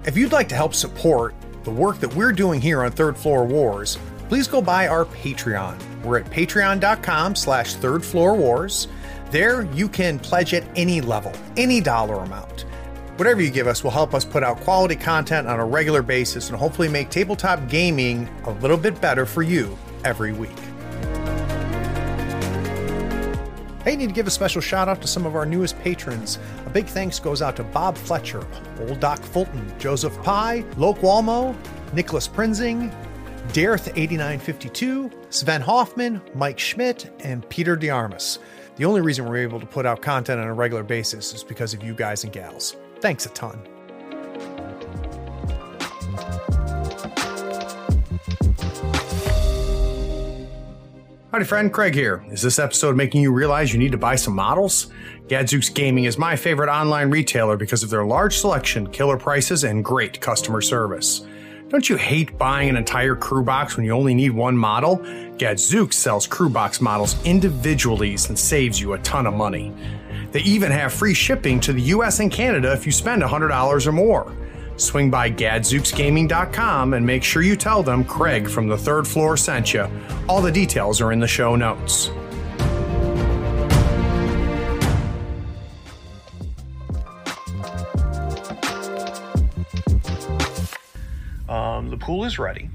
If 0.05 0.15
you'd 0.15 0.31
like 0.31 0.47
to 0.49 0.55
help 0.55 0.73
support 0.73 1.35
the 1.65 1.71
work 1.71 1.99
that 1.99 2.13
we're 2.15 2.31
doing 2.31 2.61
here 2.61 2.83
on 2.83 2.91
Third 2.91 3.17
Floor 3.17 3.45
Wars, 3.45 3.97
please 4.29 4.47
go 4.47 4.61
by 4.61 4.87
our 4.87 5.03
Patreon. 5.05 5.77
We're 6.03 6.19
at 6.19 6.25
patreon.com 6.25 7.35
slash 7.35 7.73
third 7.75 8.03
floor 8.03 8.35
wars. 8.35 8.87
There 9.29 9.63
you 9.73 9.89
can 9.89 10.19
pledge 10.19 10.53
at 10.53 10.65
any 10.77 11.01
level, 11.01 11.33
any 11.57 11.81
dollar 11.81 12.23
amount. 12.23 12.65
Whatever 13.17 13.41
you 13.41 13.51
give 13.51 13.67
us 13.67 13.83
will 13.83 13.91
help 13.91 14.15
us 14.15 14.25
put 14.25 14.41
out 14.41 14.59
quality 14.61 14.95
content 14.95 15.47
on 15.47 15.59
a 15.59 15.65
regular 15.65 16.01
basis 16.01 16.49
and 16.49 16.57
hopefully 16.57 16.89
make 16.89 17.11
tabletop 17.11 17.67
gaming 17.69 18.27
a 18.45 18.51
little 18.53 18.77
bit 18.77 18.99
better 18.99 19.27
for 19.27 19.43
you 19.43 19.77
every 20.03 20.33
week. 20.33 20.49
Hey, 23.83 23.95
need 23.97 24.07
to 24.07 24.13
give 24.13 24.25
a 24.25 24.31
special 24.31 24.61
shout 24.61 24.89
out 24.89 24.99
to 25.01 25.07
some 25.07 25.27
of 25.27 25.35
our 25.35 25.45
newest 25.45 25.77
patrons. 25.79 26.39
A 26.65 26.69
big 26.71 26.87
thanks 26.87 27.19
goes 27.19 27.43
out 27.43 27.55
to 27.57 27.63
Bob 27.63 27.97
Fletcher, 27.97 28.47
Old 28.79 28.99
Doc 28.99 29.19
Fulton, 29.19 29.71
Joseph 29.77 30.19
Pye, 30.23 30.63
Loke 30.77 30.99
Walmo, 30.99 31.55
Nicholas 31.93 32.27
Prinzing, 32.27 32.91
Dareth8952, 33.49 35.13
Sven 35.31 35.61
Hoffman, 35.61 36.19
Mike 36.33 36.57
Schmidt, 36.57 37.11
and 37.19 37.47
Peter 37.49 37.77
DeArmas. 37.77 38.39
The 38.77 38.85
only 38.85 39.01
reason 39.01 39.25
we're 39.25 39.37
able 39.37 39.59
to 39.59 39.67
put 39.67 39.85
out 39.85 40.01
content 40.01 40.41
on 40.41 40.47
a 40.47 40.53
regular 40.53 40.81
basis 40.83 41.31
is 41.33 41.43
because 41.43 41.75
of 41.75 41.83
you 41.83 41.93
guys 41.93 42.23
and 42.23 42.33
gals. 42.33 42.75
Thanks 43.03 43.25
a 43.25 43.29
ton. 43.31 43.59
Howdy, 51.33 51.43
friend. 51.43 51.73
Craig 51.73 51.93
here. 51.95 52.23
Is 52.29 52.41
this 52.41 52.59
episode 52.59 52.95
making 52.95 53.21
you 53.21 53.33
realize 53.33 53.73
you 53.73 53.79
need 53.79 53.91
to 53.91 53.97
buy 53.97 54.15
some 54.15 54.33
models? 54.33 54.87
Gadzooks 55.27 55.67
Gaming 55.67 56.05
is 56.05 56.17
my 56.17 56.37
favorite 56.37 56.69
online 56.69 57.11
retailer 57.11 57.57
because 57.57 57.83
of 57.83 57.89
their 57.89 58.05
large 58.05 58.37
selection, 58.37 58.87
killer 58.87 59.17
prices, 59.17 59.65
and 59.65 59.83
great 59.83 60.21
customer 60.21 60.61
service. 60.61 61.27
Don't 61.73 61.89
you 61.89 61.97
hate 61.97 62.37
buying 62.37 62.69
an 62.69 62.77
entire 62.77 63.15
crew 63.15 63.43
box 63.43 63.75
when 63.75 63.83
you 63.83 63.93
only 63.93 64.13
need 64.13 64.29
one 64.29 64.55
model? 64.55 64.97
Gadzooks 65.39 65.95
sells 65.95 66.27
crew 66.27 66.47
box 66.47 66.79
models 66.79 67.15
individually 67.25 68.11
and 68.11 68.37
saves 68.37 68.79
you 68.79 68.93
a 68.93 68.99
ton 68.99 69.25
of 69.25 69.33
money. 69.33 69.73
They 70.31 70.41
even 70.41 70.71
have 70.71 70.93
free 70.93 71.15
shipping 71.15 71.59
to 71.61 71.73
the 71.73 71.81
US 71.81 72.19
and 72.19 72.31
Canada 72.31 72.71
if 72.73 72.85
you 72.85 72.91
spend 72.91 73.23
$100 73.23 73.87
or 73.87 73.91
more. 73.91 74.31
Swing 74.75 75.09
by 75.09 75.31
gadzooksgaming.com 75.31 76.93
and 76.93 77.03
make 77.03 77.23
sure 77.23 77.41
you 77.41 77.55
tell 77.55 77.81
them 77.81 78.03
Craig 78.03 78.47
from 78.47 78.67
the 78.67 78.77
third 78.77 79.07
floor 79.07 79.35
sent 79.35 79.73
you. 79.73 79.87
All 80.29 80.43
the 80.43 80.51
details 80.51 81.01
are 81.01 81.11
in 81.11 81.19
the 81.19 81.27
show 81.27 81.55
notes. 81.55 82.11
The 91.93 92.03
pool 92.03 92.25
is 92.25 92.39
ready. 92.39 92.71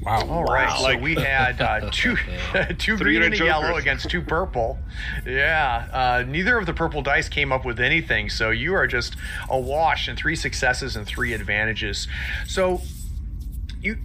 Wow. 0.00 0.28
All 0.28 0.44
right, 0.44 0.78
so 0.78 0.96
we 0.96 1.16
had 1.16 1.60
uh, 1.60 1.90
two, 1.92 2.16
two 2.78 2.96
Three 2.96 3.16
green 3.18 3.32
and 3.32 3.34
a 3.34 3.44
yellow 3.44 3.74
against 3.74 4.08
two 4.08 4.22
purple. 4.22 4.78
Yeah, 5.26 5.88
uh, 5.92 6.24
neither 6.26 6.56
of 6.56 6.66
the 6.66 6.72
purple 6.72 7.02
dice 7.02 7.28
came 7.28 7.50
up 7.50 7.64
with 7.64 7.80
anything, 7.80 8.30
so 8.30 8.50
you 8.50 8.74
are 8.74 8.86
just 8.86 9.16
awash 9.50 10.08
in 10.08 10.14
three 10.14 10.36
successes 10.36 10.94
and 10.94 11.04
three 11.04 11.32
advantages. 11.32 12.06
So 12.46 12.80
you 13.82 13.98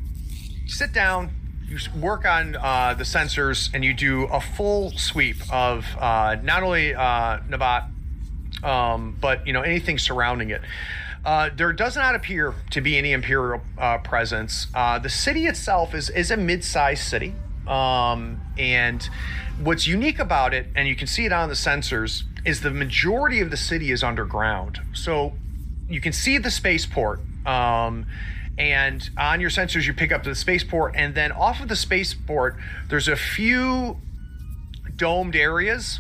sit 0.66 0.94
down, 0.94 1.30
you 1.68 1.78
work 2.02 2.26
on 2.26 2.56
uh, 2.56 2.96
the 2.96 3.04
sensors, 3.04 3.70
and 3.72 3.86
you 3.86 3.94
do 3.94 4.24
a 4.24 4.42
full 4.42 4.90
sweep 4.98 5.38
of 5.54 5.86
uh, 6.00 6.38
not 6.42 6.64
only 6.64 6.96
uh, 6.96 7.38
Nabat, 7.48 7.92
um, 8.64 9.16
but 9.22 9.46
you 9.46 9.54
know 9.54 9.62
anything 9.62 10.00
surrounding 10.00 10.50
it. 10.50 10.62
Uh, 11.26 11.50
there 11.56 11.74
does 11.74 11.96
not 11.96 12.14
appear 12.14 12.54
to 12.70 12.82
be 12.82 12.98
any 12.98 13.12
imperial 13.12 13.60
uh, 13.80 13.98
presence. 13.98 14.68
Uh, 14.76 15.00
the 15.00 15.10
city 15.10 15.48
itself 15.48 15.96
is 15.96 16.10
is 16.12 16.30
a 16.30 16.38
mid-sized 16.38 17.04
city, 17.04 17.34
um, 17.68 18.40
and 18.60 19.10
what's 19.60 19.88
unique 19.88 20.20
about 20.20 20.54
it, 20.54 20.68
and 20.76 20.88
you 20.88 20.96
can 20.96 21.08
see 21.08 21.26
it 21.26 21.34
on 21.34 21.50
the 21.50 21.56
sensors, 21.56 22.24
is 22.46 22.62
the 22.62 22.70
majority 22.70 23.40
of 23.40 23.50
the 23.50 23.58
city 23.58 23.92
is 23.92 24.04
underground. 24.04 24.80
So 24.94 25.34
you 25.90 26.00
can 26.00 26.14
see 26.14 26.38
the 26.38 26.52
spaceport. 26.52 27.20
Um, 27.46 28.06
and 28.58 29.10
on 29.18 29.42
your 29.42 29.50
sensors, 29.50 29.86
you 29.86 29.94
pick 29.94 30.12
up 30.12 30.24
the 30.24 30.36
spaceport, 30.36 30.94
and 30.96 31.16
then 31.16 31.32
off 31.32 31.60
of 31.60 31.70
the 31.70 31.76
spaceport, 31.76 32.56
there's 32.88 33.08
a 33.08 33.16
few 33.16 33.98
domed 34.96 35.36
areas 35.36 36.00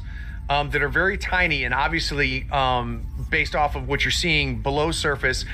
um, 0.50 0.70
that 0.72 0.82
are 0.82 0.90
very 0.90 1.18
tiny 1.18 1.64
and 1.64 1.74
obviously 1.74 2.48
um, 2.52 3.06
based 3.30 3.56
off 3.56 3.76
of 3.76 3.88
what 3.88 4.04
you're 4.06 4.12
seeing 4.12 4.62
below 4.62 4.92
surface 4.92 5.46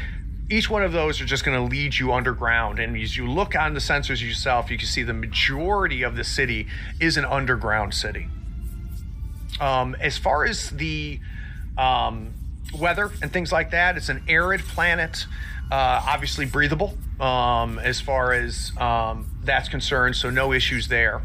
each 0.52 0.70
one 0.70 0.84
of 0.84 0.92
those 0.92 1.22
are 1.22 1.26
just 1.26 1.46
going 1.46 1.58
to 1.58 1.64
lead 1.64 1.98
you 1.98 2.12
underground. 2.12 2.80
And 2.80 2.98
as 2.98 3.16
you 3.16 3.26
look 3.26 3.56
on 3.56 3.74
the 3.74 3.80
sensors 3.80 4.22
yourself 4.22 4.70
you 4.70 4.78
can 4.78 4.88
see 4.88 5.04
the 5.04 5.14
majority 5.14 6.04
of 6.04 6.16
the 6.16 6.24
city 6.24 6.68
is 7.00 7.18
an 7.18 7.26
underground 7.26 7.94
city. 7.94 8.28
Um, 9.60 9.96
as 10.00 10.18
far 10.18 10.46
as 10.46 10.70
the 10.72 11.20
um, 11.78 12.34
weather 12.78 13.12
and 13.22 13.32
things 13.32 13.52
like 13.52 13.72
that 13.72 13.98
it's 13.98 14.10
an 14.10 14.24
arid 14.28 14.62
planet 14.62 15.26
uh, 15.72 16.04
obviously 16.06 16.46
breathable 16.46 16.98
um, 17.20 17.80
as 17.80 18.02
far 18.02 18.34
as 18.34 18.72
um, 18.78 19.30
that's 19.44 19.70
concerned 19.70 20.16
so 20.16 20.30
no 20.30 20.52
issues 20.52 20.90
there. 20.90 21.22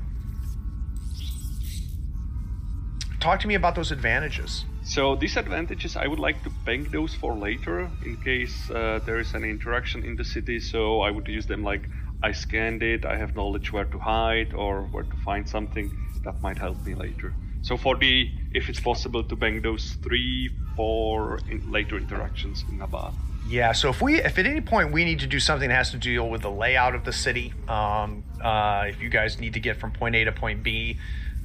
Talk 3.18 3.40
to 3.40 3.48
me 3.48 3.54
about 3.54 3.74
those 3.74 3.90
advantages 3.90 4.64
So 4.86 5.16
disadvantages, 5.16 5.96
I 5.96 6.06
would 6.06 6.20
like 6.20 6.44
to 6.44 6.50
bank 6.64 6.92
those 6.92 7.12
for 7.12 7.34
later 7.34 7.90
in 8.04 8.16
case 8.18 8.70
uh, 8.70 9.00
there 9.04 9.18
is 9.18 9.34
any 9.34 9.50
interaction 9.50 10.04
in 10.04 10.14
the 10.14 10.24
city. 10.24 10.60
So 10.60 11.00
I 11.00 11.10
would 11.10 11.26
use 11.26 11.44
them 11.44 11.64
like 11.64 11.82
I 12.22 12.30
scanned 12.30 12.84
it, 12.84 13.04
I 13.04 13.16
have 13.16 13.34
knowledge 13.34 13.72
where 13.72 13.84
to 13.84 13.98
hide 13.98 14.54
or 14.54 14.82
where 14.82 15.02
to 15.02 15.16
find 15.24 15.46
something 15.46 15.90
that 16.22 16.40
might 16.40 16.56
help 16.56 16.80
me 16.86 16.94
later. 16.94 17.34
So 17.62 17.76
for 17.76 17.96
the, 17.96 18.30
if 18.54 18.68
it's 18.68 18.78
possible 18.78 19.24
to 19.24 19.34
bank 19.34 19.64
those 19.64 19.96
three 20.04 20.50
for 20.76 21.40
in 21.50 21.68
later 21.70 21.96
interactions 21.96 22.64
in 22.70 22.78
Nabat. 22.78 23.12
Yeah, 23.48 23.72
so 23.72 23.90
if 23.90 24.00
we, 24.00 24.22
if 24.22 24.38
at 24.38 24.46
any 24.46 24.60
point 24.60 24.92
we 24.92 25.04
need 25.04 25.18
to 25.20 25.26
do 25.26 25.40
something 25.40 25.68
that 25.68 25.74
has 25.74 25.90
to 25.90 25.98
deal 25.98 26.28
with 26.28 26.42
the 26.42 26.50
layout 26.50 26.94
of 26.94 27.04
the 27.04 27.12
city, 27.12 27.52
um, 27.68 28.22
uh, 28.40 28.84
if 28.88 29.02
you 29.02 29.08
guys 29.08 29.40
need 29.40 29.54
to 29.54 29.60
get 29.60 29.78
from 29.78 29.90
point 29.90 30.14
A 30.14 30.24
to 30.24 30.32
point 30.32 30.62
B, 30.62 30.98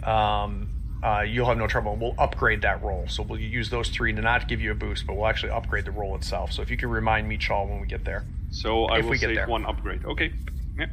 um, 0.04 0.70
uh, 1.04 1.22
you'll 1.22 1.48
have 1.48 1.58
no 1.58 1.68
trouble. 1.68 1.96
We'll 1.96 2.16
upgrade 2.18 2.62
that 2.62 2.84
roll. 2.84 3.06
So 3.08 3.24
we'll 3.24 3.40
use 3.40 3.70
those 3.70 3.90
three 3.90 4.14
to 4.14 4.22
not 4.22 4.48
give 4.48 4.62
you 4.62 4.72
a 4.72 4.76
boost, 4.76 5.08
but 5.08 5.16
we'll 5.16 5.28
actually 5.28 5.52
upgrade 5.52 5.86
the 5.86 5.92
roll 5.92 6.16
itself. 6.16 6.52
So 6.52 6.62
if 6.62 6.70
you 6.70 6.78
can 6.78 6.90
remind 6.90 7.28
me, 7.28 7.38
Chal, 7.38 7.68
when 7.68 7.80
we 7.82 7.88
get 7.88 8.04
there. 8.06 8.24
So 8.52 8.86
I 8.86 9.00
If 9.00 9.06
will 9.06 9.12
we 9.12 9.18
get 9.18 9.34
there. 9.34 9.48
one 9.48 9.66
upgrade. 9.66 10.06
Okay. 10.06 10.32
Yeah. 10.78 10.88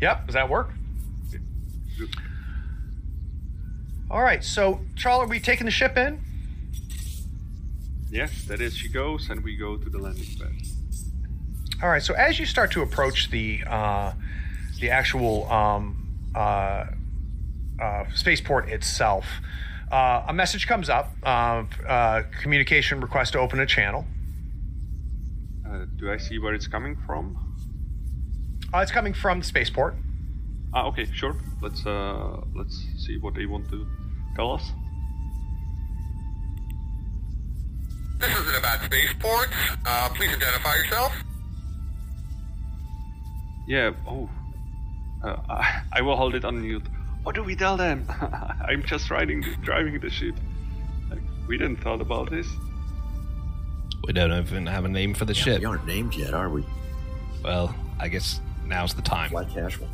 Yep. 0.00 0.26
Does 0.26 0.34
that 0.34 0.48
work? 0.48 0.70
All 4.10 4.22
right. 4.22 4.42
So, 4.42 4.80
Chal, 4.96 5.20
are 5.20 5.26
we 5.26 5.38
taking 5.38 5.66
the 5.66 5.70
ship 5.70 5.96
in? 5.96 6.20
Yes, 8.10 8.44
that 8.46 8.60
is. 8.60 8.76
She 8.76 8.88
goes, 8.88 9.30
and 9.30 9.44
we 9.44 9.56
go 9.56 9.76
to 9.76 9.88
the 9.88 9.98
landing 9.98 10.26
pad. 10.38 10.50
All 11.82 11.88
right. 11.88 12.02
So 12.02 12.14
as 12.14 12.40
you 12.40 12.46
start 12.46 12.72
to 12.72 12.82
approach 12.82 13.30
the 13.30 13.60
uh, 13.66 14.12
the 14.80 14.90
actual 14.90 15.48
um, 15.50 16.08
uh, 16.34 16.86
uh, 17.80 18.04
spaceport 18.14 18.68
itself, 18.68 19.26
uh, 19.90 20.24
a 20.28 20.32
message 20.32 20.66
comes 20.66 20.88
up: 20.88 21.12
uh, 21.22 21.64
uh, 21.88 22.22
communication 22.40 23.00
request 23.00 23.32
to 23.32 23.38
open 23.38 23.60
a 23.60 23.66
channel. 23.66 24.04
Uh, 25.66 25.86
do 25.96 26.10
I 26.10 26.16
see 26.16 26.38
where 26.38 26.54
it's 26.54 26.66
coming 26.66 26.96
from? 27.06 27.36
Uh, 28.72 28.78
it's 28.78 28.92
coming 28.92 29.14
from 29.14 29.40
the 29.40 29.46
spaceport. 29.46 29.94
Ah, 30.72 30.86
okay, 30.86 31.06
sure. 31.12 31.36
Let's 31.60 31.84
uh, 31.84 32.40
let's 32.54 32.76
see 32.98 33.18
what 33.18 33.34
they 33.34 33.46
want 33.46 33.68
to 33.70 33.86
tell 34.36 34.52
us. 34.52 34.72
This 38.18 38.30
isn't 38.38 38.56
about 38.56 38.84
spaceports. 38.84 39.52
Uh, 39.84 40.08
please 40.10 40.28
identify 40.28 40.76
yourself. 40.76 41.12
Yeah. 43.66 43.92
Oh. 44.06 44.28
Uh, 45.22 45.36
I, 45.48 45.82
I 45.92 46.00
will 46.02 46.16
hold 46.16 46.34
it 46.34 46.44
on 46.44 46.60
mute. 46.62 46.84
What 47.22 47.34
do 47.34 47.42
we 47.42 47.54
tell 47.54 47.76
them? 47.76 48.06
I'm 48.68 48.82
just 48.84 49.10
riding, 49.10 49.42
driving 49.62 49.98
the 50.00 50.10
ship. 50.10 50.34
Like, 51.10 51.20
we 51.46 51.58
didn't 51.58 51.76
thought 51.76 52.00
about 52.00 52.30
this. 52.30 52.46
We 54.06 54.14
don't 54.14 54.32
even 54.32 54.66
have 54.66 54.84
a 54.84 54.88
name 54.88 55.12
for 55.14 55.26
the 55.26 55.34
ship. 55.34 55.60
We 55.60 55.66
aren't 55.66 55.86
named 55.86 56.14
yet, 56.14 56.32
are 56.32 56.48
we? 56.48 56.64
Well, 57.44 57.74
I 57.98 58.08
guess 58.08 58.40
now's 58.64 58.94
the 58.94 59.02
time. 59.02 59.30
Fly 59.30 59.44
casual. 59.44 59.88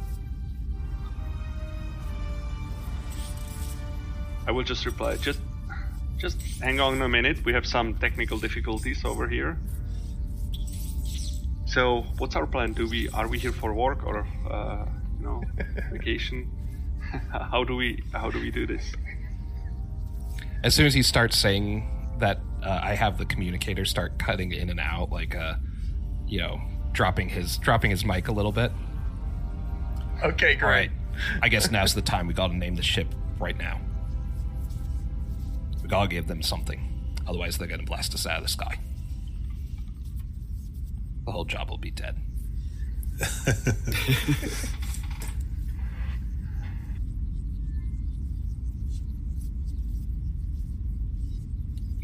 I 4.47 4.53
will 4.53 4.63
just 4.63 4.87
reply. 4.87 5.17
Just, 5.17 5.41
just 6.19 6.41
hang 6.61 6.79
on 6.79 7.03
a 7.03 7.09
minute. 7.09 7.45
We 7.45 7.53
have 7.53 7.67
some 7.67 7.95
technical 7.95 8.39
difficulties 8.39 9.05
over 9.05 9.29
here. 9.29 9.59
So, 11.67 12.05
what's 12.19 12.37
our 12.37 12.47
plan? 12.47 12.73
Do 12.73 12.89
we 12.89 13.09
are 13.09 13.27
we 13.27 13.39
here 13.41 13.53
for 13.53 13.75
work 13.75 14.07
or 14.07 14.27
uh, 14.49 14.87
you 15.19 15.27
know 15.27 15.43
vacation? 15.91 16.49
how 17.51 17.65
do 17.65 17.77
we 17.77 18.03
how 18.13 18.31
do 18.31 18.41
we 18.41 18.51
do 18.51 18.67
this? 18.67 18.93
As 20.63 20.75
soon 20.75 20.87
as 20.87 20.95
he 20.95 21.03
starts 21.03 21.37
saying 21.37 21.89
that, 22.19 22.41
uh, 22.63 22.81
I 22.83 22.95
have 22.95 23.19
the 23.19 23.27
communicator 23.27 23.85
start 23.85 24.19
cutting 24.19 24.53
in 24.53 24.71
and 24.71 24.81
out, 24.81 25.11
like, 25.11 25.37
uh, 25.37 25.55
you 26.27 26.39
know, 26.39 26.61
dropping 26.93 27.29
his 27.29 27.59
dropping 27.59 27.91
his 27.91 28.05
mic 28.05 28.29
a 28.29 28.33
little 28.33 28.53
bit. 28.53 28.73
Okay, 30.25 30.55
great. 30.55 30.63
All 30.63 30.69
right. 30.69 30.91
I 31.43 31.49
guess 31.49 31.71
now's 31.71 31.95
the 31.95 32.03
time. 32.03 32.27
We 32.27 32.35
got 32.35 32.49
to 32.49 32.57
name 32.57 32.75
the 32.75 32.83
ship 32.83 33.15
right 33.39 33.57
now. 33.57 33.81
We 35.83 35.89
gotta 35.89 36.09
give 36.09 36.27
them 36.27 36.43
something. 36.43 37.15
Otherwise, 37.29 37.59
they're 37.59 37.69
gonna 37.69 37.85
blast 37.85 38.15
us 38.15 38.27
out 38.27 38.39
of 38.39 38.43
the 38.43 38.49
sky. 38.49 38.79
The 41.25 41.33
whole 41.33 41.45
job 41.45 41.71
will 41.71 41.79
be 41.79 41.91
dead. 41.91 42.17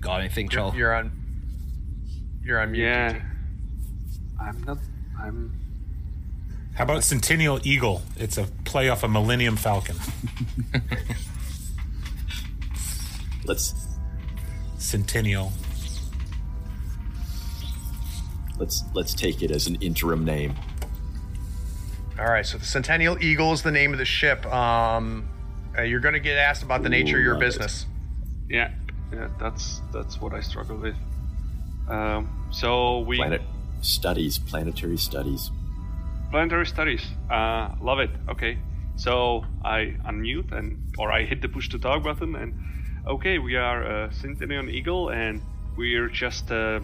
got 0.03 0.21
anything, 0.21 0.47
You're, 0.51 0.71
Chal? 0.71 0.75
you're 0.77 0.95
on. 0.95 1.11
You're 2.45 2.61
on 2.61 2.73
mute. 2.73 2.83
Yeah, 2.85 3.23
I'm 4.41 4.63
not. 4.65 4.79
I'm. 5.19 5.59
How 6.75 6.85
about 6.85 7.05
Centennial 7.05 7.61
Eagle? 7.67 8.03
It's 8.19 8.37
a 8.39 8.45
play 8.65 8.89
off 8.89 9.03
a 9.05 9.09
Millennium 9.09 9.57
Falcon. 9.57 9.97
Let's 13.45 13.75
Centennial. 14.79 15.53
let's 18.59 18.85
let's 18.95 19.15
take 19.15 19.43
it 19.43 19.51
as 19.51 19.67
an 19.67 19.75
interim 19.77 20.25
name. 20.25 20.55
All 22.19 22.27
right. 22.27 22.47
So 22.47 22.59
the 22.59 22.65
Centennial 22.65 23.21
Eagle 23.23 23.53
is 23.53 23.63
the 23.63 23.73
name 23.73 23.93
of 23.93 23.99
the 23.99 24.05
ship. 24.05 24.47
Um, 24.47 25.29
uh, 25.77 25.83
you're 25.83 25.99
going 26.01 26.15
to 26.15 26.21
get 26.21 26.37
asked 26.37 26.63
about 26.63 26.83
the 26.85 26.89
nature 26.89 27.17
of 27.19 27.23
your 27.25 27.35
Love 27.35 27.43
it. 27.43 27.47
business. 27.47 27.87
Yeah, 28.49 28.71
yeah. 29.13 29.29
That's 29.39 29.81
that's 29.93 30.21
what 30.21 30.33
I 30.35 30.41
struggle 30.41 30.77
with. 30.77 30.97
Um, 31.89 32.49
so 32.51 33.01
we 33.01 33.17
Planet 33.17 33.43
studies, 33.81 34.39
planetary 34.39 34.97
studies. 34.97 35.51
planetary 36.31 36.67
studies. 36.67 37.05
Uh, 37.31 37.75
love 37.81 37.99
it. 37.99 38.11
Okay. 38.29 38.59
So 38.97 39.45
I 39.65 39.97
unmute 40.07 40.53
and 40.53 40.79
or 40.99 41.11
I 41.13 41.25
hit 41.25 41.43
the 41.43 41.49
push 41.49 41.69
to 41.71 41.79
talk 41.79 42.03
button 42.03 42.37
and 42.37 42.55
okay, 43.07 43.39
we 43.39 43.57
are 43.57 43.85
uh, 43.85 44.11
Centennial 44.11 44.69
Eagle 44.69 45.11
and 45.11 45.43
we're 45.77 46.09
just 46.09 46.51
uh, 46.53 46.81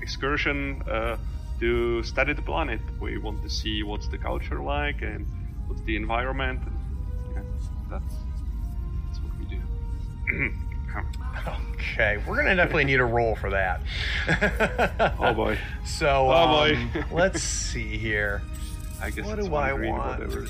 excursion 0.00 0.82
uh, 0.90 1.16
to 1.60 2.02
study 2.02 2.32
the 2.32 2.42
planet. 2.42 2.80
We 3.00 3.18
want 3.18 3.42
to 3.42 3.50
see 3.50 3.82
what's 3.82 4.08
the 4.08 4.18
culture 4.18 4.60
like 4.60 5.02
and 5.02 5.26
what's 5.66 5.82
the 5.82 5.96
environment. 5.96 6.60
And, 6.66 6.78
yeah, 7.34 7.42
that's 7.90 8.14
that's 9.06 9.20
what 9.20 9.32
we 9.38 9.44
do. 9.44 10.52
Okay, 11.46 12.22
we're 12.26 12.36
gonna 12.36 12.56
definitely 12.56 12.84
need 12.84 13.00
a 13.00 13.04
roll 13.04 13.36
for 13.36 13.50
that. 13.50 13.80
oh 15.18 15.32
boy. 15.34 15.58
So, 15.84 16.30
Oh, 16.30 16.46
boy. 16.46 16.76
um, 16.76 17.04
let's 17.12 17.42
see 17.42 17.96
here. 17.96 18.42
I 19.00 19.10
guess 19.10 19.26
What 19.26 19.38
do 19.38 19.54
I 19.54 19.72
want? 19.72 20.48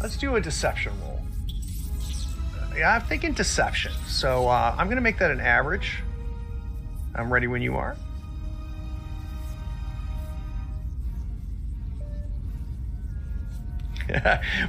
Let's 0.00 0.16
do 0.16 0.36
a 0.36 0.40
deception 0.40 0.92
roll. 1.02 1.20
Yeah, 2.76 2.94
I'm 2.94 3.02
thinking 3.02 3.32
deception. 3.32 3.92
So 4.06 4.46
uh, 4.48 4.74
I'm 4.78 4.88
gonna 4.88 5.00
make 5.00 5.18
that 5.18 5.30
an 5.30 5.40
average. 5.40 5.98
I'm 7.14 7.32
ready 7.32 7.46
when 7.46 7.62
you 7.62 7.76
are. 7.76 7.96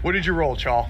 what 0.02 0.12
did 0.12 0.26
you 0.26 0.34
roll, 0.34 0.56
Chal? 0.56 0.90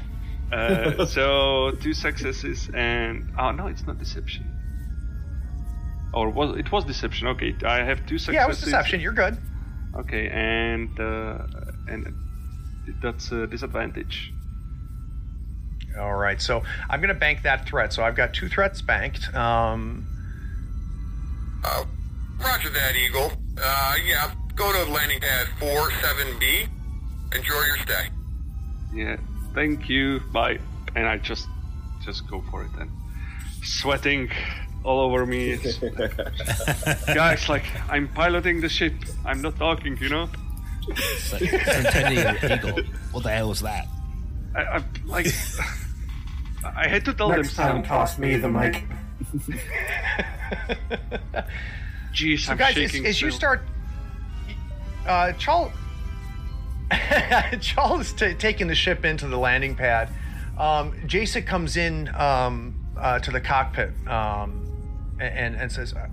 Uh, 0.52 1.06
so 1.18 1.72
two 1.82 1.94
successes 1.94 2.70
and 2.74 3.32
oh 3.38 3.52
no, 3.52 3.68
it's 3.68 3.86
not 3.86 4.00
deception. 4.00 4.46
Or 6.14 6.30
was 6.30 6.58
it 6.58 6.72
was 6.72 6.86
deception? 6.86 7.28
Okay, 7.28 7.56
I 7.66 7.84
have 7.84 8.06
two 8.06 8.18
successes. 8.18 8.34
Yeah, 8.34 8.46
it 8.46 8.50
was 8.50 8.60
deception. 8.62 9.00
You're 9.00 9.14
good. 9.14 9.38
Okay, 9.96 10.28
and 10.30 11.00
uh, 11.00 11.38
and 11.88 12.14
that's 13.02 13.32
a 13.32 13.46
disadvantage. 13.48 14.34
All 16.00 16.16
right, 16.16 16.42
so 16.42 16.64
I'm 16.90 17.02
gonna 17.02 17.14
bank 17.14 17.44
that 17.44 17.68
threat. 17.68 17.94
So 17.94 18.04
I've 18.04 18.16
got 18.16 18.34
two 18.34 18.48
threats 18.50 18.82
banked. 18.82 19.34
Um, 19.36 20.06
Uh, 21.64 21.84
roger 22.40 22.70
that, 22.70 22.96
Eagle. 22.96 23.32
Uh, 23.62 23.96
yeah, 24.06 24.32
go 24.56 24.72
to 24.72 24.92
landing 24.92 25.20
pad 25.20 25.48
47B. 25.60 26.68
Enjoy 27.36 27.62
your 27.66 27.78
stay. 27.78 28.08
Yeah, 28.94 29.18
thank 29.60 29.90
you. 29.90 30.22
Bye. 30.32 30.60
And 30.96 31.06
I 31.06 31.18
just 31.18 31.48
just 32.06 32.26
go 32.30 32.42
for 32.50 32.64
it 32.64 32.72
then. 32.78 32.90
Sweating 33.62 34.32
all 34.86 35.02
over 35.02 35.26
me. 35.26 35.58
Guys, 37.08 37.50
like 37.50 37.66
I'm 37.90 38.08
piloting 38.08 38.62
the 38.62 38.70
ship. 38.70 38.94
I'm 39.26 39.42
not 39.42 39.58
talking, 39.58 39.98
you 39.98 40.10
know. 40.10 40.30
Centennial 41.18 42.36
Eagle. 42.52 42.84
What 43.12 43.24
the 43.24 43.32
hell 43.32 43.50
was 43.50 43.60
that? 43.62 43.86
I, 44.56 44.62
I 44.62 44.84
like. 45.06 45.28
I 46.64 46.88
had 46.88 47.04
to 47.06 47.14
tell 47.14 47.30
them 47.30 47.44
something. 47.44 47.84
toss 47.84 48.18
me 48.18 48.38
the 48.38 48.50
mic. 48.50 48.86
Jeez, 52.14 52.40
so 52.40 52.52
I'm 52.54 52.58
guys, 52.58 52.78
as, 52.78 52.92
shaking. 52.92 53.06
as 53.06 53.22
you 53.22 53.30
start, 53.30 53.62
uh, 55.06 55.32
Chal, 55.34 55.72
Chal 57.62 58.00
is 58.00 58.14
t- 58.14 58.34
taking 58.34 58.68
the 58.68 58.76
ship 58.76 59.06
into 59.06 59.28
the 59.28 59.38
landing 59.38 59.76
pad. 59.76 60.10
Um, 60.58 60.94
Jasek 61.06 61.46
comes 61.46 61.78
in 61.78 62.14
um, 62.16 62.76
uh, 62.98 63.20
to 63.20 63.32
the 63.32 63.40
cockpit 63.40 63.92
um, 64.08 64.66
and 65.20 65.56
and 65.56 65.72
says, 65.72 65.94
"Uh, 65.94 66.08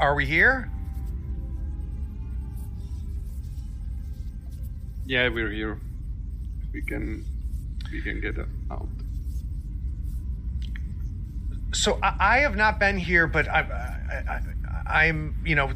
"Are 0.00 0.14
we 0.14 0.26
here?" 0.26 0.70
Yeah, 5.06 5.28
we're 5.28 5.50
here. 5.50 5.78
We 6.72 6.82
can 6.82 7.24
we 7.92 8.00
can 8.00 8.20
get 8.20 8.36
out. 8.70 8.88
so 11.72 11.98
I, 12.02 12.14
I 12.18 12.38
have 12.38 12.56
not 12.56 12.78
been 12.78 12.98
here, 12.98 13.26
but 13.26 13.48
I, 13.48 13.60
I, 13.60 14.32
I, 14.32 15.06
I'm, 15.06 15.34
you 15.44 15.54
know, 15.54 15.72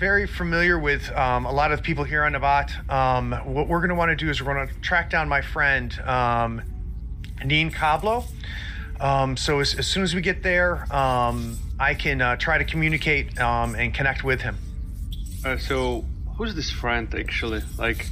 very 0.00 0.26
familiar 0.26 0.78
with 0.78 1.12
um, 1.12 1.44
a 1.44 1.52
lot 1.52 1.72
of 1.72 1.82
people 1.82 2.04
here 2.04 2.24
on 2.24 2.32
Nabat. 2.32 2.90
Um, 2.90 3.32
what 3.44 3.68
we're 3.68 3.80
going 3.80 3.90
to 3.90 3.94
want 3.94 4.08
to 4.08 4.16
do 4.16 4.30
is 4.30 4.42
we're 4.42 4.54
going 4.54 4.66
to 4.66 4.74
track 4.80 5.10
down 5.10 5.28
my 5.28 5.42
friend, 5.42 5.92
um, 6.00 6.62
Neen 7.44 7.70
Kablo. 7.70 8.24
Um, 8.98 9.36
so 9.36 9.60
as, 9.60 9.74
as 9.74 9.86
soon 9.86 10.02
as 10.02 10.14
we 10.14 10.22
get 10.22 10.42
there, 10.42 10.90
um, 10.90 11.58
I 11.78 11.92
can 11.92 12.22
uh, 12.22 12.36
try 12.36 12.56
to 12.56 12.64
communicate 12.64 13.38
um, 13.38 13.74
and 13.74 13.92
connect 13.92 14.24
with 14.24 14.40
him. 14.40 14.56
Uh, 15.44 15.58
so, 15.58 16.06
who's 16.38 16.54
this 16.54 16.70
friend 16.70 17.14
actually? 17.14 17.60
Like, 17.76 18.06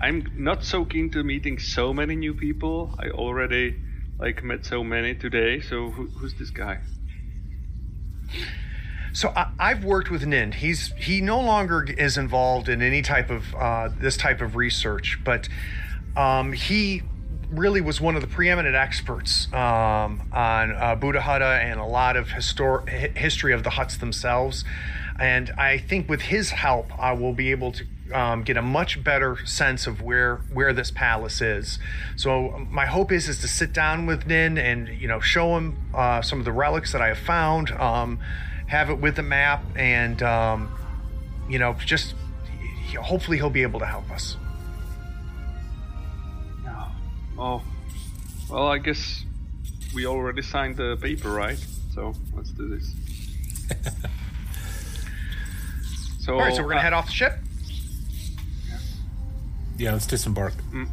I'm 0.00 0.32
not 0.34 0.64
so 0.64 0.86
keen 0.86 1.10
to 1.10 1.22
meeting 1.22 1.58
so 1.58 1.92
many 1.92 2.16
new 2.16 2.32
people. 2.32 2.94
I 2.98 3.10
already 3.10 3.78
like 4.18 4.42
met 4.42 4.64
so 4.64 4.82
many 4.82 5.14
today. 5.14 5.60
So, 5.60 5.90
who, 5.90 6.06
who's 6.06 6.32
this 6.38 6.48
guy? 6.48 6.80
So 9.12 9.32
I, 9.34 9.50
I've 9.58 9.84
worked 9.84 10.10
with 10.10 10.26
Nin. 10.26 10.52
He's 10.52 10.92
he 10.92 11.20
no 11.20 11.40
longer 11.40 11.84
is 11.84 12.16
involved 12.16 12.68
in 12.68 12.82
any 12.82 13.02
type 13.02 13.30
of 13.30 13.54
uh, 13.54 13.88
this 13.98 14.16
type 14.16 14.40
of 14.40 14.56
research, 14.56 15.18
but 15.24 15.48
um, 16.16 16.52
he 16.52 17.02
really 17.50 17.80
was 17.80 18.00
one 18.00 18.16
of 18.16 18.22
the 18.22 18.28
preeminent 18.28 18.74
experts 18.74 19.52
um, 19.52 20.22
on 20.32 20.74
uh, 20.74 20.96
Buddha 20.98 21.20
Hutta 21.20 21.58
and 21.62 21.78
a 21.78 21.84
lot 21.84 22.16
of 22.16 22.28
histor- 22.28 22.88
history 23.16 23.52
of 23.52 23.62
the 23.62 23.70
Hutts 23.70 23.98
themselves. 23.98 24.64
And 25.18 25.50
I 25.50 25.78
think 25.78 26.08
with 26.08 26.22
his 26.22 26.50
help, 26.50 26.98
I 26.98 27.12
will 27.12 27.34
be 27.34 27.50
able 27.50 27.72
to 27.72 27.84
um, 28.12 28.42
get 28.42 28.56
a 28.56 28.62
much 28.62 29.02
better 29.02 29.44
sense 29.46 29.86
of 29.86 30.02
where 30.02 30.36
where 30.52 30.72
this 30.72 30.90
palace 30.90 31.40
is. 31.40 31.78
So 32.16 32.66
my 32.70 32.86
hope 32.86 33.12
is 33.12 33.28
is 33.28 33.38
to 33.40 33.48
sit 33.48 33.72
down 33.72 34.06
with 34.06 34.26
Nin 34.26 34.58
and 34.58 34.88
you 34.88 35.08
know 35.08 35.20
show 35.20 35.56
him 35.56 35.76
uh, 35.94 36.22
some 36.22 36.38
of 36.38 36.44
the 36.44 36.52
relics 36.52 36.92
that 36.92 37.02
I 37.02 37.08
have 37.08 37.18
found, 37.18 37.70
um, 37.72 38.18
have 38.72 38.88
it 38.88 38.98
with 38.98 39.16
the 39.16 39.22
map, 39.22 39.62
and 39.76 40.22
um, 40.22 40.74
you 41.46 41.58
know 41.58 41.74
just 41.84 42.14
he- 42.86 42.96
hopefully 42.96 43.36
he'll 43.36 43.50
be 43.50 43.62
able 43.62 43.78
to 43.78 43.86
help 43.86 44.10
us. 44.10 44.36
Oh, 47.38 47.62
well, 48.50 48.68
I 48.68 48.78
guess 48.78 49.24
we 49.94 50.06
already 50.06 50.42
signed 50.42 50.76
the 50.76 50.96
paper, 50.96 51.30
right? 51.30 51.58
So 51.94 52.14
let's 52.34 52.50
do 52.50 52.68
this. 52.68 52.94
so, 56.20 56.34
All 56.34 56.40
right, 56.40 56.54
so 56.54 56.62
we're 56.62 56.68
gonna 56.68 56.80
uh, 56.80 56.82
head 56.82 56.92
off 56.94 57.06
the 57.06 57.12
ship. 57.12 57.34
Yeah, 59.76 59.92
let's 59.92 60.06
disembark. 60.06 60.54
Mm, 60.72 60.88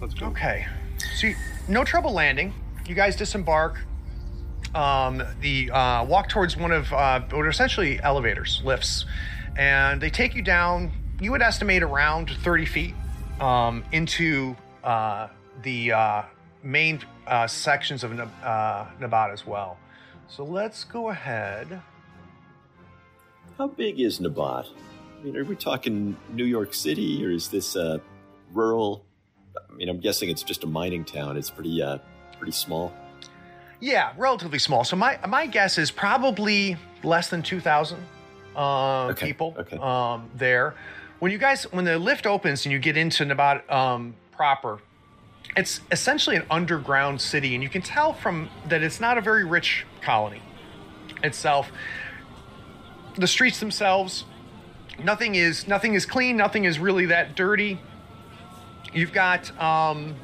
let's 0.00 0.14
go. 0.14 0.26
Okay. 0.26 0.66
So 1.16 1.30
no 1.68 1.84
trouble 1.84 2.12
landing. 2.12 2.52
You 2.86 2.94
guys 2.94 3.16
disembark. 3.16 3.78
Um, 4.74 5.22
the 5.40 5.70
uh, 5.70 6.04
walk 6.04 6.28
towards 6.28 6.56
one 6.56 6.72
of 6.72 6.92
uh, 6.92 7.20
what 7.20 7.44
are 7.44 7.48
essentially 7.48 8.00
elevators, 8.02 8.62
lifts, 8.64 9.04
and 9.56 10.00
they 10.00 10.10
take 10.10 10.34
you 10.34 10.42
down. 10.42 10.92
You 11.20 11.30
would 11.32 11.42
estimate 11.42 11.82
around 11.82 12.30
30 12.30 12.64
feet 12.66 12.94
um, 13.40 13.84
into 13.92 14.56
uh, 14.82 15.28
the 15.62 15.92
uh, 15.92 16.22
main 16.62 17.00
uh, 17.26 17.46
sections 17.46 18.02
of 18.02 18.18
uh, 18.18 18.86
Nabat 18.98 19.32
as 19.32 19.46
well. 19.46 19.78
So 20.28 20.44
let's 20.44 20.84
go 20.84 21.10
ahead. 21.10 21.82
How 23.58 23.68
big 23.68 24.00
is 24.00 24.20
Nabat? 24.20 24.68
I 25.20 25.24
mean, 25.24 25.36
are 25.36 25.44
we 25.44 25.54
talking 25.54 26.16
New 26.32 26.46
York 26.46 26.72
City 26.72 27.24
or 27.24 27.30
is 27.30 27.48
this 27.48 27.76
uh, 27.76 27.98
rural? 28.52 29.04
I 29.56 29.72
mean, 29.74 29.90
I'm 29.90 30.00
guessing 30.00 30.30
it's 30.30 30.42
just 30.42 30.64
a 30.64 30.66
mining 30.66 31.04
town. 31.04 31.36
It's 31.36 31.50
pretty, 31.50 31.84
pretty 32.38 32.52
small. 32.52 32.92
Yeah, 33.82 34.12
relatively 34.16 34.60
small. 34.60 34.84
So 34.84 34.94
my 34.94 35.18
my 35.26 35.44
guess 35.44 35.76
is 35.76 35.90
probably 35.90 36.76
less 37.02 37.28
than 37.28 37.42
two 37.42 37.58
thousand 37.58 37.98
uh, 38.54 39.12
people 39.14 39.56
um, 39.82 40.30
there. 40.36 40.76
When 41.18 41.32
you 41.32 41.38
guys 41.38 41.64
when 41.72 41.84
the 41.84 41.98
lift 41.98 42.24
opens 42.24 42.64
and 42.64 42.72
you 42.72 42.78
get 42.78 42.96
into 42.96 43.24
Nabat 43.24 43.68
um, 43.68 44.14
proper, 44.30 44.78
it's 45.56 45.80
essentially 45.90 46.36
an 46.36 46.44
underground 46.48 47.20
city, 47.20 47.54
and 47.54 47.62
you 47.62 47.68
can 47.68 47.82
tell 47.82 48.12
from 48.12 48.48
that 48.68 48.84
it's 48.84 49.00
not 49.00 49.18
a 49.18 49.20
very 49.20 49.44
rich 49.44 49.84
colony 50.00 50.42
itself. 51.24 51.72
The 53.16 53.26
streets 53.26 53.58
themselves, 53.58 54.24
nothing 55.02 55.34
is 55.34 55.66
nothing 55.66 55.94
is 55.94 56.06
clean. 56.06 56.36
Nothing 56.36 56.66
is 56.66 56.78
really 56.78 57.06
that 57.06 57.34
dirty. 57.34 57.80
You've 58.94 59.12
got 59.12 59.50
um, 59.60 60.14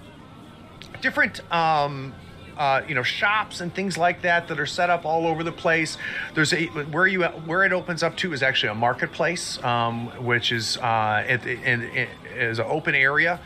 different 1.00 1.40
um, 1.52 2.14
uh, 2.58 2.82
you 2.88 2.94
know 2.94 3.02
shops 3.02 3.60
and 3.60 3.72
things 3.72 3.96
like 3.96 4.22
that 4.22 4.48
that 4.48 4.58
are 4.58 4.66
set 4.66 4.90
up 4.90 5.04
all 5.04 5.26
over 5.26 5.42
the 5.44 5.52
place. 5.52 5.96
There's 6.34 6.52
a 6.52 6.66
where 6.66 7.06
you 7.06 7.22
where 7.22 7.64
it 7.64 7.72
opens 7.72 8.02
up 8.02 8.16
to 8.18 8.32
is 8.32 8.42
actually 8.42 8.70
a 8.70 8.74
marketplace, 8.74 9.62
um, 9.62 10.08
which 10.24 10.52
is 10.52 10.76
uh, 10.78 11.24
it, 11.26 11.46
it, 11.46 11.80
it 11.94 12.08
is 12.36 12.58
an 12.58 12.66
open 12.68 12.94
area. 12.94 13.40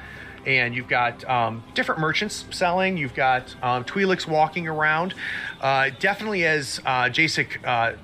And 0.45 0.75
you've 0.75 0.89
got 0.89 1.25
um, 1.31 1.63
different 1.75 2.01
merchants 2.01 2.47
selling. 2.51 2.97
You've 2.97 3.15
got 3.15 3.55
um, 3.63 3.85
walking 4.27 4.67
around. 4.67 5.15
Uh, 5.61 5.91
definitely, 6.01 6.45
as 6.45 6.81
uh, 6.85 7.05
Jasek 7.05 7.65
uh, 7.65 7.97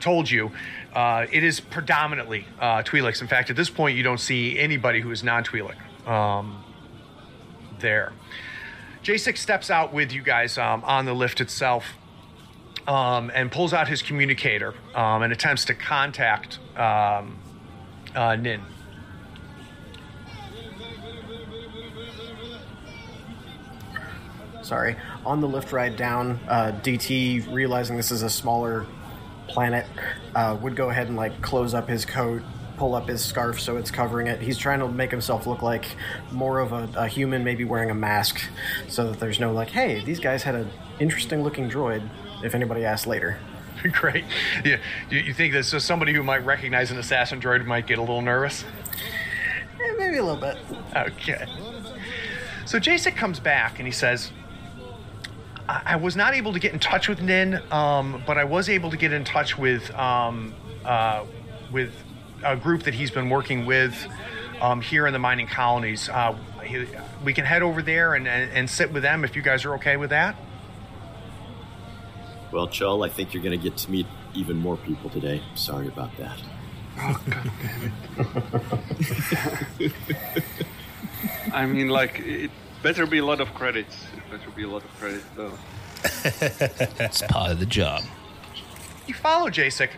told 0.00 0.30
you, 0.30 0.52
uh, 0.92 1.26
it 1.32 1.44
is 1.44 1.60
predominantly 1.60 2.46
uh. 2.60 2.82
In 2.92 3.28
fact, 3.28 3.48
at 3.48 3.56
this 3.56 3.70
point, 3.70 3.96
you 3.96 4.02
don't 4.02 4.20
see 4.20 4.58
anybody 4.58 5.00
who 5.00 5.10
is 5.10 5.22
non-Twi'lek 5.22 6.06
um, 6.06 6.62
there. 7.80 8.12
Jasek 9.02 9.38
steps 9.38 9.70
out 9.70 9.92
with 9.92 10.12
you 10.12 10.22
guys 10.22 10.58
um, 10.58 10.84
on 10.84 11.04
the 11.04 11.14
lift 11.14 11.40
itself 11.40 11.84
um, 12.86 13.30
and 13.34 13.50
pulls 13.52 13.72
out 13.72 13.88
his 13.88 14.02
communicator 14.02 14.74
um, 14.94 15.22
and 15.22 15.32
attempts 15.32 15.64
to 15.66 15.74
contact 15.74 16.58
um, 16.76 17.38
uh, 18.14 18.34
Nin. 18.36 18.62
Sorry. 24.62 24.96
On 25.24 25.40
the 25.40 25.48
lift 25.48 25.72
ride 25.72 25.96
down, 25.96 26.38
uh, 26.46 26.72
DT, 26.82 27.50
realizing 27.50 27.96
this 27.96 28.10
is 28.10 28.22
a 28.22 28.28
smaller 28.28 28.86
planet, 29.48 29.86
uh, 30.34 30.58
would 30.60 30.76
go 30.76 30.90
ahead 30.90 31.08
and 31.08 31.16
like 31.16 31.40
close 31.40 31.72
up 31.72 31.88
his 31.88 32.04
coat, 32.04 32.42
pull 32.78 32.94
up 32.94 33.08
his 33.08 33.24
scarf 33.24 33.60
so 33.60 33.76
it's 33.76 33.90
covering 33.90 34.26
it. 34.28 34.40
He's 34.40 34.56
trying 34.56 34.78
to 34.78 34.88
make 34.88 35.10
himself 35.10 35.46
look 35.46 35.62
like 35.62 35.96
more 36.32 36.60
of 36.60 36.72
a, 36.72 36.88
a 36.96 37.08
human, 37.08 37.44
maybe 37.44 37.64
wearing 37.64 37.90
a 37.90 37.94
mask, 37.94 38.40
so 38.88 39.10
that 39.10 39.20
there's 39.20 39.40
no 39.40 39.52
like, 39.52 39.68
hey, 39.68 40.02
these 40.04 40.20
guys 40.20 40.42
had 40.42 40.54
an 40.54 40.70
interesting 41.00 41.42
looking 41.42 41.68
droid. 41.68 42.08
If 42.42 42.54
anybody 42.54 42.84
asks 42.84 43.06
later. 43.06 43.38
Great. 43.92 44.24
Yeah. 44.64 44.78
You, 45.10 45.18
you 45.18 45.34
think 45.34 45.52
that 45.54 45.64
so 45.64 45.78
somebody 45.78 46.12
who 46.12 46.22
might 46.22 46.44
recognize 46.44 46.90
an 46.90 46.98
assassin 46.98 47.40
droid 47.40 47.64
might 47.66 47.86
get 47.86 47.98
a 47.98 48.00
little 48.00 48.22
nervous? 48.22 48.64
Eh, 49.80 49.94
maybe 49.98 50.18
a 50.18 50.24
little 50.24 50.40
bit. 50.40 50.56
Okay. 50.94 51.46
So 52.64 52.78
Jasek 52.78 53.16
comes 53.16 53.40
back 53.40 53.78
and 53.78 53.86
he 53.86 53.92
says, 53.92 54.30
I, 55.68 55.82
I 55.86 55.96
was 55.96 56.16
not 56.16 56.34
able 56.34 56.52
to 56.52 56.58
get 56.58 56.72
in 56.72 56.78
touch 56.78 57.08
with 57.08 57.20
Nin, 57.20 57.60
um, 57.72 58.22
but 58.26 58.38
I 58.38 58.44
was 58.44 58.68
able 58.68 58.90
to 58.90 58.96
get 58.96 59.12
in 59.12 59.24
touch 59.24 59.58
with 59.58 59.92
um, 59.94 60.54
uh, 60.84 61.24
with 61.72 61.92
a 62.44 62.56
group 62.56 62.84
that 62.84 62.94
he's 62.94 63.10
been 63.10 63.28
working 63.30 63.66
with 63.66 64.06
um, 64.60 64.80
here 64.80 65.06
in 65.06 65.12
the 65.12 65.18
mining 65.18 65.46
colonies. 65.46 66.08
Uh, 66.08 66.36
he, 66.64 66.86
we 67.24 67.32
can 67.32 67.44
head 67.44 67.62
over 67.62 67.82
there 67.82 68.14
and, 68.14 68.26
and, 68.28 68.50
and 68.52 68.70
sit 68.70 68.92
with 68.92 69.02
them 69.02 69.24
if 69.24 69.36
you 69.36 69.42
guys 69.42 69.64
are 69.64 69.74
okay 69.74 69.96
with 69.96 70.10
that. 70.10 70.36
Well, 72.52 72.68
Chal, 72.68 73.04
I 73.04 73.08
think 73.08 73.34
you're 73.34 73.42
going 73.42 73.58
to 73.58 73.62
get 73.62 73.76
to 73.78 73.90
meet 73.90 74.06
even 74.34 74.56
more 74.56 74.76
people 74.76 75.10
today. 75.10 75.42
Sorry 75.54 75.88
about 75.88 76.16
that. 76.18 76.38
Oh 77.00 77.22
god 77.30 77.50
damn 77.62 77.92
it! 79.78 79.92
I 81.52 81.64
mean, 81.66 81.88
like 81.88 82.18
it 82.18 82.50
better 82.82 83.06
be 83.06 83.18
a 83.18 83.24
lot 83.24 83.40
of 83.40 83.54
credits. 83.54 84.04
It 84.16 84.30
better 84.30 84.50
be 84.50 84.64
a 84.64 84.68
lot 84.68 84.82
of 84.84 84.98
credits, 84.98 85.24
though. 85.36 85.52
It's 87.04 87.22
part 87.22 87.52
of 87.52 87.60
the 87.60 87.66
job. 87.66 88.02
you 89.06 89.14
follow 89.14 89.48
Jasek, 89.50 89.90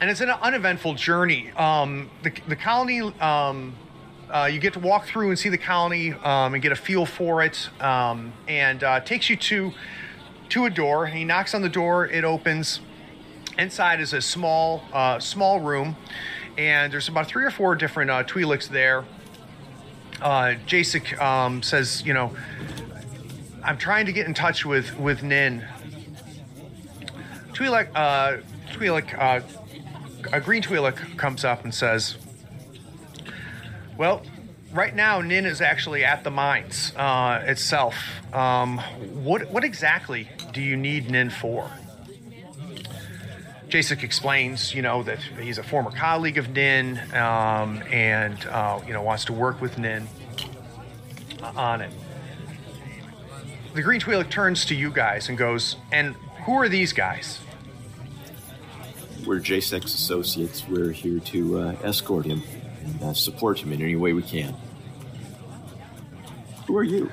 and 0.00 0.08
it's 0.08 0.20
an 0.20 0.30
uneventful 0.30 0.94
journey. 0.94 1.50
Um, 1.52 2.10
the, 2.22 2.32
the 2.48 2.56
colony, 2.56 3.00
um, 3.20 3.74
uh, 4.30 4.48
you 4.50 4.58
get 4.58 4.72
to 4.72 4.78
walk 4.78 5.06
through 5.06 5.28
and 5.28 5.38
see 5.38 5.50
the 5.50 5.58
colony 5.58 6.12
um, 6.12 6.54
and 6.54 6.62
get 6.62 6.72
a 6.72 6.76
feel 6.76 7.04
for 7.04 7.42
it, 7.42 7.68
um, 7.82 8.32
and 8.48 8.82
uh, 8.82 9.00
takes 9.00 9.28
you 9.28 9.36
to 9.36 9.72
to 10.48 10.64
a 10.64 10.70
door. 10.70 11.06
He 11.06 11.24
knocks 11.24 11.54
on 11.54 11.62
the 11.62 11.68
door. 11.68 12.06
It 12.06 12.24
opens. 12.24 12.80
Inside 13.58 14.00
is 14.00 14.12
a 14.14 14.20
small 14.20 14.82
uh, 14.92 15.18
small 15.18 15.60
room, 15.60 15.96
and 16.56 16.92
there's 16.92 17.08
about 17.08 17.26
three 17.26 17.44
or 17.44 17.50
four 17.50 17.74
different 17.74 18.10
uh, 18.10 18.24
Twi'leks 18.24 18.68
there. 18.68 19.04
Uh, 20.22 20.54
Jasek 20.66 21.20
um, 21.20 21.62
says, 21.62 22.02
you 22.04 22.12
know, 22.12 22.34
I'm 23.64 23.78
trying 23.78 24.06
to 24.06 24.12
get 24.12 24.26
in 24.26 24.34
touch 24.34 24.64
with 24.64 24.96
with 24.98 25.22
Nin. 25.22 25.66
Twi'lek, 27.52 27.88
uh, 27.94 28.38
Twi'lek, 28.72 29.18
a 30.32 30.40
green 30.40 30.62
Twi'lek 30.62 31.16
comes 31.16 31.44
up 31.44 31.64
and 31.64 31.74
says, 31.74 32.16
"Well, 33.96 34.22
right 34.72 34.94
now 34.94 35.20
Nin 35.20 35.46
is 35.46 35.60
actually 35.60 36.04
at 36.04 36.24
the 36.24 36.30
mines 36.30 36.92
uh, 36.96 37.42
itself. 37.44 37.96
Um, 38.32 38.78
what 39.24 39.50
what 39.50 39.64
exactly 39.64 40.28
do 40.52 40.60
you 40.60 40.76
need 40.76 41.10
Nin 41.10 41.30
for? 41.30 41.70
Jasek 43.68 44.02
explains, 44.02 44.74
you 44.74 44.82
know, 44.82 45.04
that 45.04 45.20
he's 45.40 45.58
a 45.58 45.62
former 45.62 45.92
colleague 45.92 46.38
of 46.38 46.50
Nin 46.50 46.98
um, 47.14 47.80
and, 47.88 48.44
uh, 48.46 48.80
you 48.84 48.92
know, 48.92 49.00
wants 49.02 49.26
to 49.26 49.32
work 49.32 49.60
with 49.60 49.78
Nin 49.78 50.08
on 51.42 51.80
it. 51.80 51.92
The 53.74 53.82
Green 53.82 54.00
Twi'lek 54.00 54.28
turns 54.28 54.64
to 54.66 54.74
you 54.74 54.90
guys 54.90 55.28
and 55.28 55.38
goes, 55.38 55.76
and 55.92 56.16
who 56.44 56.54
are 56.54 56.68
these 56.68 56.92
guys? 56.92 57.38
We're 59.30 59.38
Jasek's 59.38 59.94
associates. 59.94 60.66
We're 60.66 60.90
here 60.90 61.20
to 61.20 61.60
uh, 61.60 61.76
escort 61.84 62.26
him 62.26 62.42
and 62.82 63.00
uh, 63.00 63.14
support 63.14 63.60
him 63.60 63.72
in 63.72 63.80
any 63.80 63.94
way 63.94 64.12
we 64.12 64.24
can. 64.24 64.56
Who 66.66 66.76
are 66.76 66.82
you? 66.82 67.08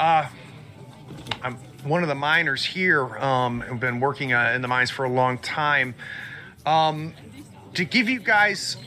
Uh, 0.00 0.26
I'm 1.42 1.56
one 1.84 2.00
of 2.02 2.08
the 2.08 2.14
miners 2.14 2.64
here. 2.64 3.04
Um, 3.18 3.62
I've 3.70 3.78
been 3.78 4.00
working 4.00 4.32
uh, 4.32 4.52
in 4.54 4.62
the 4.62 4.68
mines 4.68 4.90
for 4.90 5.04
a 5.04 5.10
long 5.10 5.36
time. 5.36 5.94
Um, 6.64 7.12
to 7.74 7.84
give 7.84 8.08
you 8.08 8.20
guys, 8.20 8.78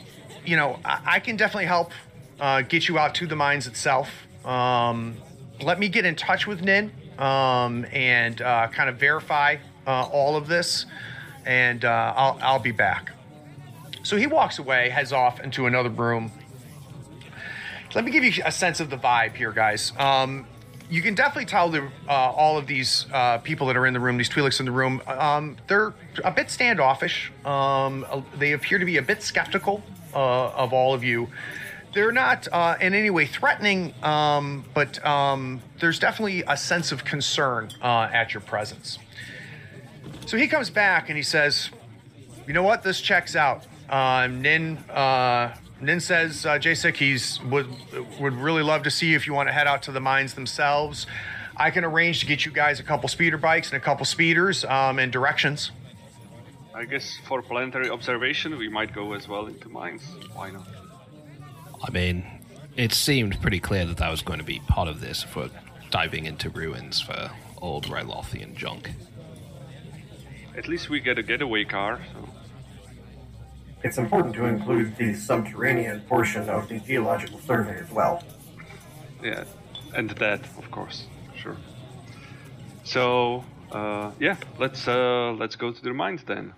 you 0.44 0.56
know, 0.56 0.80
I, 0.84 1.00
I 1.06 1.20
can 1.20 1.36
definitely 1.36 1.66
help 1.66 1.92
uh, 2.40 2.62
get 2.62 2.88
you 2.88 2.98
out 2.98 3.14
to 3.14 3.28
the 3.28 3.36
mines 3.36 3.68
itself. 3.68 4.10
Um, 4.44 5.16
let 5.62 5.78
me 5.78 5.90
get 5.90 6.04
in 6.04 6.16
touch 6.16 6.48
with 6.48 6.60
Nin 6.60 6.90
um, 7.20 7.86
and 7.92 8.42
uh, 8.42 8.66
kind 8.66 8.90
of 8.90 8.96
verify 8.96 9.58
uh, 9.86 10.08
all 10.12 10.36
of 10.36 10.46
this, 10.48 10.86
and 11.46 11.84
uh, 11.84 12.14
I'll, 12.16 12.38
I'll 12.42 12.58
be 12.58 12.72
back. 12.72 13.12
So 14.02 14.16
he 14.16 14.26
walks 14.26 14.58
away, 14.58 14.88
heads 14.88 15.12
off 15.12 15.40
into 15.40 15.66
another 15.66 15.90
room. 15.90 16.32
Let 17.94 18.04
me 18.04 18.10
give 18.10 18.24
you 18.24 18.42
a 18.44 18.52
sense 18.52 18.80
of 18.80 18.88
the 18.88 18.96
vibe 18.96 19.34
here, 19.34 19.52
guys. 19.52 19.92
Um, 19.98 20.46
you 20.88 21.02
can 21.02 21.14
definitely 21.14 21.46
tell 21.46 21.70
the, 21.70 21.88
uh, 22.08 22.12
all 22.12 22.58
of 22.58 22.66
these 22.66 23.06
uh, 23.12 23.38
people 23.38 23.66
that 23.68 23.76
are 23.76 23.86
in 23.86 23.94
the 23.94 24.00
room, 24.00 24.16
these 24.16 24.28
Twi'leks 24.28 24.58
in 24.58 24.66
the 24.66 24.72
room, 24.72 25.00
um, 25.06 25.56
they're 25.68 25.94
a 26.24 26.32
bit 26.32 26.50
standoffish. 26.50 27.30
Um, 27.44 28.04
they 28.36 28.52
appear 28.52 28.78
to 28.78 28.84
be 28.84 28.96
a 28.96 29.02
bit 29.02 29.22
skeptical 29.22 29.82
uh, 30.14 30.48
of 30.50 30.72
all 30.72 30.94
of 30.94 31.04
you. 31.04 31.28
They're 31.92 32.12
not 32.12 32.46
uh, 32.52 32.76
in 32.80 32.94
any 32.94 33.10
way 33.10 33.26
threatening, 33.26 33.94
um, 34.02 34.64
but 34.74 35.04
um, 35.04 35.60
there's 35.80 35.98
definitely 35.98 36.44
a 36.46 36.56
sense 36.56 36.92
of 36.92 37.04
concern 37.04 37.70
uh, 37.82 38.08
at 38.12 38.32
your 38.32 38.40
presence. 38.40 38.98
So 40.30 40.36
he 40.36 40.46
comes 40.46 40.70
back 40.70 41.08
and 41.08 41.16
he 41.16 41.24
says, 41.24 41.70
"You 42.46 42.52
know 42.52 42.62
what? 42.62 42.84
This 42.84 43.00
checks 43.00 43.34
out." 43.34 43.66
Um, 43.88 44.40
Nin 44.40 44.76
uh, 44.88 45.56
Nin 45.80 45.98
says, 45.98 46.46
uh, 46.46 46.50
Jasek, 46.50 46.94
he's 46.94 47.42
would 47.42 47.66
would 48.20 48.34
really 48.34 48.62
love 48.62 48.84
to 48.84 48.92
see 48.92 49.08
you 49.08 49.16
if 49.16 49.26
you 49.26 49.34
want 49.34 49.48
to 49.48 49.52
head 49.52 49.66
out 49.66 49.82
to 49.82 49.90
the 49.90 49.98
mines 49.98 50.34
themselves. 50.34 51.08
I 51.56 51.72
can 51.72 51.84
arrange 51.84 52.20
to 52.20 52.26
get 52.26 52.46
you 52.46 52.52
guys 52.52 52.78
a 52.78 52.84
couple 52.84 53.08
speeder 53.08 53.38
bikes 53.38 53.72
and 53.72 53.82
a 53.82 53.84
couple 53.84 54.06
speeders 54.06 54.64
um, 54.66 55.00
and 55.00 55.10
directions. 55.10 55.72
I 56.76 56.84
guess 56.84 57.18
for 57.26 57.42
planetary 57.42 57.90
observation, 57.90 58.56
we 58.56 58.68
might 58.68 58.94
go 58.94 59.14
as 59.14 59.26
well 59.26 59.46
into 59.46 59.68
mines. 59.68 60.04
Why 60.32 60.52
not? 60.52 60.68
I 61.82 61.90
mean, 61.90 62.24
it 62.76 62.92
seemed 62.92 63.42
pretty 63.42 63.58
clear 63.58 63.84
that 63.84 63.96
that 63.96 64.10
was 64.12 64.22
going 64.22 64.38
to 64.38 64.44
be 64.44 64.60
part 64.68 64.86
of 64.86 65.00
this 65.00 65.24
if 65.24 65.34
we're 65.34 65.50
diving 65.90 66.26
into 66.26 66.50
ruins 66.50 67.00
for 67.00 67.32
old 67.60 67.86
Rylothian 67.86 68.54
junk. 68.54 68.92
At 70.56 70.68
least 70.68 70.90
we 70.90 71.00
get 71.00 71.18
a 71.18 71.22
getaway 71.22 71.64
car. 71.64 72.00
So. 72.12 72.28
It's 73.82 73.96
important 73.96 74.34
to 74.34 74.44
include 74.44 74.96
the 74.96 75.14
subterranean 75.14 76.02
portion 76.02 76.48
of 76.48 76.68
the 76.68 76.80
geological 76.80 77.38
survey 77.40 77.78
as 77.78 77.90
well. 77.90 78.22
Yeah, 79.22 79.44
and 79.94 80.10
that, 80.10 80.40
of 80.58 80.70
course, 80.70 81.06
sure. 81.34 81.56
So, 82.84 83.44
uh, 83.72 84.10
yeah, 84.18 84.36
let's 84.58 84.86
uh, 84.86 85.32
let's 85.38 85.56
go 85.56 85.72
to 85.72 85.82
the 85.82 85.94
mines 85.94 86.24
then. 86.24 86.52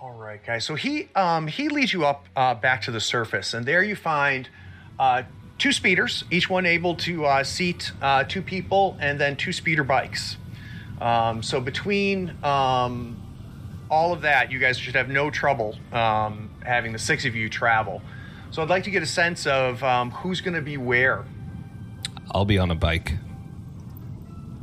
All 0.00 0.14
right, 0.14 0.44
guys. 0.44 0.64
So 0.64 0.74
he 0.74 1.08
um, 1.14 1.46
he 1.46 1.68
leads 1.68 1.92
you 1.92 2.04
up 2.04 2.26
uh, 2.34 2.54
back 2.54 2.82
to 2.82 2.90
the 2.90 3.00
surface, 3.00 3.54
and 3.54 3.64
there 3.64 3.84
you 3.84 3.94
find 3.94 4.48
uh, 4.98 5.22
two 5.58 5.70
speeders, 5.70 6.24
each 6.30 6.50
one 6.50 6.66
able 6.66 6.96
to 6.96 7.24
uh, 7.24 7.44
seat 7.44 7.92
uh, 8.02 8.24
two 8.24 8.42
people, 8.42 8.96
and 9.00 9.20
then 9.20 9.36
two 9.36 9.52
speeder 9.52 9.84
bikes. 9.84 10.36
Um, 11.00 11.42
so 11.42 11.60
between 11.60 12.32
um, 12.44 13.20
all 13.90 14.12
of 14.12 14.22
that, 14.22 14.50
you 14.52 14.58
guys 14.58 14.78
should 14.78 14.94
have 14.94 15.08
no 15.08 15.30
trouble 15.30 15.76
um, 15.92 16.50
having 16.64 16.92
the 16.92 16.98
six 16.98 17.24
of 17.24 17.34
you 17.34 17.48
travel. 17.48 18.02
So 18.50 18.62
I'd 18.62 18.68
like 18.68 18.84
to 18.84 18.90
get 18.90 19.02
a 19.02 19.06
sense 19.06 19.46
of 19.46 19.82
um, 19.82 20.10
who's 20.10 20.40
going 20.40 20.54
to 20.54 20.62
be 20.62 20.76
where. 20.76 21.24
I'll 22.30 22.44
be 22.44 22.58
on 22.58 22.70
a 22.70 22.74
bike. 22.74 23.14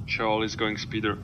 Chal 0.07 0.41
is 0.43 0.55
going 0.55 0.77
speeder. 0.77 1.17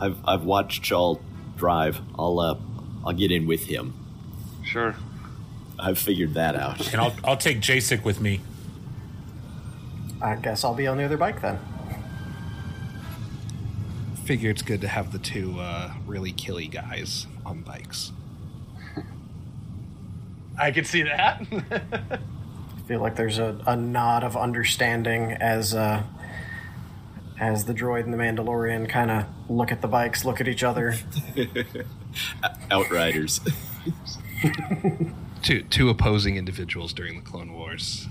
I've 0.00 0.16
I've 0.24 0.44
watched 0.44 0.82
Chal 0.82 1.20
drive. 1.56 2.00
I'll 2.18 2.40
uh, 2.40 2.58
I'll 3.04 3.12
get 3.12 3.30
in 3.30 3.46
with 3.46 3.66
him. 3.66 3.94
Sure. 4.64 4.96
I've 5.78 5.98
figured 5.98 6.34
that 6.34 6.56
out. 6.56 6.92
And 6.92 7.00
I'll 7.00 7.14
I'll 7.24 7.36
take 7.36 7.60
Jasek 7.60 8.04
with 8.04 8.20
me. 8.20 8.40
I 10.20 10.36
guess 10.36 10.64
I'll 10.64 10.74
be 10.74 10.86
on 10.86 10.96
the 10.96 11.04
other 11.04 11.16
bike 11.16 11.42
then. 11.42 11.58
Figure 14.24 14.50
it's 14.50 14.62
good 14.62 14.80
to 14.80 14.88
have 14.88 15.12
the 15.12 15.18
two 15.18 15.60
uh, 15.60 15.92
really 16.06 16.32
killy 16.32 16.66
guys 16.66 17.26
on 17.44 17.60
bikes. 17.60 18.10
I 20.58 20.70
can 20.70 20.84
see 20.84 21.02
that. 21.02 21.42
I 22.76 22.80
feel 22.88 23.00
like 23.00 23.16
there's 23.16 23.38
a, 23.38 23.60
a 23.66 23.76
nod 23.76 24.24
of 24.24 24.36
understanding 24.36 25.32
as 25.32 25.74
uh, 25.74 26.04
as 27.38 27.64
the 27.66 27.74
droid 27.74 28.04
and 28.04 28.12
the 28.12 28.16
Mandalorian 28.16 28.88
kind 28.88 29.10
of 29.10 29.26
look 29.48 29.72
at 29.72 29.82
the 29.82 29.88
bikes, 29.88 30.24
look 30.24 30.40
at 30.40 30.48
each 30.48 30.62
other. 30.62 30.94
Outriders. 32.70 33.40
two 35.42 35.62
two 35.64 35.90
opposing 35.90 36.36
individuals 36.36 36.92
during 36.92 37.16
the 37.16 37.22
Clone 37.22 37.52
Wars. 37.52 38.08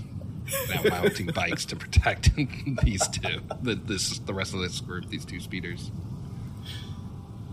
Now 0.68 0.82
mounting 0.90 1.26
bikes 1.26 1.64
to 1.66 1.76
protect 1.76 2.30
these 2.82 3.06
two. 3.08 3.40
The, 3.62 3.74
this 3.74 4.18
the 4.18 4.34
rest 4.34 4.54
of 4.54 4.60
this 4.60 4.80
group, 4.80 5.08
these 5.08 5.24
two 5.24 5.40
speeders. 5.40 5.90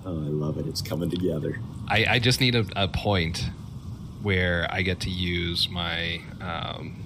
Oh, 0.06 0.12
I 0.12 0.30
love 0.30 0.58
it. 0.58 0.66
It's 0.66 0.82
coming 0.82 1.10
together. 1.10 1.60
I, 1.88 2.06
I 2.10 2.20
just 2.20 2.42
need 2.42 2.56
a, 2.56 2.66
a 2.76 2.88
point 2.88 3.50
where 4.22 4.68
I 4.72 4.82
get 4.82 5.02
to 5.02 5.10
use 5.10 5.70
my 5.70 6.22
um, 6.42 7.04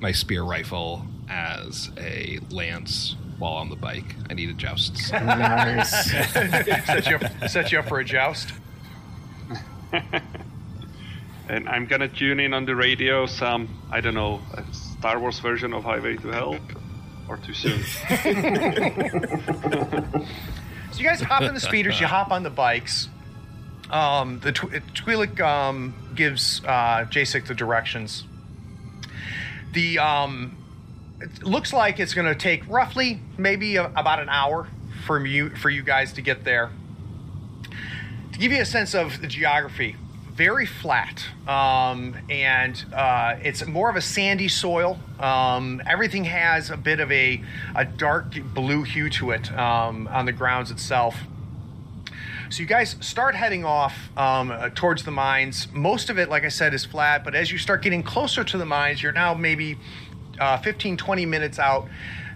my 0.00 0.12
spear 0.12 0.42
rifle 0.42 1.06
as 1.28 1.90
a 1.96 2.38
lance 2.50 3.16
while 3.38 3.54
on 3.54 3.70
the 3.70 3.76
bike. 3.76 4.14
I 4.28 4.34
need 4.34 4.50
a 4.50 4.54
joust. 4.54 5.12
nice. 5.12 6.10
set, 6.10 7.06
you 7.08 7.16
up, 7.16 7.48
set 7.48 7.72
you 7.72 7.78
up 7.78 7.88
for 7.88 8.00
a 8.00 8.04
joust. 8.04 8.52
and 11.48 11.68
I'm 11.68 11.86
gonna 11.86 12.08
tune 12.08 12.40
in 12.40 12.54
on 12.54 12.64
the 12.64 12.74
radio 12.74 13.26
some 13.26 13.68
I 13.90 14.00
don't 14.00 14.14
know 14.14 14.40
a 14.54 14.62
Star 15.02 15.18
Wars 15.18 15.40
version 15.40 15.74
of 15.74 15.82
Highway 15.82 16.16
to 16.18 16.28
Hell, 16.28 16.56
or 17.28 17.36
too 17.38 17.52
soon. 17.52 17.82
So 20.92 20.98
you 20.98 21.06
guys 21.06 21.22
hop 21.22 21.42
in 21.42 21.54
the 21.54 21.60
speeders, 21.60 21.98
you 21.98 22.06
hop 22.06 22.30
on 22.30 22.42
the 22.42 22.50
bikes. 22.50 23.08
Um, 23.90 24.40
the 24.40 24.52
Tw- 24.52 24.84
Twi'lek 24.94 25.40
um, 25.40 25.94
gives 26.14 26.60
uh, 26.66 27.06
Jasek 27.10 27.46
the 27.46 27.54
directions. 27.54 28.24
The 29.72 29.98
um, 29.98 30.54
it 31.22 31.42
looks 31.42 31.72
like 31.72 31.98
it's 31.98 32.12
going 32.12 32.26
to 32.26 32.34
take 32.34 32.68
roughly 32.68 33.20
maybe 33.38 33.76
a, 33.76 33.86
about 33.86 34.20
an 34.20 34.28
hour 34.28 34.68
for 35.06 35.24
you 35.24 35.48
for 35.56 35.70
you 35.70 35.82
guys 35.82 36.12
to 36.12 36.20
get 36.20 36.44
there. 36.44 36.70
To 38.32 38.38
give 38.38 38.52
you 38.52 38.60
a 38.60 38.66
sense 38.66 38.94
of 38.94 39.22
the 39.22 39.28
geography, 39.28 39.96
very 40.34 40.66
flat, 40.66 41.24
um, 41.46 42.16
and 42.30 42.84
uh, 42.94 43.36
it's 43.42 43.66
more 43.66 43.90
of 43.90 43.96
a 43.96 44.00
sandy 44.00 44.48
soil. 44.48 44.98
Um, 45.20 45.82
everything 45.86 46.24
has 46.24 46.70
a 46.70 46.76
bit 46.76 47.00
of 47.00 47.12
a, 47.12 47.42
a 47.74 47.84
dark 47.84 48.34
blue 48.54 48.82
hue 48.82 49.10
to 49.10 49.32
it 49.32 49.52
um, 49.52 50.08
on 50.08 50.26
the 50.26 50.32
grounds 50.32 50.70
itself. 50.70 51.16
So 52.48 52.60
you 52.60 52.66
guys 52.66 52.96
start 53.00 53.34
heading 53.34 53.64
off 53.64 53.94
um, 54.16 54.50
uh, 54.50 54.70
towards 54.74 55.04
the 55.04 55.10
mines. 55.10 55.68
Most 55.72 56.10
of 56.10 56.18
it, 56.18 56.28
like 56.28 56.44
I 56.44 56.48
said, 56.48 56.74
is 56.74 56.84
flat, 56.84 57.24
but 57.24 57.34
as 57.34 57.50
you 57.50 57.58
start 57.58 57.82
getting 57.82 58.02
closer 58.02 58.44
to 58.44 58.58
the 58.58 58.66
mines, 58.66 59.02
you're 59.02 59.12
now 59.12 59.34
maybe 59.34 59.78
uh, 60.38 60.58
15, 60.58 60.96
20 60.96 61.26
minutes 61.26 61.58
out. 61.58 61.88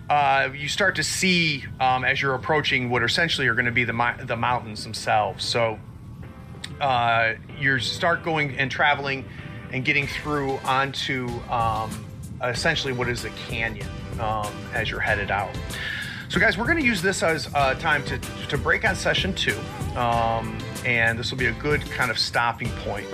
Uh, 0.08 0.50
you 0.54 0.68
start 0.68 0.96
to 0.96 1.02
see 1.02 1.64
um, 1.80 2.04
as 2.04 2.22
you're 2.22 2.34
approaching 2.34 2.88
what 2.88 3.02
essentially 3.02 3.46
are 3.46 3.54
going 3.54 3.66
to 3.66 3.72
be 3.72 3.84
the 3.84 3.92
mi- 3.92 4.22
the 4.22 4.36
mountains 4.36 4.84
themselves. 4.84 5.44
So 5.44 5.78
uh, 6.80 7.34
you 7.58 7.78
start 7.78 8.22
going 8.22 8.56
and 8.58 8.70
traveling 8.70 9.24
and 9.72 9.84
getting 9.84 10.06
through 10.06 10.58
onto 10.58 11.28
um, 11.50 12.04
essentially 12.42 12.92
what 12.92 13.08
is 13.08 13.24
a 13.24 13.30
canyon 13.48 13.88
um, 14.20 14.52
as 14.74 14.90
you're 14.90 15.00
headed 15.00 15.30
out. 15.30 15.50
So, 16.28 16.40
guys, 16.40 16.58
we're 16.58 16.66
going 16.66 16.78
to 16.78 16.84
use 16.84 17.00
this 17.00 17.22
as 17.22 17.48
uh, 17.54 17.74
time 17.74 18.04
to, 18.06 18.18
to 18.48 18.58
break 18.58 18.84
on 18.84 18.96
session 18.96 19.32
two, 19.34 19.56
um, 19.96 20.58
and 20.84 21.18
this 21.18 21.30
will 21.30 21.38
be 21.38 21.46
a 21.46 21.52
good 21.52 21.88
kind 21.92 22.10
of 22.10 22.18
stopping 22.18 22.68
point. 22.84 23.06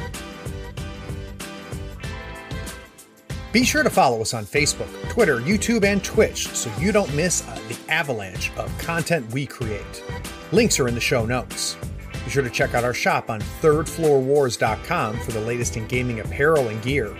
Be 3.52 3.64
sure 3.64 3.82
to 3.82 3.90
follow 3.90 4.22
us 4.22 4.32
on 4.32 4.46
Facebook, 4.46 4.88
Twitter, 5.10 5.38
YouTube, 5.40 5.84
and 5.84 6.02
Twitch 6.02 6.48
so 6.48 6.72
you 6.80 6.90
don't 6.90 7.14
miss 7.14 7.46
uh, 7.46 7.60
the 7.68 7.78
avalanche 7.92 8.50
of 8.56 8.76
content 8.78 9.30
we 9.30 9.44
create. 9.44 10.02
Links 10.52 10.80
are 10.80 10.88
in 10.88 10.94
the 10.94 11.00
show 11.00 11.26
notes. 11.26 11.76
Be 12.24 12.30
sure 12.30 12.42
to 12.42 12.50
check 12.50 12.74
out 12.74 12.84
our 12.84 12.94
shop 12.94 13.30
on 13.30 13.40
thirdfloorwars.com 13.40 15.18
for 15.20 15.32
the 15.32 15.40
latest 15.40 15.76
in 15.76 15.86
gaming 15.86 16.20
apparel 16.20 16.68
and 16.68 16.82
gear. 16.82 17.16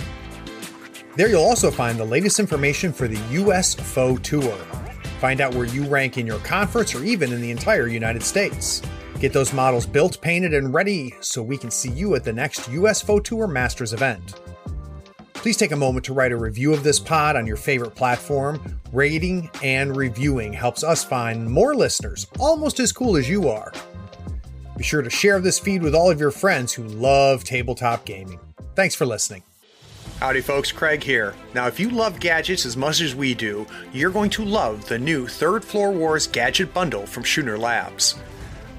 There 1.17 1.29
you'll 1.29 1.45
also 1.45 1.71
find 1.71 1.99
the 1.99 2.05
latest 2.05 2.41
information 2.41 2.93
for 2.93 3.07
the 3.07 3.21
US 3.43 3.75
FOE 3.75 4.17
Tour. 4.19 4.57
Find 5.21 5.41
out 5.41 5.55
where 5.55 5.67
you 5.67 5.85
rank 5.85 6.19
in 6.19 6.27
your 6.27 6.39
conference 6.41 6.95
or 6.95 7.05
even 7.05 7.33
in 7.33 7.41
the 7.41 7.51
entire 7.51 7.87
United 7.87 8.23
States. 8.23 8.83
Get 9.21 9.33
those 9.33 9.53
models 9.53 9.87
built, 9.87 10.21
painted, 10.21 10.55
and 10.55 10.75
ready 10.75 11.15
so 11.21 11.43
we 11.43 11.57
can 11.57 11.71
see 11.71 11.91
you 11.91 12.15
at 12.17 12.25
the 12.25 12.33
next 12.33 12.69
US 12.71 13.03
FOE 13.03 13.21
Tour 13.21 13.47
Masters 13.47 13.93
event. 13.93 14.41
Please 15.35 15.57
take 15.57 15.73
a 15.73 15.77
moment 15.77 16.05
to 16.07 16.13
write 16.13 16.33
a 16.33 16.37
review 16.37 16.73
of 16.73 16.83
this 16.83 16.99
pod 16.99 17.37
on 17.37 17.47
your 17.47 17.57
favorite 17.57 17.95
platform. 17.95 18.81
Rating 18.93 19.51
and 19.63 19.97
reviewing 19.97 20.53
helps 20.53 20.83
us 20.83 21.05
find 21.05 21.49
more 21.49 21.75
listeners 21.75 22.27
almost 22.39 22.81
as 22.81 22.93
cool 22.93 23.17
as 23.17 23.29
you 23.29 23.49
are. 23.49 23.73
Be 24.83 24.89
sure 24.89 25.03
to 25.03 25.11
share 25.11 25.39
this 25.39 25.61
feed 25.61 25.81
with 25.81 25.95
all 25.95 26.11
of 26.11 26.19
your 26.19 26.33
friends 26.33 26.73
who 26.73 26.83
love 26.83 27.45
tabletop 27.45 28.05
gaming. 28.05 28.41
Thanks 28.75 28.97
for 28.97 29.07
listening. 29.07 29.45
Howdy, 30.19 30.41
folks. 30.41 30.73
Craig 30.73 31.05
here. 31.05 31.37
Now, 31.55 31.69
if 31.69 31.79
you 31.79 31.89
love 31.89 32.19
gadgets 32.19 32.67
as 32.67 32.77
much 32.77 33.01
as 33.01 33.15
we 33.15 33.33
do, 33.33 33.65
you're 33.93 34.11
going 34.11 34.31
to 34.31 34.45
love 34.45 34.85
the 34.89 34.99
new 34.99 35.29
Third 35.29 35.65
Floor 35.65 35.93
Wars 35.93 36.27
Gadget 36.27 36.75
Bundle 36.75 37.07
from 37.07 37.23
Schooner 37.25 37.57
Labs. 37.57 38.17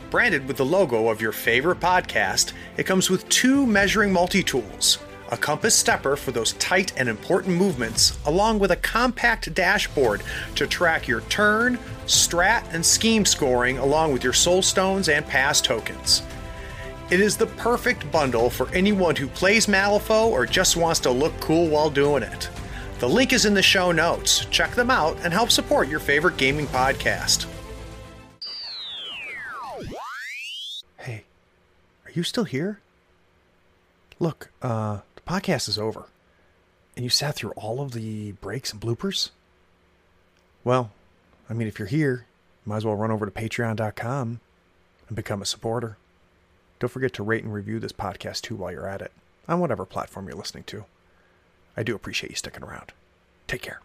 Branded 0.10 0.46
with 0.46 0.58
the 0.58 0.66
logo 0.66 1.08
of 1.08 1.22
your 1.22 1.32
favorite 1.32 1.80
podcast, 1.80 2.52
it 2.76 2.86
comes 2.86 3.10
with 3.10 3.30
two 3.30 3.66
measuring 3.66 4.12
multi 4.12 4.44
tools 4.44 5.00
a 5.34 5.38
compass 5.38 5.74
stepper 5.74 6.16
for 6.16 6.32
those 6.32 6.54
tight 6.54 6.94
and 6.98 7.10
important 7.10 7.58
movements, 7.58 8.20
along 8.26 8.60
with 8.60 8.72
a 8.72 8.76
compact 8.76 9.52
dashboard 9.54 10.22
to 10.54 10.68
track 10.68 11.08
your 11.08 11.22
turn, 11.22 11.80
strat, 12.06 12.64
and 12.74 12.86
scheme 12.86 13.26
scoring, 13.26 13.78
along 13.78 14.14
with 14.14 14.24
your 14.24 14.34
soul 14.34 14.62
stones 14.62 15.10
and 15.10 15.26
pass 15.26 15.62
tokens. 15.62 16.24
It 17.10 17.20
is 17.20 17.38
the 17.38 17.48
perfect 17.48 18.12
bundle 18.12 18.50
for 18.50 18.70
anyone 18.70 19.16
who 19.16 19.28
plays 19.28 19.68
Malifaux 19.68 20.32
or 20.32 20.46
just 20.46 20.78
wants 20.78 21.00
to 21.02 21.12
look 21.12 21.38
cool 21.40 21.68
while 21.68 21.90
doing 21.90 22.24
it. 22.24 22.50
The 23.00 23.10
link 23.10 23.34
is 23.34 23.46
in 23.46 23.54
the 23.54 23.62
show 23.62 23.92
notes. 23.92 24.46
Check 24.46 24.72
them 24.72 24.90
out 24.90 25.18
and 25.24 25.34
help 25.34 25.52
support 25.52 25.90
your 25.90 26.00
favorite 26.00 26.38
gaming 26.38 26.68
podcast. 26.68 27.46
Hey, 30.98 31.26
are 32.06 32.12
you 32.14 32.24
still 32.24 32.46
here? 32.46 32.80
Look, 34.20 34.50
uh, 34.62 35.00
the 35.16 35.22
podcast 35.22 35.68
is 35.68 35.78
over. 35.78 36.06
And 36.96 37.04
you 37.04 37.10
sat 37.10 37.36
through 37.36 37.52
all 37.52 37.82
of 37.82 37.92
the 37.92 38.32
breaks 38.34 38.72
and 38.72 38.82
bloopers? 38.82 39.32
Well, 40.64 40.92
I 41.50 41.54
mean, 41.54 41.68
if 41.68 41.80
you're 41.80 41.88
here, 41.88 42.26
might 42.66 42.78
as 42.78 42.86
well 42.86 42.96
run 42.96 43.12
over 43.12 43.26
to 43.26 43.32
patreon.com 43.32 44.40
and 45.08 45.16
become 45.16 45.42
a 45.42 45.46
supporter. 45.46 45.98
Don't 46.80 46.90
forget 46.90 47.14
to 47.14 47.24
rate 47.24 47.44
and 47.44 47.54
review 47.54 47.80
this 47.80 47.92
podcast 47.92 48.42
too 48.42 48.56
while 48.56 48.72
you're 48.72 48.88
at 48.88 49.02
it, 49.02 49.12
on 49.48 49.60
whatever 49.60 49.86
platform 49.86 50.28
you're 50.28 50.38
listening 50.38 50.64
to. 50.66 50.86
I 51.78 51.84
do 51.84 51.96
appreciate 51.96 52.30
you 52.30 52.36
sticking 52.36 52.64
around. 52.64 52.92
Take 53.48 53.62
care. 53.62 53.84